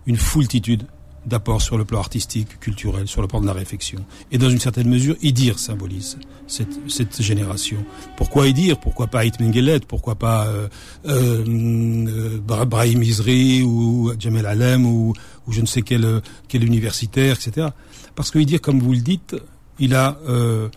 une 0.06 0.16
foultitude 0.16 0.86
d'apports 1.26 1.60
sur 1.60 1.76
le 1.76 1.84
plan 1.84 1.98
artistique, 1.98 2.60
culturel, 2.60 3.08
sur 3.08 3.20
le 3.20 3.28
plan 3.28 3.40
de 3.40 3.46
la 3.46 3.52
réflexion. 3.52 3.98
Et 4.30 4.38
dans 4.38 4.48
une 4.48 4.60
certaine 4.60 4.88
mesure, 4.88 5.16
Idir 5.22 5.58
symbolise 5.58 6.18
cette, 6.46 6.78
cette 6.88 7.20
génération. 7.20 7.84
Pourquoi 8.16 8.46
Idir? 8.46 8.78
Pourquoi 8.78 9.08
pas 9.08 9.26
Ait 9.26 9.32
Mengelet? 9.40 9.80
Pourquoi 9.80 10.14
pas 10.14 10.46
euh, 10.46 10.68
euh, 11.06 12.38
Brahim 12.38 13.02
Izri 13.02 13.62
ou 13.62 14.12
Jamel 14.18 14.46
Alem 14.46 14.86
ou, 14.86 15.14
ou 15.46 15.52
je 15.52 15.60
ne 15.60 15.66
sais 15.66 15.82
quel, 15.82 16.22
quel 16.48 16.64
universitaire, 16.64 17.36
etc. 17.36 17.68
Parce 18.14 18.30
que 18.30 18.38
Idir, 18.38 18.60
comme 18.60 18.78
vous 18.78 18.92
le 18.92 19.00
dites, 19.00 19.34
il 19.80 19.94
a, 19.94 20.18
euh, 20.28 20.68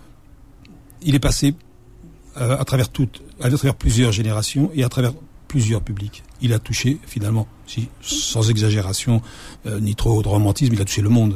il 1.04 1.14
est 1.14 1.20
passé 1.20 1.54
euh, 2.40 2.58
à 2.58 2.66
travers 2.66 2.90
toutes, 2.90 3.22
à 3.42 3.50
travers 3.50 3.76
plusieurs 3.76 4.12
générations 4.12 4.72
et 4.74 4.84
à 4.84 4.90
travers 4.90 5.14
plusieurs 5.48 5.82
publics. 5.82 6.24
Il 6.42 6.54
a 6.54 6.60
touché 6.60 7.00
finalement, 7.06 7.48
si, 7.68 7.90
sans 8.02 8.50
exagération 8.50 9.22
euh, 9.66 9.80
ni 9.80 9.96
trop 9.96 10.22
de 10.22 10.28
romantisme, 10.28 10.74
il 10.74 10.82
a 10.82 10.86
touché 10.86 11.02
le 11.02 11.10
monde. 11.10 11.36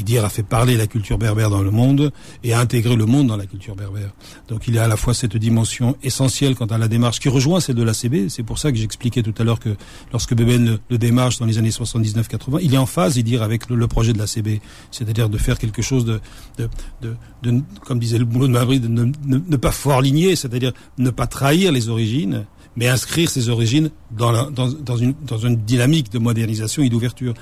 Idir 0.00 0.24
a 0.24 0.30
fait 0.30 0.42
parler 0.42 0.76
la 0.76 0.86
culture 0.86 1.18
berbère 1.18 1.50
dans 1.50 1.62
le 1.62 1.70
monde 1.70 2.10
et 2.42 2.52
a 2.52 2.58
intégré 2.58 2.96
le 2.96 3.06
monde 3.06 3.26
dans 3.26 3.36
la 3.36 3.46
culture 3.46 3.76
berbère. 3.76 4.10
Donc 4.48 4.66
il 4.66 4.74
y 4.74 4.78
a 4.78 4.84
à 4.84 4.88
la 4.88 4.96
fois 4.96 5.12
cette 5.14 5.36
dimension 5.36 5.96
essentielle 6.02 6.54
quant 6.54 6.66
à 6.66 6.78
la 6.78 6.88
démarche 6.88 7.20
qui 7.20 7.28
rejoint 7.28 7.60
celle 7.60 7.76
de 7.76 7.82
l'ACB. 7.82 8.28
C'est 8.28 8.42
pour 8.42 8.58
ça 8.58 8.72
que 8.72 8.78
j'expliquais 8.78 9.22
tout 9.22 9.34
à 9.38 9.44
l'heure 9.44 9.60
que 9.60 9.76
lorsque 10.12 10.34
Beben 10.34 10.78
le, 10.88 10.98
démarche 10.98 11.38
dans 11.38 11.46
les 11.46 11.58
années 11.58 11.70
79-80, 11.70 12.60
il 12.62 12.74
est 12.74 12.78
en 12.78 12.86
phase, 12.86 13.16
Idir, 13.18 13.42
avec 13.42 13.68
le, 13.68 13.86
projet 13.86 14.12
de 14.12 14.18
l'ACB. 14.18 14.60
C'est-à-dire 14.90 15.28
de 15.28 15.38
faire 15.38 15.58
quelque 15.58 15.82
chose 15.82 16.04
de, 16.04 16.20
de, 16.58 16.68
de, 17.02 17.14
de 17.42 17.60
comme 17.84 17.98
disait 17.98 18.18
le 18.18 18.24
boulot 18.24 18.48
de 18.48 18.78
de 18.78 18.88
ne, 18.88 19.12
ne, 19.26 19.56
pas 19.56 19.72
forligner, 19.72 20.36
c'est-à-dire 20.36 20.72
ne 20.98 21.10
pas 21.10 21.26
trahir 21.26 21.72
les 21.72 21.88
origines 21.88 22.46
mais 22.76 22.88
inscrire 22.88 23.28
ses 23.28 23.48
origines 23.48 23.90
dans, 24.10 24.30
la, 24.30 24.44
dans, 24.44 24.68
dans, 24.68 24.96
une, 24.96 25.14
dans 25.26 25.38
une 25.38 25.56
dynamique 25.56 26.10
de 26.12 26.18
modernisation 26.18 26.82
et 26.82 26.88
d'ouverture. 26.88 27.34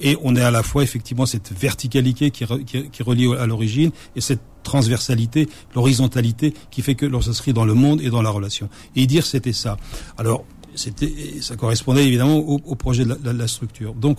Et 0.00 0.16
on 0.22 0.36
est 0.36 0.42
à 0.42 0.50
la 0.50 0.62
fois 0.62 0.82
effectivement 0.82 1.26
cette 1.26 1.52
verticalité 1.52 2.30
qui, 2.30 2.44
relie 2.44 3.34
à 3.34 3.46
l'origine 3.46 3.90
et 4.14 4.20
cette 4.20 4.42
transversalité, 4.62 5.48
l'horizontalité 5.74 6.52
qui 6.70 6.82
fait 6.82 6.94
que 6.94 7.06
l'on 7.06 7.20
s'inscrit 7.20 7.52
dans 7.52 7.64
le 7.64 7.74
monde 7.74 8.00
et 8.02 8.10
dans 8.10 8.22
la 8.22 8.30
relation. 8.30 8.68
Et 8.94 9.06
dire 9.06 9.24
c'était 9.24 9.52
ça. 9.52 9.76
Alors 10.18 10.44
c'était, 10.74 11.40
ça 11.40 11.56
correspondait 11.56 12.06
évidemment 12.06 12.36
au, 12.36 12.74
projet 12.74 13.04
de 13.04 13.16
la, 13.24 13.32
la 13.32 13.48
structure. 13.48 13.94
Donc 13.94 14.18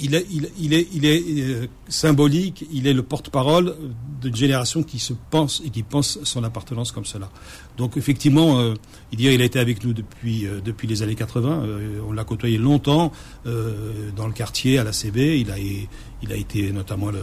il 0.00 0.14
est, 0.14 0.26
il, 0.30 0.72
est, 0.74 0.88
il 0.92 1.04
est 1.04 1.22
euh, 1.40 1.66
symbolique, 1.88 2.64
il 2.72 2.86
est 2.86 2.92
le 2.92 3.02
porte-parole 3.02 3.74
d'une 4.20 4.34
génération 4.34 4.82
qui 4.82 4.98
se 4.98 5.12
pense 5.30 5.62
et 5.64 5.70
qui 5.70 5.82
pense 5.82 6.18
son 6.24 6.44
appartenance 6.44 6.92
comme 6.92 7.04
cela. 7.04 7.30
Donc 7.76 7.96
effectivement, 7.96 8.58
euh, 8.58 8.74
il, 9.12 9.20
il 9.20 9.40
a 9.40 9.44
été 9.44 9.58
avec 9.58 9.84
nous 9.84 9.92
depuis, 9.92 10.46
euh, 10.46 10.60
depuis 10.64 10.88
les 10.88 11.02
années 11.02 11.14
80. 11.14 11.64
on 12.08 12.12
l'a 12.12 12.24
côtoyé 12.24 12.58
longtemps 12.58 13.12
dans 13.44 14.26
le 14.26 14.32
quartier, 14.32 14.78
à 14.78 14.84
la 14.84 14.92
CB. 14.92 15.38
Il 15.38 15.50
a, 15.50 15.58
il 15.58 16.32
a 16.32 16.36
été 16.36 16.72
notamment 16.72 17.10
le, 17.10 17.20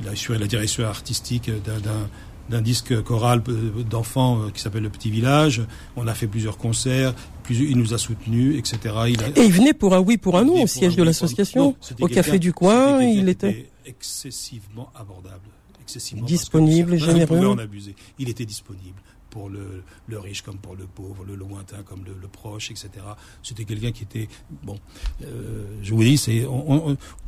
il 0.00 0.08
a 0.08 0.12
assuré 0.12 0.38
la 0.38 0.46
direction 0.46 0.84
artistique 0.84 1.50
d'un 1.64 2.08
d'un 2.48 2.62
disque 2.62 3.00
choral 3.04 3.42
d'enfants 3.88 4.48
qui 4.52 4.60
s'appelle 4.60 4.82
Le 4.82 4.90
Petit 4.90 5.08
Village. 5.08 5.62
On 5.94 6.08
a 6.08 6.14
fait 6.14 6.26
plusieurs 6.26 6.58
concerts 6.58 7.14
il 7.50 7.76
nous 7.76 7.94
a 7.94 7.98
soutenus, 7.98 8.58
etc. 8.58 8.94
Et 9.36 9.44
il 9.44 9.52
venait 9.52 9.74
pour 9.74 9.94
un 9.94 10.00
oui, 10.00 10.16
pour 10.16 10.36
un 10.36 10.44
non 10.44 10.62
au 10.62 10.66
siège 10.66 10.96
de 10.96 11.02
l'association, 11.02 11.76
au 12.00 12.08
café 12.08 12.38
du 12.38 12.52
coin. 12.52 13.02
Il 13.02 13.28
était 13.28 13.70
excessivement 13.86 14.90
abordable, 14.94 15.48
excessivement 15.82 16.26
disponible, 16.26 16.96
généreux. 16.96 17.46
en 17.46 17.58
abuser. 17.58 17.94
Il 18.18 18.28
était 18.28 18.46
disponible 18.46 19.00
pour 19.30 19.48
le, 19.48 19.84
le, 20.08 20.18
riche 20.18 20.42
comme 20.42 20.58
pour 20.58 20.74
le 20.74 20.86
pauvre, 20.86 21.24
le 21.24 21.36
lointain 21.36 21.82
comme 21.84 22.04
le, 22.04 22.28
proche, 22.28 22.70
etc. 22.70 22.90
C'était 23.44 23.64
quelqu'un 23.64 23.92
qui 23.92 24.02
était 24.02 24.28
bon. 24.62 24.78
Euh, 25.22 25.66
je 25.82 25.94
vous 25.94 26.02
dis, 26.02 26.18
c'est 26.18 26.44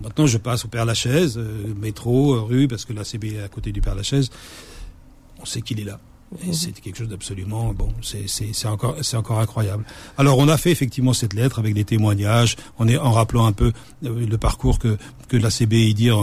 maintenant 0.00 0.26
je 0.26 0.38
passe 0.38 0.64
au 0.64 0.68
Père 0.68 0.84
Lachaise, 0.84 1.38
euh, 1.38 1.72
métro, 1.80 2.44
rue, 2.44 2.66
parce 2.66 2.84
que 2.84 2.92
la 2.92 3.04
CB 3.04 3.36
est 3.36 3.42
à 3.42 3.48
côté 3.48 3.70
du 3.70 3.80
Père 3.80 3.94
Lachaise. 3.94 4.30
On 5.40 5.44
sait 5.44 5.62
qu'il 5.62 5.80
est 5.80 5.84
là. 5.84 6.00
Et 6.48 6.52
c'est 6.52 6.72
quelque 6.72 6.96
chose 6.96 7.08
d'absolument 7.08 7.74
bon, 7.74 7.88
c'est 8.00 8.66
encore 8.66 8.96
c'est 9.02 9.16
encore 9.16 9.40
incroyable. 9.40 9.84
Alors 10.16 10.38
on 10.38 10.48
a 10.48 10.56
fait 10.56 10.70
effectivement 10.70 11.12
cette 11.12 11.34
lettre 11.34 11.58
avec 11.58 11.74
des 11.74 11.84
témoignages, 11.84 12.56
on 12.78 12.88
est 12.88 12.96
en 12.96 13.12
rappelant 13.12 13.46
un 13.46 13.52
peu 13.52 13.72
euh, 14.04 14.26
le 14.26 14.38
parcours 14.38 14.78
que 14.78 14.96
que 15.28 15.36
la 15.36 15.50
CBI 15.50 15.94
dire, 15.94 16.18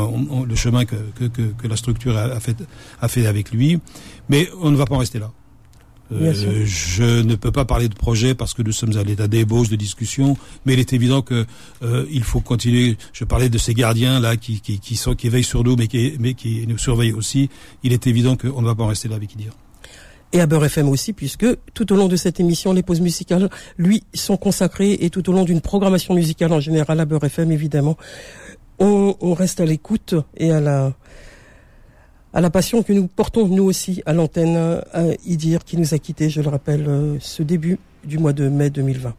le 0.48 0.56
chemin 0.56 0.86
que, 0.86 0.96
que, 0.96 1.26
que, 1.28 1.68
la 1.68 1.76
structure 1.76 2.18
a, 2.18 2.40
fait 2.40 2.58
a 3.02 3.08
fait 3.08 3.26
avec 3.26 3.52
lui, 3.52 3.80
mais 4.30 4.50
on 4.62 4.72
ne 4.72 4.78
va 4.78 4.86
pas 4.86 4.96
en 4.96 5.00
rester 5.00 5.20
là. 5.20 5.32
Euh, 6.12 6.64
je 6.66 7.22
ne 7.22 7.36
peux 7.36 7.52
pas 7.52 7.66
parler 7.66 7.88
de 7.88 7.94
projet 7.94 8.34
parce 8.34 8.56
que 8.56 8.64
nous 8.64 8.72
sommes 8.72 8.98
à 8.98 9.04
l'état 9.04 9.28
d'ébauche, 9.28 9.70
de 9.70 9.76
discussion, 9.76 10.38
mais 10.66 10.74
il 10.74 10.80
est 10.80 10.94
évident 10.94 11.22
que 11.22 11.46
euh, 11.84 12.06
il 12.12 12.24
faut 12.24 12.40
continuer. 12.40 12.98
Je 13.14 13.26
parlais 13.26 13.50
de 13.50 13.58
ces 13.58 13.76
gardiens 13.76 14.20
là 14.20 14.36
qui, 14.36 14.60
qui, 14.60 14.80
qui, 14.80 14.96
sont, 14.96 15.14
qui 15.14 15.30
veillent 15.30 15.44
sur 15.44 15.64
nous, 15.64 15.76
mais 15.76 15.88
qui, 15.88 16.16
mais 16.20 16.34
qui 16.34 16.66
nous 16.68 16.80
surveillent 16.80 17.14
aussi. 17.14 17.50
Il 17.84 17.94
est 17.94 18.08
évident 18.08 18.36
qu'on 18.38 18.62
ne 18.62 18.66
va 18.66 18.74
pas 18.74 18.84
en 18.84 18.88
rester 18.88 19.08
là 19.08 19.16
avec 19.16 19.36
dire 19.38 19.54
et 20.32 20.42
à 20.42 20.46
Beurre 20.46 20.66
FM 20.66 20.90
aussi, 20.90 21.14
puisque 21.14 21.46
tout 21.74 21.92
au 21.92 21.96
long 21.96 22.08
de 22.08 22.16
cette 22.16 22.40
émission, 22.40 22.74
les 22.74 22.84
pauses 22.84 23.02
musicales, 23.02 23.50
lui, 23.78 24.04
sont 24.14 24.38
consacrées, 24.38 24.98
et 25.02 25.10
tout 25.10 25.28
au 25.30 25.34
long 25.34 25.44
d'une 25.44 25.62
programmation 25.62 26.14
musicale 26.14 26.54
en 26.54 26.60
général 26.60 27.00
à 27.00 27.06
Beurre 27.06 27.24
FM, 27.24 27.52
évidemment, 27.52 27.98
on, 28.80 29.34
reste 29.34 29.60
à 29.60 29.66
l'écoute 29.66 30.16
et 30.38 30.52
à 30.52 30.62
la 30.62 30.94
à 32.32 32.42
la 32.42 32.52
passion 32.52 32.84
que 32.84 32.94
nous 32.94 33.08
portons 33.08 33.48
nous 33.48 33.64
aussi 33.64 34.04
à 34.06 34.14
l'antenne 34.14 34.82
à 34.94 35.04
Idir 35.26 35.66
qui 35.66 35.78
nous 35.78 35.96
a 35.96 35.98
quittés, 35.98 36.30
je 36.30 36.42
le 36.42 36.50
rappelle, 36.50 36.86
euh, 36.88 37.18
ce 37.20 37.42
début 37.42 37.80
du 38.04 38.20
mois 38.20 38.34
de 38.34 38.48
mai 38.48 38.70
2020. 38.70 39.16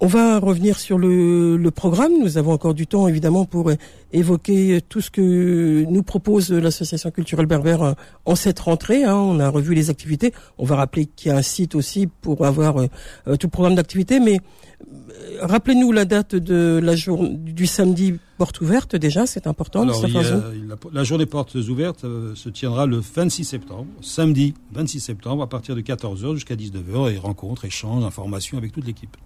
On 0.00 0.06
va 0.06 0.38
revenir 0.38 0.78
sur 0.78 0.98
le, 0.98 1.56
le, 1.56 1.70
programme. 1.70 2.12
Nous 2.20 2.36
avons 2.36 2.52
encore 2.52 2.74
du 2.74 2.86
temps, 2.86 3.08
évidemment, 3.08 3.46
pour 3.46 3.70
évoquer 4.12 4.80
tout 4.86 5.00
ce 5.00 5.10
que 5.10 5.84
nous 5.88 6.02
propose 6.02 6.50
l'association 6.50 7.10
culturelle 7.10 7.46
berbère 7.46 7.94
en 8.24 8.34
cette 8.34 8.60
rentrée. 8.60 9.04
Hein. 9.04 9.16
On 9.16 9.40
a 9.40 9.48
revu 9.48 9.74
les 9.74 9.88
activités. 9.88 10.32
On 10.58 10.64
va 10.64 10.76
rappeler 10.76 11.06
qu'il 11.06 11.30
y 11.30 11.34
a 11.34 11.36
un 11.36 11.42
site 11.42 11.74
aussi 11.74 12.06
pour 12.06 12.44
avoir 12.44 12.78
euh, 12.78 12.88
tout 13.36 13.46
le 13.46 13.50
programme 13.50 13.74
d'activités. 13.74 14.20
Mais 14.20 14.38
euh, 14.82 15.38
rappelez-nous 15.40 15.92
la 15.92 16.04
date 16.04 16.34
de 16.34 16.78
la 16.82 16.94
journée 16.94 17.36
du 17.36 17.66
samedi 17.66 18.14
porte 18.38 18.60
ouverte 18.60 18.96
déjà, 18.96 19.26
c'est 19.26 19.46
important. 19.46 19.82
Alors, 19.82 20.02
la, 20.92 21.04
journée 21.04 21.26
portes 21.26 21.54
ouvertes 21.54 22.04
euh, 22.04 22.34
se 22.34 22.48
tiendra 22.50 22.86
le 22.86 22.98
26 22.98 23.44
septembre, 23.44 23.86
samedi 24.02 24.54
26 24.72 25.00
septembre, 25.00 25.42
à 25.42 25.48
partir 25.48 25.74
de 25.74 25.80
14h 25.80 26.34
jusqu'à 26.34 26.54
19h, 26.54 27.14
et 27.14 27.18
rencontres, 27.18 27.64
échanges, 27.64 28.04
informations 28.04 28.58
avec 28.58 28.72
toute 28.72 28.86
l'équipe. 28.86 29.16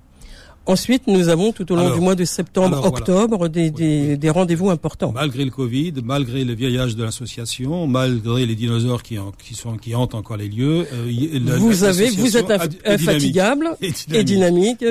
Ensuite, 0.67 1.07
nous 1.07 1.29
avons 1.29 1.53
tout 1.53 1.71
au 1.73 1.77
long 1.77 1.93
du 1.95 2.01
mois 2.01 2.15
de 2.15 2.25
septembre, 2.25 2.85
octobre, 2.85 3.49
des, 3.49 3.71
des, 3.71 4.17
des 4.17 4.31
rendez-vous 4.31 4.71
importants. 4.71 5.11
Malgré 5.13 5.45
le 5.45 5.51
Covid, 5.51 5.95
malgré 6.05 6.45
le 6.45 6.55
vieillage 6.55 6.97
de 6.97 7.03
l'association, 7.03 7.87
malgré 7.87 8.47
les 8.47 8.55
dinosaures 8.55 9.03
qui, 9.03 9.17
qui, 9.43 9.55
sont, 9.55 9.77
qui 9.77 9.95
hantent 9.95 10.15
encore 10.15 10.37
les 10.37 10.49
lieux, 10.49 10.87
euh, 10.93 11.57
vous 11.59 11.85
avez, 11.85 12.11
vous 12.11 12.37
êtes 12.37 12.51
infatigable 12.85 13.71
et 14.13 14.25
dynamique. 14.25 14.85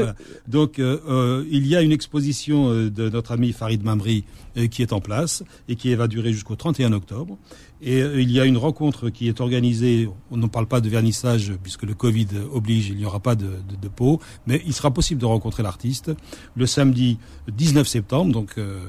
Donc, 0.48 0.80
euh, 0.80 1.00
euh, 1.08 1.46
il 1.52 1.68
y 1.68 1.76
a 1.76 1.82
une 1.82 1.92
exposition 1.92 2.72
de 2.74 3.10
notre 3.10 3.32
ami 3.32 3.54
Farid 3.54 3.84
Mamri 3.84 4.24
euh, 4.58 4.68
qui 4.68 4.82
est 4.82 4.94
en 4.94 5.00
place 5.00 5.44
et 5.68 5.76
qui 5.76 5.94
va 5.94 6.08
durer 6.08 6.34
jusqu'au 6.34 6.56
31 6.56 6.92
octobre. 6.94 7.38
Et 7.82 8.02
euh, 8.02 8.22
il 8.22 8.32
y 8.32 8.40
a 8.40 8.46
une 8.46 8.58
rencontre 8.58 9.10
qui 9.10 9.28
est 9.28 9.40
organisée, 9.40 10.10
on 10.32 10.38
ne 10.38 10.48
parle 10.48 10.68
pas 10.68 10.82
de 10.82 10.90
vernissage 10.90 11.54
puisque 11.64 11.84
le 11.84 11.94
Covid 11.94 12.28
oblige, 12.52 12.90
il 12.90 12.98
n'y 12.98 13.06
aura 13.06 13.20
pas 13.20 13.36
de, 13.36 13.50
de, 13.82 13.88
pot, 13.88 14.20
mais 14.48 14.62
il 14.66 14.74
sera 14.74 14.92
possible 14.92 15.22
de 15.22 15.26
rencontrer 15.26 15.64
l'artiste 15.64 16.12
le 16.56 16.66
samedi 16.66 17.18
19 17.48 17.88
septembre, 17.88 18.34
donc 18.34 18.56
euh, 18.58 18.80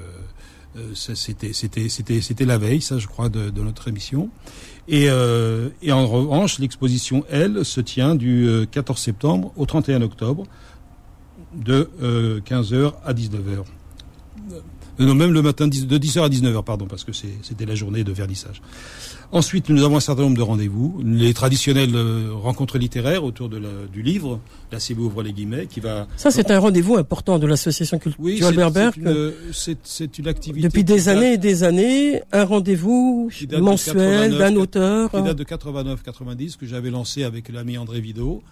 euh 0.77 0.95
c'était 0.95 1.53
c'était 1.53 1.89
c'était 1.89 2.21
c'était 2.21 2.45
la 2.45 2.59
veille, 2.59 2.81
ça 2.81 2.99
je 2.99 3.07
crois, 3.07 3.29
de, 3.29 3.51
notre 3.61 3.89
émission. 3.89 4.29
Et, 4.89 5.09
euh, 5.09 5.69
et 5.83 5.93
en 5.93 6.07
revanche, 6.07 6.59
l'exposition, 6.59 7.25
elle, 7.31 7.65
se 7.65 7.81
tient 7.81 8.17
du 8.17 8.67
14 8.73 8.99
septembre 8.99 9.53
au 9.57 9.67
31 9.67 10.03
octobre, 10.03 10.45
de 11.55 11.91
15h 12.45 12.95
à 13.05 13.13
19h. 13.13 13.65
Non, 15.01 15.15
même 15.15 15.33
le 15.33 15.43
matin 15.43 15.67
de 15.67 15.75
10h 15.99 16.23
à 16.23 16.29
19h, 16.29 16.63
pardon, 16.63 16.87
parce 16.87 17.05
que 17.05 17.13
c'était 17.13 17.67
la 17.67 17.75
journée 17.75 18.05
de 18.05 18.13
vernissage. 18.13 18.61
Ensuite, 19.33 19.69
nous 19.69 19.85
avons 19.85 19.97
un 19.97 20.01
certain 20.01 20.23
nombre 20.23 20.37
de 20.37 20.43
rendez-vous, 20.43 21.01
les 21.05 21.33
traditionnelles 21.33 21.95
euh, 21.95 22.31
rencontres 22.33 22.79
littéraires 22.79 23.23
autour 23.23 23.49
de 23.49 23.61
du 23.93 24.03
livre, 24.03 24.41
la 24.73 24.81
CB 24.81 25.01
ouvre 25.01 25.23
les 25.23 25.33
guillemets, 25.33 25.67
qui 25.67 25.79
va... 25.81 26.09
Ça, 26.17 26.31
c'est 26.31 26.51
un 26.51 26.59
rendez-vous 26.59 26.97
important 26.97 27.39
de 27.39 27.47
l'association 27.47 27.99
culturelle 27.99 28.43
oui, 28.43 28.57
Berber. 28.57 28.91
C'est 29.53 30.19
une, 30.19 30.29
activité... 30.29 30.67
Depuis 30.67 30.85
des 30.85 31.09
années 31.09 31.35
et 31.35 31.39
des 31.39 31.63
années, 31.63 32.23
un 32.33 32.45
rendez-vous 32.45 33.31
mensuel 33.59 34.37
d'un 34.37 34.57
auteur. 34.57 35.11
Qui 35.11 35.23
date 35.23 35.37
de 35.37 35.45
89-90, 35.45 36.57
que 36.57 36.67
j'avais 36.67 36.91
lancé 36.91 37.23
avec 37.23 37.49
l'ami 37.51 37.79
André 37.79 38.01
Vido. 38.01 38.43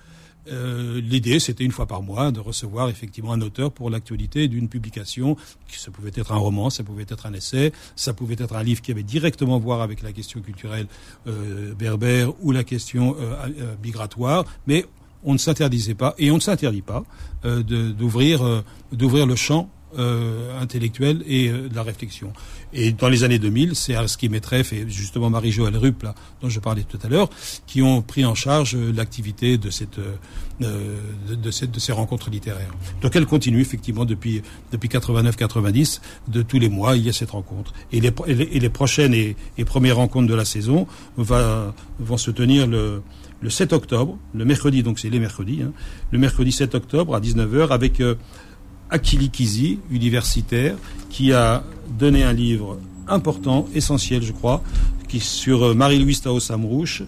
Euh, 0.51 1.01
l'idée, 1.01 1.41
c'était 1.41 1.65
une 1.65 1.73
fois 1.73 1.87
par 1.87 2.03
mois 2.03 2.31
de 2.31 2.41
recevoir 2.41 2.89
effectivement 2.89 3.33
un 3.33 3.41
auteur 3.41 3.73
pour 3.73 3.91
l'actualité 3.91 4.49
d'une 4.49 4.69
publication. 4.69 5.37
Ça 5.69 5.91
pouvait 5.91 6.13
être 6.15 6.33
un 6.33 6.37
roman, 6.37 6.71
ça 6.71 6.83
pouvait 6.85 7.07
être 7.09 7.27
un 7.27 7.33
essai, 7.33 7.73
ça 7.97 8.13
pouvait 8.13 8.37
être 8.39 8.55
un 8.57 8.63
livre 8.63 8.81
qui 8.81 8.91
avait 8.91 9.03
directement 9.03 9.57
à 9.57 9.59
voir 9.59 9.81
avec 9.81 10.03
la 10.03 10.13
question 10.13 10.41
culturelle 10.41 10.87
euh, 11.27 11.75
berbère 11.75 12.33
ou 12.43 12.53
la 12.53 12.65
question 12.65 13.17
euh, 13.19 13.75
migratoire, 13.83 14.45
mais 14.67 14.85
on 15.25 15.33
ne 15.33 15.39
s'interdisait 15.39 15.95
pas 15.95 16.15
et 16.19 16.31
on 16.31 16.37
ne 16.37 16.41
s'interdit 16.41 16.83
pas 16.83 17.03
d'ouvrir 17.43 18.63
d'ouvrir 18.93 19.27
le 19.27 19.35
champ 19.35 19.69
intellectuelle 20.61 21.25
et 21.27 21.49
de 21.49 21.75
la 21.75 21.83
réflexion. 21.83 22.33
Et 22.73 22.93
dans 22.93 23.09
les 23.09 23.25
années 23.25 23.39
2000, 23.39 23.75
c'est 23.75 23.95
Arski 23.95 24.29
Metreff 24.29 24.73
et 24.73 24.85
justement 24.89 25.31
Marie-Joëlle 25.31 25.77
Rupp, 25.77 26.03
là, 26.03 26.15
dont 26.43 26.49
je 26.49 26.61
parlais 26.61 26.83
tout 26.83 26.99
à 27.03 27.09
l'heure, 27.09 27.31
qui 27.67 27.83
ont 27.83 28.03
pris 28.03 28.25
en 28.25 28.35
charge 28.35 28.75
euh, 28.75 28.93
l'activité 28.95 29.59
de, 29.59 29.71
cette, 29.71 29.99
de, 30.61 31.51
cette, 31.51 31.71
de 31.71 31.81
ces 31.81 31.93
rencontres 31.93 32.31
littéraires. 32.31 32.75
Donc 33.03 33.17
elle 33.17 33.27
continue 33.27 33.61
effectivement 33.61 34.05
depuis, 34.05 34.43
depuis 34.73 34.89
89-90, 34.89 36.01
de 36.29 36.43
tous 36.43 36.59
les 36.59 36.69
mois, 36.69 36.97
il 36.97 37.07
y 37.07 37.09
a 37.09 37.13
cette 37.13 37.31
rencontre. 37.31 37.73
Et 37.93 38.01
les, 38.01 38.13
et 38.27 38.61
les 38.61 38.69
prochaines 38.69 39.15
et, 39.15 39.37
et, 39.57 39.65
premières 39.65 39.97
rencontres 39.97 40.29
de 40.29 40.35
la 40.35 40.45
saison 40.45 40.87
va, 41.17 41.75
vont 41.99 42.17
se 42.17 42.31
tenir 42.31 42.67
le, 42.67 43.03
le 43.41 43.51
7 43.51 43.73
octobre, 43.73 44.19
le 44.35 44.45
mercredi, 44.45 44.83
donc 44.83 44.99
c'est 44.99 45.11
les 45.11 45.21
mercredis, 45.21 45.63
hein, 45.63 45.73
le 46.11 46.19
mercredi 46.19 46.53
7 46.53 46.75
octobre 46.75 47.15
à 47.15 47.21
19h 47.21 47.69
avec 47.69 48.01
Akili 48.01 48.17
Kizi, 48.97 49.79
universitaire, 49.91 50.77
qui 51.11 51.33
a 51.33 51.63
donné 51.99 52.23
un 52.23 52.33
livre 52.33 52.79
important, 53.07 53.67
essentiel, 53.75 54.23
je 54.23 54.33
crois, 54.33 54.63
qui 55.09 55.21
sur 55.21 55.65
euh, 55.65 55.75
Marie-Louise 55.75 56.21
Tao 56.21 56.39
Samrouche. 56.41 57.03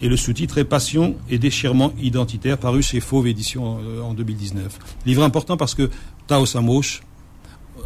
Et 0.00 0.08
le 0.08 0.16
sous-titre 0.16 0.58
est 0.58 0.64
Passion 0.64 1.14
et 1.30 1.38
déchirement 1.38 1.92
identitaire, 2.00 2.58
paru 2.58 2.82
chez 2.82 3.00
Fauve 3.00 3.26
Édition 3.26 3.78
euh, 3.80 4.02
en 4.02 4.14
2019. 4.14 4.78
Livre 5.06 5.22
important 5.22 5.56
parce 5.56 5.74
que 5.74 5.90
Tao 6.26 6.46
Samrouche, 6.46 7.02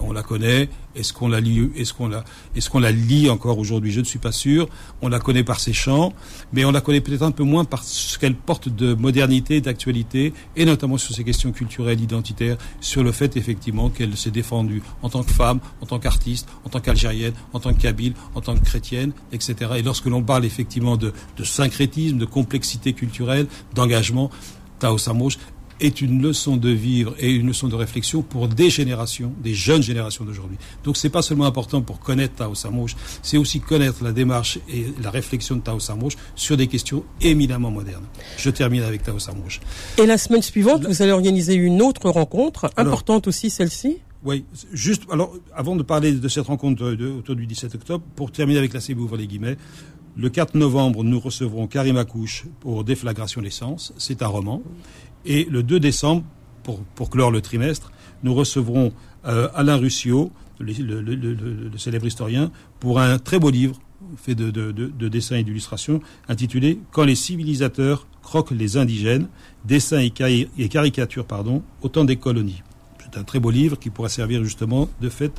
on 0.03 0.13
la 0.13 0.23
connaît. 0.23 0.69
Est-ce 0.95 1.13
qu'on 1.13 1.29
la 1.29 1.41
lit, 1.41 1.71
est-ce 1.77 2.79
la 2.79 2.93
lit 2.93 3.31
encore 3.31 3.59
aujourd'hui? 3.59 3.93
Je 3.93 4.01
ne 4.01 4.05
suis 4.05 4.19
pas 4.19 4.33
sûr. 4.33 4.69
On 5.01 5.09
la 5.09 5.21
connaît 5.21 5.45
par 5.45 5.61
ses 5.61 5.73
chants, 5.73 6.13
mais 6.53 6.65
on 6.65 6.73
la 6.73 6.81
connaît 6.81 7.01
peut-être 7.01 7.23
un 7.23 7.31
peu 7.31 7.45
moins 7.45 7.65
par 7.65 7.85
ce 7.85 8.19
qu'elle 8.19 8.35
porte 8.35 8.69
de 8.69 8.95
modernité, 8.95 9.61
d'actualité, 9.61 10.33
et 10.57 10.65
notamment 10.65 10.99
sur 10.99 11.15
ces 11.15 11.25
questions 11.25 11.53
culturelles, 11.53 12.01
identitaires, 12.01 12.57
sur 12.81 13.05
le 13.05 13.13
fait 13.13 13.37
effectivement 13.37 13.91
qu'elle 13.91 14.17
s'est 14.17 14.31
défendue 14.31 14.83
en 15.03 15.09
tant 15.09 15.23
que 15.23 15.31
femme, 15.31 15.61
en 15.81 15.87
tant 15.87 15.99
qu'artiste, 15.99 16.49
en 16.65 16.69
tant 16.69 16.81
qu'algérienne, 16.81 17.35
en 17.53 17.61
tant 17.61 17.73
que 17.73 17.81
kabyle, 17.81 18.15
en 18.35 18.41
tant 18.41 18.55
que 18.55 18.65
chrétienne, 18.65 19.13
etc. 19.33 19.73
Et 19.77 19.83
lorsque 19.83 20.07
l'on 20.07 20.23
parle 20.23 20.45
effectivement 20.45 20.97
de, 20.97 21.13
de 21.37 21.45
syncrétisme, 21.45 22.19
de 22.19 22.25
complexité 22.25 22.93
culturelle, 22.93 23.47
d'engagement, 23.75 24.31
Tao 24.79 24.99
Samouche 24.99 25.39
est 25.81 26.01
une 26.01 26.23
leçon 26.23 26.57
de 26.57 26.71
vivre 26.71 27.15
et 27.19 27.31
une 27.31 27.47
leçon 27.47 27.69
de 27.69 27.75
réflexion 27.75 28.23
pour 28.23 28.49
des 28.49 28.71
générations, 28.71 29.33
des 29.43 29.55
jeunes 29.55 29.83
générations 29.83 30.25
d'aujourd'hui. 30.25 30.59
Donc 30.85 30.97
c'est 30.97 31.09
pas 31.09 31.23
seulement 31.23 31.47
important 31.47 31.83
pour 31.83 32.01
connaître 32.01 32.37
Tao 32.37 32.55
Samouche, 32.55 32.97
c'est 33.23 33.37
aussi 33.37 33.61
connaître 33.61 34.03
la 34.03 34.13
démarche 34.13 34.59
et 34.69 34.87
la 35.03 35.11
réflexion 35.11 35.57
de 35.57 35.61
Tao 35.61 35.81
Samouche 35.81 36.17
sur 36.35 36.57
des 36.57 36.67
questions 36.67 37.05
éminemment 37.21 37.71
modernes. 37.71 38.07
Je 38.37 38.51
termine 38.51 38.83
avec 38.83 39.03
Tao 39.03 39.19
Samouche. 39.19 39.61
Et 39.99 40.07
la 40.07 40.19
semaine 40.19 40.43
suivante, 40.43 40.87
vous 40.87 41.03
allez 41.03 41.13
organiser 41.13 41.55
une 41.55 41.83
autre 41.83 42.11
rencontre, 42.11 42.71
importante 42.77 43.29
aussi 43.29 43.51
celle-ci? 43.51 43.99
Oui, 44.25 44.45
juste, 44.73 45.05
alors, 45.13 45.33
avant 45.55 45.77
de 45.77 45.85
parler 45.85 46.13
de 46.13 46.29
cette 46.29 46.47
rencontre 46.47 46.85
autour 46.85 47.37
du 47.37 47.47
17 47.47 47.77
octobre, 47.77 48.05
pour 48.17 48.33
terminer 48.33 48.59
avec 48.59 48.73
la 48.73 48.81
CB 48.81 49.01
ouvre 49.01 49.17
les 49.17 49.29
guillemets, 49.29 49.57
le 50.17 50.29
4 50.29 50.57
novembre, 50.57 51.05
nous 51.05 51.21
recevrons 51.21 51.69
Karim 51.69 51.97
Akouche 51.97 52.47
pour 52.59 52.83
Déflagration 52.83 53.41
l'essence. 53.41 53.93
C'est 53.99 54.21
un 54.21 54.27
roman. 54.27 54.61
Et 55.29 55.45
le 55.45 55.63
2 55.63 55.79
décembre, 55.79 56.25
pour, 56.95 57.11
clore 57.11 57.31
le 57.31 57.41
trimestre, 57.41 57.93
nous 58.23 58.35
recevrons 58.35 58.93
euh, 59.27 59.49
Alain 59.55 59.77
Ruscio, 59.77 60.33
le, 60.59 61.71
célèbre 61.77 62.07
historien, 62.07 62.51
pour 62.81 62.99
un 62.99 63.19
très 63.19 63.39
beau 63.39 63.51
livre 63.51 63.79
fait 64.17 64.35
de, 64.35 64.51
de, 64.51 64.73
de 64.73 65.09
dessins 65.09 65.37
et 65.37 65.45
d'illustrations 65.45 66.01
intitulé 66.29 66.79
Quand 66.93 67.05
les 67.05 67.15
civilisateurs 67.15 68.07
croquent 68.23 68.55
les 68.55 68.77
indigènes, 68.77 69.29
dessins 69.65 70.01
et, 70.01 70.11
caricatures, 70.69 71.25
pardon, 71.25 71.63
autant 71.83 72.05
des 72.05 72.17
colonies. 72.17 72.63
C'est 73.13 73.19
un 73.19 73.25
très 73.25 73.41
beau 73.41 73.51
livre 73.51 73.79
qui 73.79 73.91
pourra 73.91 74.09
servir 74.09 74.43
justement 74.45 74.89
de 75.01 75.09
fête, 75.09 75.33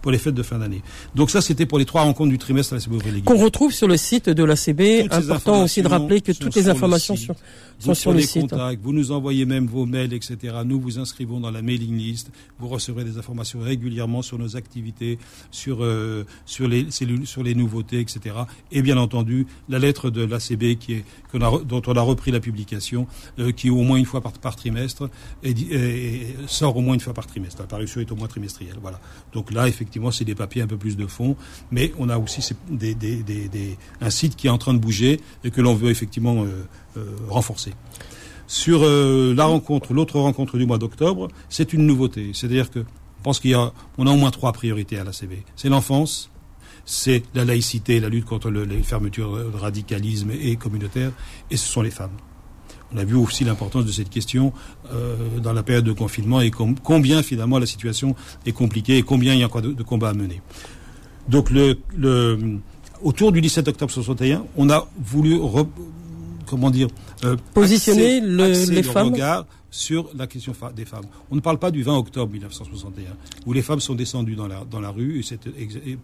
pour 0.00 0.10
les 0.10 0.18
fêtes 0.18 0.34
de 0.34 0.42
fin 0.42 0.58
d'année. 0.58 0.82
Donc 1.14 1.30
ça, 1.30 1.40
c'était 1.40 1.66
pour 1.66 1.78
les 1.78 1.84
trois 1.84 2.02
rencontres 2.02 2.30
du 2.30 2.38
trimestre 2.38 2.72
à 2.72 2.76
la 2.76 2.80
CB 2.80 3.22
Qu'on 3.22 3.36
retrouve 3.36 3.72
sur 3.72 3.88
le 3.88 3.96
site 3.96 4.28
de 4.28 4.44
la 4.44 4.56
CB. 4.56 5.08
Important 5.10 5.64
aussi 5.64 5.82
de 5.82 5.88
rappeler 5.88 6.20
que 6.20 6.32
toutes 6.32 6.54
les 6.54 6.68
informations 6.68 7.16
sont, 7.16 7.34
sont 7.78 7.94
sur 7.94 8.12
le 8.12 8.20
site. 8.20 8.50
Contacts, 8.50 8.82
vous 8.82 8.92
nous 8.92 9.12
envoyez 9.12 9.44
même 9.44 9.66
vos 9.66 9.86
mails, 9.86 10.12
etc. 10.12 10.56
Nous 10.64 10.80
vous 10.80 10.98
inscrivons 10.98 11.40
dans 11.40 11.50
la 11.50 11.62
mailing 11.62 11.96
list. 11.96 12.30
Vous 12.58 12.68
recevrez 12.68 13.04
des 13.04 13.18
informations 13.18 13.60
régulièrement 13.60 14.22
sur 14.22 14.38
nos 14.38 14.56
activités, 14.56 15.18
sur 15.50 15.82
euh, 15.82 16.24
sur 16.46 16.68
les 16.68 16.88
sur 16.90 17.42
les 17.42 17.54
nouveautés, 17.54 18.00
etc. 18.00 18.36
Et 18.70 18.82
bien 18.82 18.96
entendu, 18.96 19.46
la 19.68 19.78
lettre 19.78 20.10
de 20.10 20.24
l'ACB 20.24 20.78
qui 20.78 20.94
est 20.94 21.04
dont 21.38 21.82
on 21.86 21.96
a 21.96 22.00
repris 22.00 22.30
la 22.30 22.40
publication, 22.40 23.06
euh, 23.38 23.52
qui 23.52 23.70
au 23.70 23.82
moins 23.82 23.96
une 23.96 24.04
fois 24.04 24.20
par, 24.20 24.32
par 24.32 24.56
trimestre 24.56 25.08
et, 25.42 25.50
et, 25.50 26.36
sort 26.46 26.76
au 26.76 26.80
moins 26.80 26.94
une 26.94 27.00
fois 27.00 27.11
par 27.12 27.26
trimestre. 27.26 27.60
La 27.60 27.66
parution 27.66 28.00
est 28.00 28.10
au 28.12 28.16
moins 28.16 28.28
trimestrielle. 28.28 28.76
Voilà. 28.80 29.00
Donc 29.32 29.52
là, 29.52 29.68
effectivement, 29.68 30.10
c'est 30.10 30.24
des 30.24 30.34
papiers 30.34 30.62
un 30.62 30.66
peu 30.66 30.76
plus 30.76 30.96
de 30.96 31.06
fond, 31.06 31.36
mais 31.70 31.92
on 31.98 32.08
a 32.08 32.18
aussi 32.18 32.54
un 34.00 34.10
site 34.10 34.36
qui 34.36 34.46
est 34.46 34.50
en 34.50 34.58
train 34.58 34.74
de 34.74 34.78
bouger 34.78 35.20
et 35.44 35.50
que 35.50 35.60
l'on 35.60 35.74
veut 35.74 35.90
effectivement 35.90 36.44
euh, 36.44 36.66
euh, 36.96 37.04
renforcer. 37.28 37.72
Sur 38.46 38.82
euh, 38.82 39.34
la 39.34 39.44
rencontre, 39.44 39.94
l'autre 39.94 40.18
rencontre 40.18 40.58
du 40.58 40.66
mois 40.66 40.78
d'octobre, 40.78 41.28
c'est 41.48 41.72
une 41.72 41.86
nouveauté. 41.86 42.32
C'est-à-dire 42.34 42.70
que 42.70 42.80
je 42.80 43.22
pense 43.22 43.40
qu'il 43.40 43.52
y 43.52 43.54
a, 43.54 43.72
on 43.98 44.06
a 44.06 44.10
au 44.10 44.16
moins 44.16 44.30
trois 44.30 44.52
priorités 44.52 44.98
à 44.98 45.04
la 45.04 45.12
CV. 45.12 45.44
C'est 45.56 45.68
l'enfance, 45.68 46.30
c'est 46.84 47.22
la 47.34 47.44
laïcité, 47.44 48.00
la 48.00 48.08
lutte 48.08 48.24
contre 48.24 48.50
les 48.50 48.82
fermetures 48.82 49.36
de 49.36 49.56
radicalisme 49.56 50.32
et 50.32 50.56
communautaire, 50.56 51.12
et 51.50 51.56
ce 51.56 51.66
sont 51.66 51.82
les 51.82 51.90
femmes. 51.90 52.16
On 52.94 52.98
a 52.98 53.04
vu 53.04 53.14
aussi 53.16 53.44
l'importance 53.44 53.84
de 53.86 53.92
cette 53.92 54.10
question 54.10 54.52
euh, 54.92 55.16
dans 55.42 55.52
la 55.52 55.62
période 55.62 55.84
de 55.84 55.92
confinement 55.92 56.40
et 56.40 56.50
combien 56.50 57.22
finalement 57.22 57.58
la 57.58 57.66
situation 57.66 58.14
est 58.46 58.52
compliquée 58.52 58.98
et 58.98 59.02
combien 59.02 59.34
il 59.34 59.40
y 59.40 59.42
a 59.42 59.46
encore 59.46 59.62
de, 59.62 59.82
combats 59.82 60.10
à 60.10 60.14
mener. 60.14 60.40
Donc 61.28 61.50
le, 61.50 61.78
autour 63.02 63.32
du 63.32 63.40
17 63.40 63.68
octobre 63.68 63.92
61, 63.92 64.44
on 64.56 64.70
a 64.70 64.86
voulu 65.02 65.38
comment 66.46 66.70
dire 66.70 66.88
euh, 67.24 67.36
positionner 67.54 68.20
les 68.20 68.82
femmes 68.82 69.12
sur 69.72 70.08
la 70.14 70.26
question 70.28 70.52
des 70.76 70.84
femmes. 70.84 71.06
On 71.30 71.34
ne 71.34 71.40
parle 71.40 71.58
pas 71.58 71.70
du 71.70 71.82
20 71.82 71.96
octobre 71.96 72.30
1961, 72.30 73.16
où 73.46 73.52
les 73.52 73.62
femmes 73.62 73.80
sont 73.80 73.94
descendues 73.94 74.36
dans 74.36 74.46
la, 74.46 74.64
dans 74.64 74.80
la 74.80 74.90
rue 74.90 75.24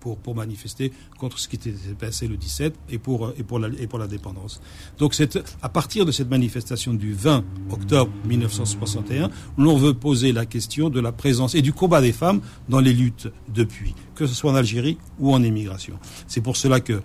pour, 0.00 0.16
pour 0.16 0.34
manifester 0.34 0.90
contre 1.18 1.38
ce 1.38 1.48
qui 1.48 1.56
était 1.56 1.74
passé 1.98 2.26
le 2.26 2.36
17 2.36 2.74
et 2.88 2.98
pour, 2.98 3.32
et 3.38 3.42
pour, 3.42 3.58
la, 3.58 3.68
et 3.78 3.86
pour 3.86 4.00
dépendance. 4.08 4.60
Donc 4.98 5.14
c'est 5.14 5.38
à 5.62 5.68
partir 5.68 6.06
de 6.06 6.12
cette 6.12 6.30
manifestation 6.30 6.94
du 6.94 7.12
20 7.12 7.44
octobre 7.70 8.10
1961, 8.26 9.30
l'on 9.58 9.76
veut 9.76 9.94
poser 9.94 10.32
la 10.32 10.46
question 10.46 10.88
de 10.88 11.00
la 11.00 11.12
présence 11.12 11.54
et 11.54 11.62
du 11.62 11.74
combat 11.74 12.00
des 12.00 12.12
femmes 12.12 12.40
dans 12.70 12.80
les 12.80 12.94
luttes 12.94 13.28
depuis, 13.48 13.94
que 14.14 14.26
ce 14.26 14.34
soit 14.34 14.50
en 14.50 14.54
Algérie 14.54 14.96
ou 15.18 15.34
en 15.34 15.42
émigration. 15.42 15.98
C'est 16.26 16.40
pour 16.40 16.56
cela 16.56 16.80
que 16.80 17.02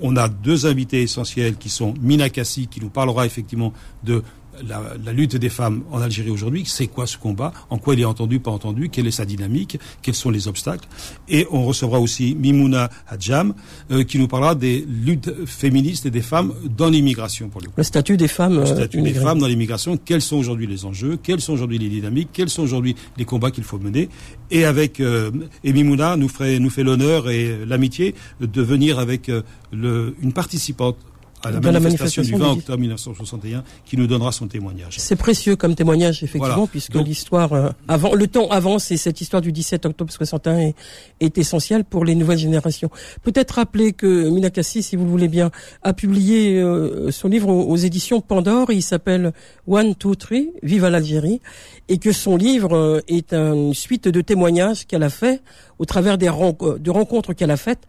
on 0.00 0.16
a 0.16 0.28
deux 0.28 0.66
invités 0.66 1.02
essentiels 1.02 1.56
qui 1.56 1.68
sont 1.68 1.92
Mina 2.00 2.30
Kassi, 2.30 2.68
qui 2.68 2.80
nous 2.80 2.88
parlera 2.88 3.26
effectivement 3.26 3.72
de 4.04 4.22
la, 4.66 5.12
lutte 5.12 5.36
des 5.36 5.48
femmes 5.48 5.82
en 5.90 6.00
Algérie 6.00 6.30
aujourd'hui, 6.30 6.64
c'est 6.66 6.86
quoi 6.86 7.06
ce 7.06 7.18
combat, 7.18 7.52
en 7.70 7.78
quoi 7.78 7.94
il 7.94 8.00
est 8.00 8.04
entendu, 8.04 8.40
pas 8.40 8.50
entendu, 8.50 8.88
quelle 8.88 9.06
est 9.06 9.12
sa 9.12 9.24
dynamique, 9.24 9.78
quels 10.02 10.14
sont 10.14 10.30
les 10.30 10.48
obstacles? 10.48 10.88
Et 11.28 11.46
on 11.50 11.64
recevra 11.64 12.00
aussi 12.00 12.34
Mimouna 12.34 12.90
Hadjam, 13.08 13.54
euh, 13.90 14.04
qui 14.04 14.18
nous 14.18 14.28
parlera 14.28 14.54
des 14.54 14.84
luttes 14.88 15.46
féministes 15.46 16.06
et 16.06 16.10
des 16.10 16.22
femmes 16.22 16.52
dans 16.76 16.88
l'immigration. 16.88 17.48
Pour 17.48 17.60
le, 17.60 17.68
le 17.76 17.82
statut 17.82 18.16
des 18.16 18.28
femmes. 18.28 18.54
Le 18.54 18.62
euh, 18.62 18.66
statut 18.66 19.02
des 19.02 19.14
femmes 19.14 19.38
dans 19.38 19.46
l'immigration, 19.46 19.98
quels 20.02 20.22
sont 20.22 20.36
aujourd'hui 20.36 20.66
les 20.66 20.84
enjeux, 20.84 21.18
quels 21.22 21.40
sont 21.40 21.52
aujourd'hui 21.52 21.78
les 21.78 21.88
dynamiques, 21.88 22.30
quels 22.32 22.50
sont 22.50 22.62
aujourd'hui 22.62 22.96
les 23.16 23.24
combats 23.24 23.50
qu'il 23.50 23.64
faut 23.64 23.78
mener? 23.78 24.08
Et 24.50 24.64
avec 24.64 25.00
euh, 25.00 25.30
et 25.64 25.72
Mimouna 25.72 26.16
nous, 26.16 26.28
ferait, 26.28 26.58
nous 26.58 26.70
fait 26.70 26.82
l'honneur 26.82 27.30
et 27.30 27.64
l'amitié 27.66 28.14
de 28.40 28.62
venir 28.62 28.98
avec 28.98 29.30
le, 29.72 30.14
une 30.22 30.32
participante 30.32 30.96
à 31.42 31.50
la, 31.50 31.60
manifestation, 31.60 32.22
du 32.22 32.34
20 32.34 32.52
octobre 32.52 32.78
1961 32.78 33.64
qui 33.84 33.96
nous 33.96 34.06
donnera 34.06 34.32
son 34.32 34.48
témoignage. 34.48 34.94
C'est 34.98 35.16
précieux 35.16 35.56
comme 35.56 35.74
témoignage 35.74 36.22
effectivement 36.22 36.66
puisque 36.66 36.94
l'histoire 36.94 37.52
euh, 37.52 37.70
avant 37.86 38.14
le 38.14 38.26
temps 38.26 38.48
avance 38.48 38.90
et 38.90 38.96
cette 38.96 39.20
histoire 39.20 39.42
du 39.42 39.52
17 39.52 39.86
octobre 39.86 40.12
61 40.12 40.58
est, 40.58 40.74
est 41.20 41.38
essentielle 41.38 41.84
pour 41.84 42.04
les 42.04 42.14
nouvelles 42.14 42.38
générations. 42.38 42.90
Peut-être 43.22 43.52
rappeler 43.52 43.92
que 43.92 44.28
Minakassi, 44.28 44.82
si 44.82 44.96
vous 44.96 45.04
le 45.04 45.10
voulez 45.10 45.28
bien, 45.28 45.50
a 45.82 45.92
publié 45.92 46.60
euh, 46.60 47.10
son 47.10 47.28
livre 47.28 47.48
aux, 47.48 47.76
éditions 47.76 48.20
Pandore. 48.20 48.70
Il 48.72 48.82
s'appelle 48.82 49.32
One 49.66 49.94
Two 49.94 50.14
Three, 50.14 50.50
Vive 50.62 50.84
à 50.84 50.90
l'Algérie, 50.90 51.40
et 51.88 51.98
que 51.98 52.12
son 52.12 52.36
livre 52.36 52.76
euh, 52.76 53.00
est 53.08 53.32
une 53.32 53.74
suite 53.74 54.08
de 54.08 54.20
témoignages 54.20 54.86
qu'elle 54.86 55.02
a 55.02 55.10
fait 55.10 55.42
au 55.78 55.84
travers 55.84 56.18
des 56.18 56.26
de 56.26 56.90
rencontres 56.90 57.32
qu'elle 57.32 57.50
a 57.50 57.56
faites 57.56 57.86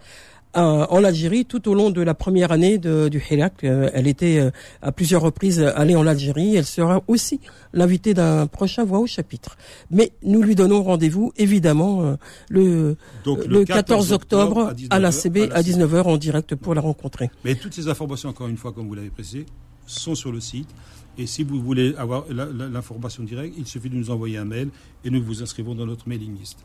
en 0.55 1.03
Algérie 1.03 1.45
tout 1.45 1.69
au 1.69 1.73
long 1.73 1.91
de 1.91 2.01
la 2.01 2.13
première 2.13 2.51
année 2.51 2.77
du 2.77 3.23
Hirak. 3.29 3.63
Euh, 3.63 3.89
elle 3.93 4.07
était 4.07 4.39
euh, 4.39 4.51
à 4.81 4.91
plusieurs 4.91 5.21
reprises 5.21 5.59
allée 5.61 5.95
en 5.95 6.07
Algérie. 6.07 6.55
Elle 6.55 6.65
sera 6.65 7.03
aussi 7.07 7.39
l'invitée 7.73 8.13
d'un 8.13 8.47
prochain 8.47 8.83
Voix 8.83 8.99
au 8.99 9.07
chapitre. 9.07 9.57
Mais 9.91 10.11
nous 10.23 10.41
lui 10.41 10.55
donnons 10.55 10.81
rendez-vous 10.81 11.31
évidemment 11.37 12.01
euh, 12.03 12.15
le, 12.49 12.95
le, 13.25 13.63
14, 13.63 14.11
octobre 14.11 14.73
à, 14.89 14.99
la 14.99 15.11
CB 15.11 15.49
à 15.51 15.61
19h 15.61 16.03
en 16.03 16.17
direct 16.17 16.55
pour 16.55 16.73
la 16.73 16.81
rencontrer. 16.81 17.29
Mais 17.45 17.55
toutes 17.55 17.73
ces 17.73 17.87
informations, 17.87 18.29
encore 18.29 18.47
une 18.47 18.57
fois, 18.57 18.71
comme 18.71 18.87
vous 18.87 18.95
l'avez 18.95 19.09
précisé, 19.09 19.45
sont 19.85 20.15
sur 20.15 20.31
le 20.31 20.39
site. 20.39 20.69
Et 21.17 21.27
si 21.27 21.43
vous 21.43 21.61
voulez 21.61 21.93
avoir 21.97 22.25
l'information 22.29 23.23
directe, 23.23 23.53
il 23.57 23.67
suffit 23.67 23.89
de 23.89 23.95
nous 23.95 24.09
envoyer 24.09 24.37
un 24.37 24.45
mail 24.45 24.69
et 25.03 25.09
nous 25.09 25.21
vous 25.21 25.43
inscrivons 25.43 25.75
dans 25.75 25.85
notre 25.85 26.07
mailing 26.07 26.37
list. 26.39 26.59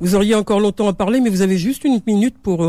Vous 0.00 0.16
auriez 0.16 0.34
encore 0.34 0.58
longtemps 0.58 0.88
à 0.88 0.92
parler, 0.92 1.20
mais 1.20 1.30
vous 1.30 1.42
avez 1.42 1.56
juste 1.56 1.84
une 1.84 2.00
minute 2.04 2.36
pour 2.38 2.64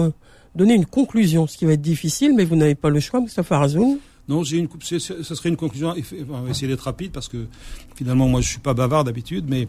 donner 0.55 0.73
une 0.75 0.85
conclusion, 0.85 1.47
ce 1.47 1.57
qui 1.57 1.65
va 1.65 1.73
être 1.73 1.81
difficile, 1.81 2.33
mais 2.35 2.45
vous 2.45 2.55
n'avez 2.55 2.75
pas 2.75 2.89
le 2.89 2.99
choix, 2.99 3.19
Mustafa 3.19 3.57
Razoun. 3.57 3.97
Non, 4.29 4.43
j'ai 4.43 4.57
une, 4.57 4.69
ce 4.79 4.99
serait 4.99 5.49
une 5.49 5.57
conclusion. 5.57 5.93
On 6.29 6.41
va 6.41 6.49
essayer 6.49 6.67
d'être 6.67 6.81
rapide 6.81 7.11
parce 7.11 7.27
que 7.27 7.47
finalement, 7.95 8.27
moi, 8.27 8.41
je 8.41 8.47
suis 8.47 8.59
pas 8.59 8.73
bavard 8.73 9.03
d'habitude, 9.03 9.45
mais 9.49 9.67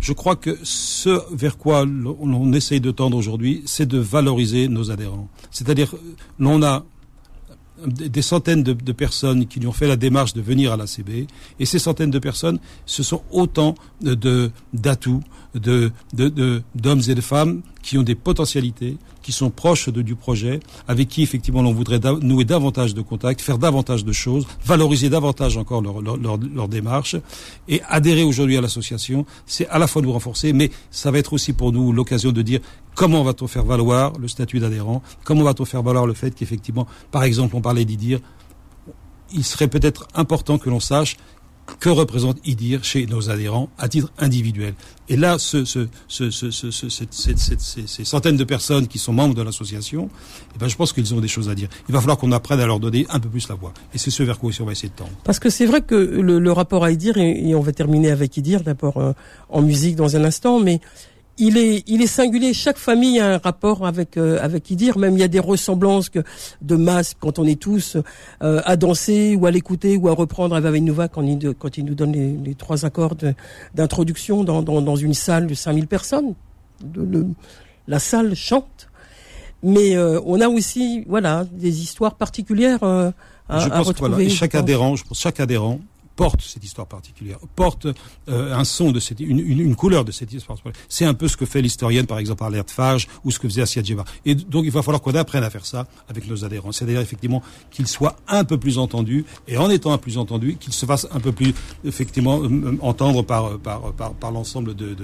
je 0.00 0.12
crois 0.12 0.36
que 0.36 0.58
ce 0.62 1.20
vers 1.34 1.56
quoi 1.56 1.84
on 1.86 2.52
essaye 2.52 2.80
de 2.80 2.90
tendre 2.90 3.16
aujourd'hui, 3.16 3.62
c'est 3.66 3.86
de 3.86 3.98
valoriser 3.98 4.68
nos 4.68 4.90
adhérents. 4.90 5.28
C'est-à-dire, 5.50 5.94
l'on 6.38 6.62
a 6.62 6.84
des 7.86 8.22
centaines 8.22 8.62
de, 8.62 8.92
personnes 8.92 9.46
qui 9.46 9.60
lui 9.60 9.66
ont 9.66 9.72
fait 9.72 9.88
la 9.88 9.96
démarche 9.96 10.34
de 10.34 10.40
venir 10.40 10.72
à 10.72 10.76
l'ACB, 10.76 11.26
et 11.58 11.64
ces 11.64 11.78
centaines 11.78 12.10
de 12.10 12.18
personnes, 12.18 12.58
ce 12.86 13.02
sont 13.02 13.22
autant 13.30 13.74
de 14.00 14.50
d'atouts, 14.72 15.22
de 15.54 15.92
d'hommes 16.74 17.02
et 17.08 17.14
de 17.14 17.20
femmes 17.20 17.62
qui 17.82 17.98
ont 17.98 18.02
des 18.02 18.14
potentialités, 18.14 18.98
qui 19.22 19.32
sont 19.32 19.50
proches 19.50 19.88
de, 19.88 20.02
du 20.02 20.14
projet, 20.14 20.60
avec 20.88 21.08
qui 21.08 21.22
effectivement 21.22 21.62
l'on 21.62 21.72
voudrait 21.72 22.00
nouer 22.20 22.44
davantage 22.44 22.94
de 22.94 23.02
contacts, 23.02 23.40
faire 23.40 23.58
davantage 23.58 24.04
de 24.04 24.12
choses, 24.12 24.46
valoriser 24.64 25.08
davantage 25.08 25.56
encore 25.56 25.82
leur, 25.82 26.00
leur, 26.00 26.16
leur, 26.38 26.68
démarche, 26.68 27.16
et 27.68 27.82
adhérer 27.88 28.22
aujourd'hui 28.22 28.56
à 28.56 28.60
l'association, 28.60 29.26
c'est 29.46 29.68
à 29.68 29.78
la 29.78 29.86
fois 29.86 30.02
nous 30.02 30.12
renforcer, 30.12 30.52
mais 30.52 30.70
ça 30.90 31.10
va 31.10 31.18
être 31.18 31.32
aussi 31.32 31.52
pour 31.52 31.72
nous 31.72 31.92
l'occasion 31.92 32.32
de 32.32 32.42
dire 32.42 32.60
comment 33.00 33.22
va-t-on 33.22 33.46
faire 33.46 33.64
valoir 33.64 34.12
le 34.18 34.28
statut 34.28 34.58
d'adhérent, 34.58 35.02
comment 35.24 35.42
va-t-on 35.42 35.64
faire 35.64 35.82
valoir 35.82 36.04
le 36.04 36.12
fait 36.12 36.34
qu'effectivement, 36.34 36.86
par 37.10 37.24
exemple, 37.24 37.56
on 37.56 37.62
parlait 37.62 37.86
d'IDIR, 37.86 38.20
il 39.32 39.42
serait 39.42 39.68
peut-être 39.68 40.06
important 40.14 40.58
que 40.58 40.68
l'on 40.68 40.80
sache 40.80 41.16
que 41.78 41.88
représente 41.88 42.36
IDIR 42.46 42.84
chez 42.84 43.06
nos 43.06 43.30
adhérents 43.30 43.70
à 43.78 43.88
titre 43.88 44.12
individuel. 44.18 44.74
Et 45.08 45.16
là, 45.16 45.38
ce, 45.38 45.64
ce, 45.64 45.88
ce, 46.08 46.30
ces 46.30 48.04
centaines 48.04 48.36
de 48.36 48.44
personnes 48.44 48.86
qui 48.86 48.98
sont 48.98 49.14
membres 49.14 49.34
de 49.34 49.40
l'association, 49.40 50.10
eh 50.54 50.58
ben, 50.58 50.68
je 50.68 50.76
pense 50.76 50.92
qu'ils 50.92 51.14
ont 51.14 51.20
des 51.20 51.28
choses 51.28 51.48
à 51.48 51.54
dire. 51.54 51.68
Il 51.88 51.94
va 51.94 52.00
falloir 52.00 52.18
qu'on 52.18 52.32
apprenne 52.32 52.60
à 52.60 52.66
leur 52.66 52.80
donner 52.80 53.06
un 53.08 53.18
peu 53.18 53.30
plus 53.30 53.48
la 53.48 53.54
voix. 53.54 53.72
Et 53.94 53.98
c'est 53.98 54.10
ce 54.10 54.22
vers 54.22 54.38
quoi 54.38 54.50
on 54.60 54.64
va 54.64 54.72
essayer 54.72 54.90
de 54.90 54.94
tendre. 54.94 55.12
Parce 55.24 55.38
que 55.38 55.48
c'est 55.48 55.64
vrai 55.64 55.80
que 55.80 55.94
le, 55.94 56.38
le, 56.38 56.52
rapport 56.52 56.84
à 56.84 56.90
IDIR, 56.90 57.16
et, 57.16 57.54
on 57.54 57.60
va 57.60 57.72
terminer 57.72 58.10
avec 58.10 58.36
IDIR 58.36 58.62
d'abord 58.62 58.98
euh, 58.98 59.12
en 59.48 59.62
musique 59.62 59.96
dans 59.96 60.16
un 60.16 60.24
instant, 60.24 60.60
mais 60.60 60.80
il 61.40 61.56
est, 61.56 61.82
il 61.86 62.02
est 62.02 62.06
singulier. 62.06 62.54
Chaque 62.54 62.76
famille 62.76 63.18
a 63.18 63.34
un 63.34 63.38
rapport 63.38 63.86
avec 63.86 64.16
euh, 64.16 64.38
avec 64.40 64.70
Idir. 64.70 64.98
Même 64.98 65.14
il 65.14 65.20
y 65.20 65.24
a 65.24 65.28
des 65.28 65.40
ressemblances 65.40 66.08
que, 66.08 66.20
de 66.62 66.76
masse 66.76 67.14
quand 67.18 67.38
on 67.38 67.46
est 67.46 67.60
tous 67.60 67.96
euh, 68.42 68.60
à 68.64 68.76
danser 68.76 69.36
ou 69.36 69.46
à 69.46 69.50
l'écouter 69.50 69.96
ou 69.96 70.08
à 70.08 70.12
reprendre 70.12 70.54
avec 70.54 70.82
Nova 70.82 71.08
quand 71.08 71.22
il, 71.22 71.54
quand 71.58 71.78
il 71.78 71.84
nous 71.86 71.94
donne 71.94 72.12
les, 72.12 72.54
trois 72.54 72.84
accords 72.84 73.16
d'introduction 73.74 74.44
dans, 74.44 74.62
dans, 74.62 74.82
dans, 74.82 74.96
une 74.96 75.14
salle 75.14 75.46
de 75.46 75.54
5000 75.54 75.86
personnes. 75.86 76.34
le, 76.94 77.26
la 77.88 77.98
salle 77.98 78.34
chante. 78.34 78.88
Mais 79.62 79.96
euh, 79.96 80.20
on 80.24 80.40
a 80.40 80.48
aussi 80.48 81.04
voilà 81.08 81.46
des 81.50 81.82
histoires 81.82 82.14
particulières 82.14 82.82
à, 82.82 83.12
je 83.58 83.68
pense 83.68 83.88
retrouver. 83.88 84.26
Que, 84.26 84.30
chaque 84.30 84.54
adhérent, 84.54 84.96
je 84.96 85.04
pense 85.04 85.18
chaque 85.18 85.40
adhérent 85.40 85.80
porte 86.20 86.42
cette 86.42 86.62
histoire 86.62 86.86
particulière, 86.86 87.38
porte 87.56 87.86
euh, 88.28 88.54
un 88.54 88.64
son 88.64 88.92
de 88.92 89.00
cette, 89.00 89.20
une, 89.20 89.38
une, 89.38 89.74
couleur 89.74 90.04
de 90.04 90.12
cette 90.12 90.30
histoire. 90.30 90.58
C'est 90.86 91.06
un 91.06 91.14
peu 91.14 91.28
ce 91.28 91.36
que 91.38 91.46
fait 91.46 91.62
l'historienne, 91.62 92.04
par 92.04 92.18
exemple, 92.18 92.44
Arlette 92.44 92.70
Fage, 92.70 93.08
ou 93.24 93.30
ce 93.30 93.38
que 93.38 93.48
faisait 93.48 93.62
Assia 93.62 93.82
Djeva. 93.82 94.04
Et 94.26 94.34
donc, 94.34 94.66
il 94.66 94.70
va 94.70 94.82
falloir 94.82 95.00
qu'on 95.00 95.14
apprenne 95.14 95.44
à 95.44 95.48
faire 95.48 95.64
ça 95.64 95.86
avec 96.10 96.28
nos 96.28 96.44
adhérents. 96.44 96.72
C'est-à-dire, 96.72 97.00
effectivement, 97.00 97.42
qu'ils 97.70 97.86
soient 97.86 98.16
un 98.28 98.44
peu 98.44 98.58
plus 98.58 98.76
entendus, 98.76 99.24
et 99.48 99.56
en 99.56 99.70
étant 99.70 99.94
un 99.94 99.98
plus 99.98 100.18
entendus, 100.18 100.56
qu'ils 100.60 100.74
se 100.74 100.84
fassent 100.84 101.08
un 101.10 101.20
peu 101.20 101.32
plus, 101.32 101.54
effectivement, 101.86 102.42
entendre 102.82 103.22
par, 103.22 103.58
par, 103.58 103.90
par, 103.94 104.12
par 104.12 104.30
l'ensemble 104.30 104.74
de, 104.74 104.94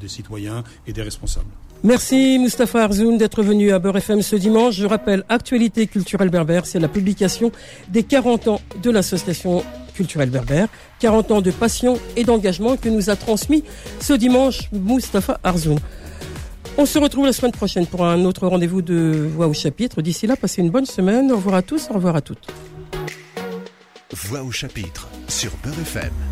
des 0.00 0.08
citoyens 0.08 0.64
et 0.86 0.94
des 0.94 1.02
responsables. 1.02 1.50
Merci 1.84 2.38
Mustapha 2.38 2.84
Arzoun 2.84 3.18
d'être 3.18 3.42
venu 3.42 3.72
à 3.72 3.78
Beurre 3.78 3.98
FM 3.98 4.22
ce 4.22 4.36
dimanche. 4.36 4.76
Je 4.76 4.86
rappelle, 4.86 5.24
Actualité 5.28 5.86
culturelle 5.86 6.30
berbère, 6.30 6.64
c'est 6.64 6.78
la 6.78 6.88
publication 6.88 7.52
des 7.88 8.04
40 8.04 8.48
ans 8.48 8.60
de 8.82 8.90
l'association 8.90 9.64
culturelle 10.02 10.30
berbère, 10.30 10.66
40 10.98 11.30
ans 11.30 11.40
de 11.40 11.52
passion 11.52 11.96
et 12.16 12.24
d'engagement 12.24 12.76
que 12.76 12.88
nous 12.88 13.08
a 13.08 13.14
transmis 13.14 13.62
ce 14.00 14.12
dimanche 14.12 14.68
Mustapha 14.72 15.38
Arzoun. 15.44 15.78
On 16.76 16.86
se 16.86 16.98
retrouve 16.98 17.26
la 17.26 17.32
semaine 17.32 17.52
prochaine 17.52 17.86
pour 17.86 18.04
un 18.04 18.24
autre 18.24 18.48
rendez-vous 18.48 18.82
de 18.82 19.28
Voix 19.32 19.46
au 19.46 19.52
chapitre. 19.52 20.02
D'ici 20.02 20.26
là, 20.26 20.36
passez 20.36 20.60
une 20.60 20.70
bonne 20.70 20.86
semaine. 20.86 21.30
Au 21.30 21.36
revoir 21.36 21.54
à 21.54 21.62
tous, 21.62 21.88
au 21.90 21.94
revoir 21.94 22.16
à 22.16 22.20
toutes. 22.20 22.48
Voix 24.12 24.42
au 24.42 24.50
chapitre 24.50 25.08
sur 25.28 25.52
Beurre 25.62 25.78
FM. 25.80 26.31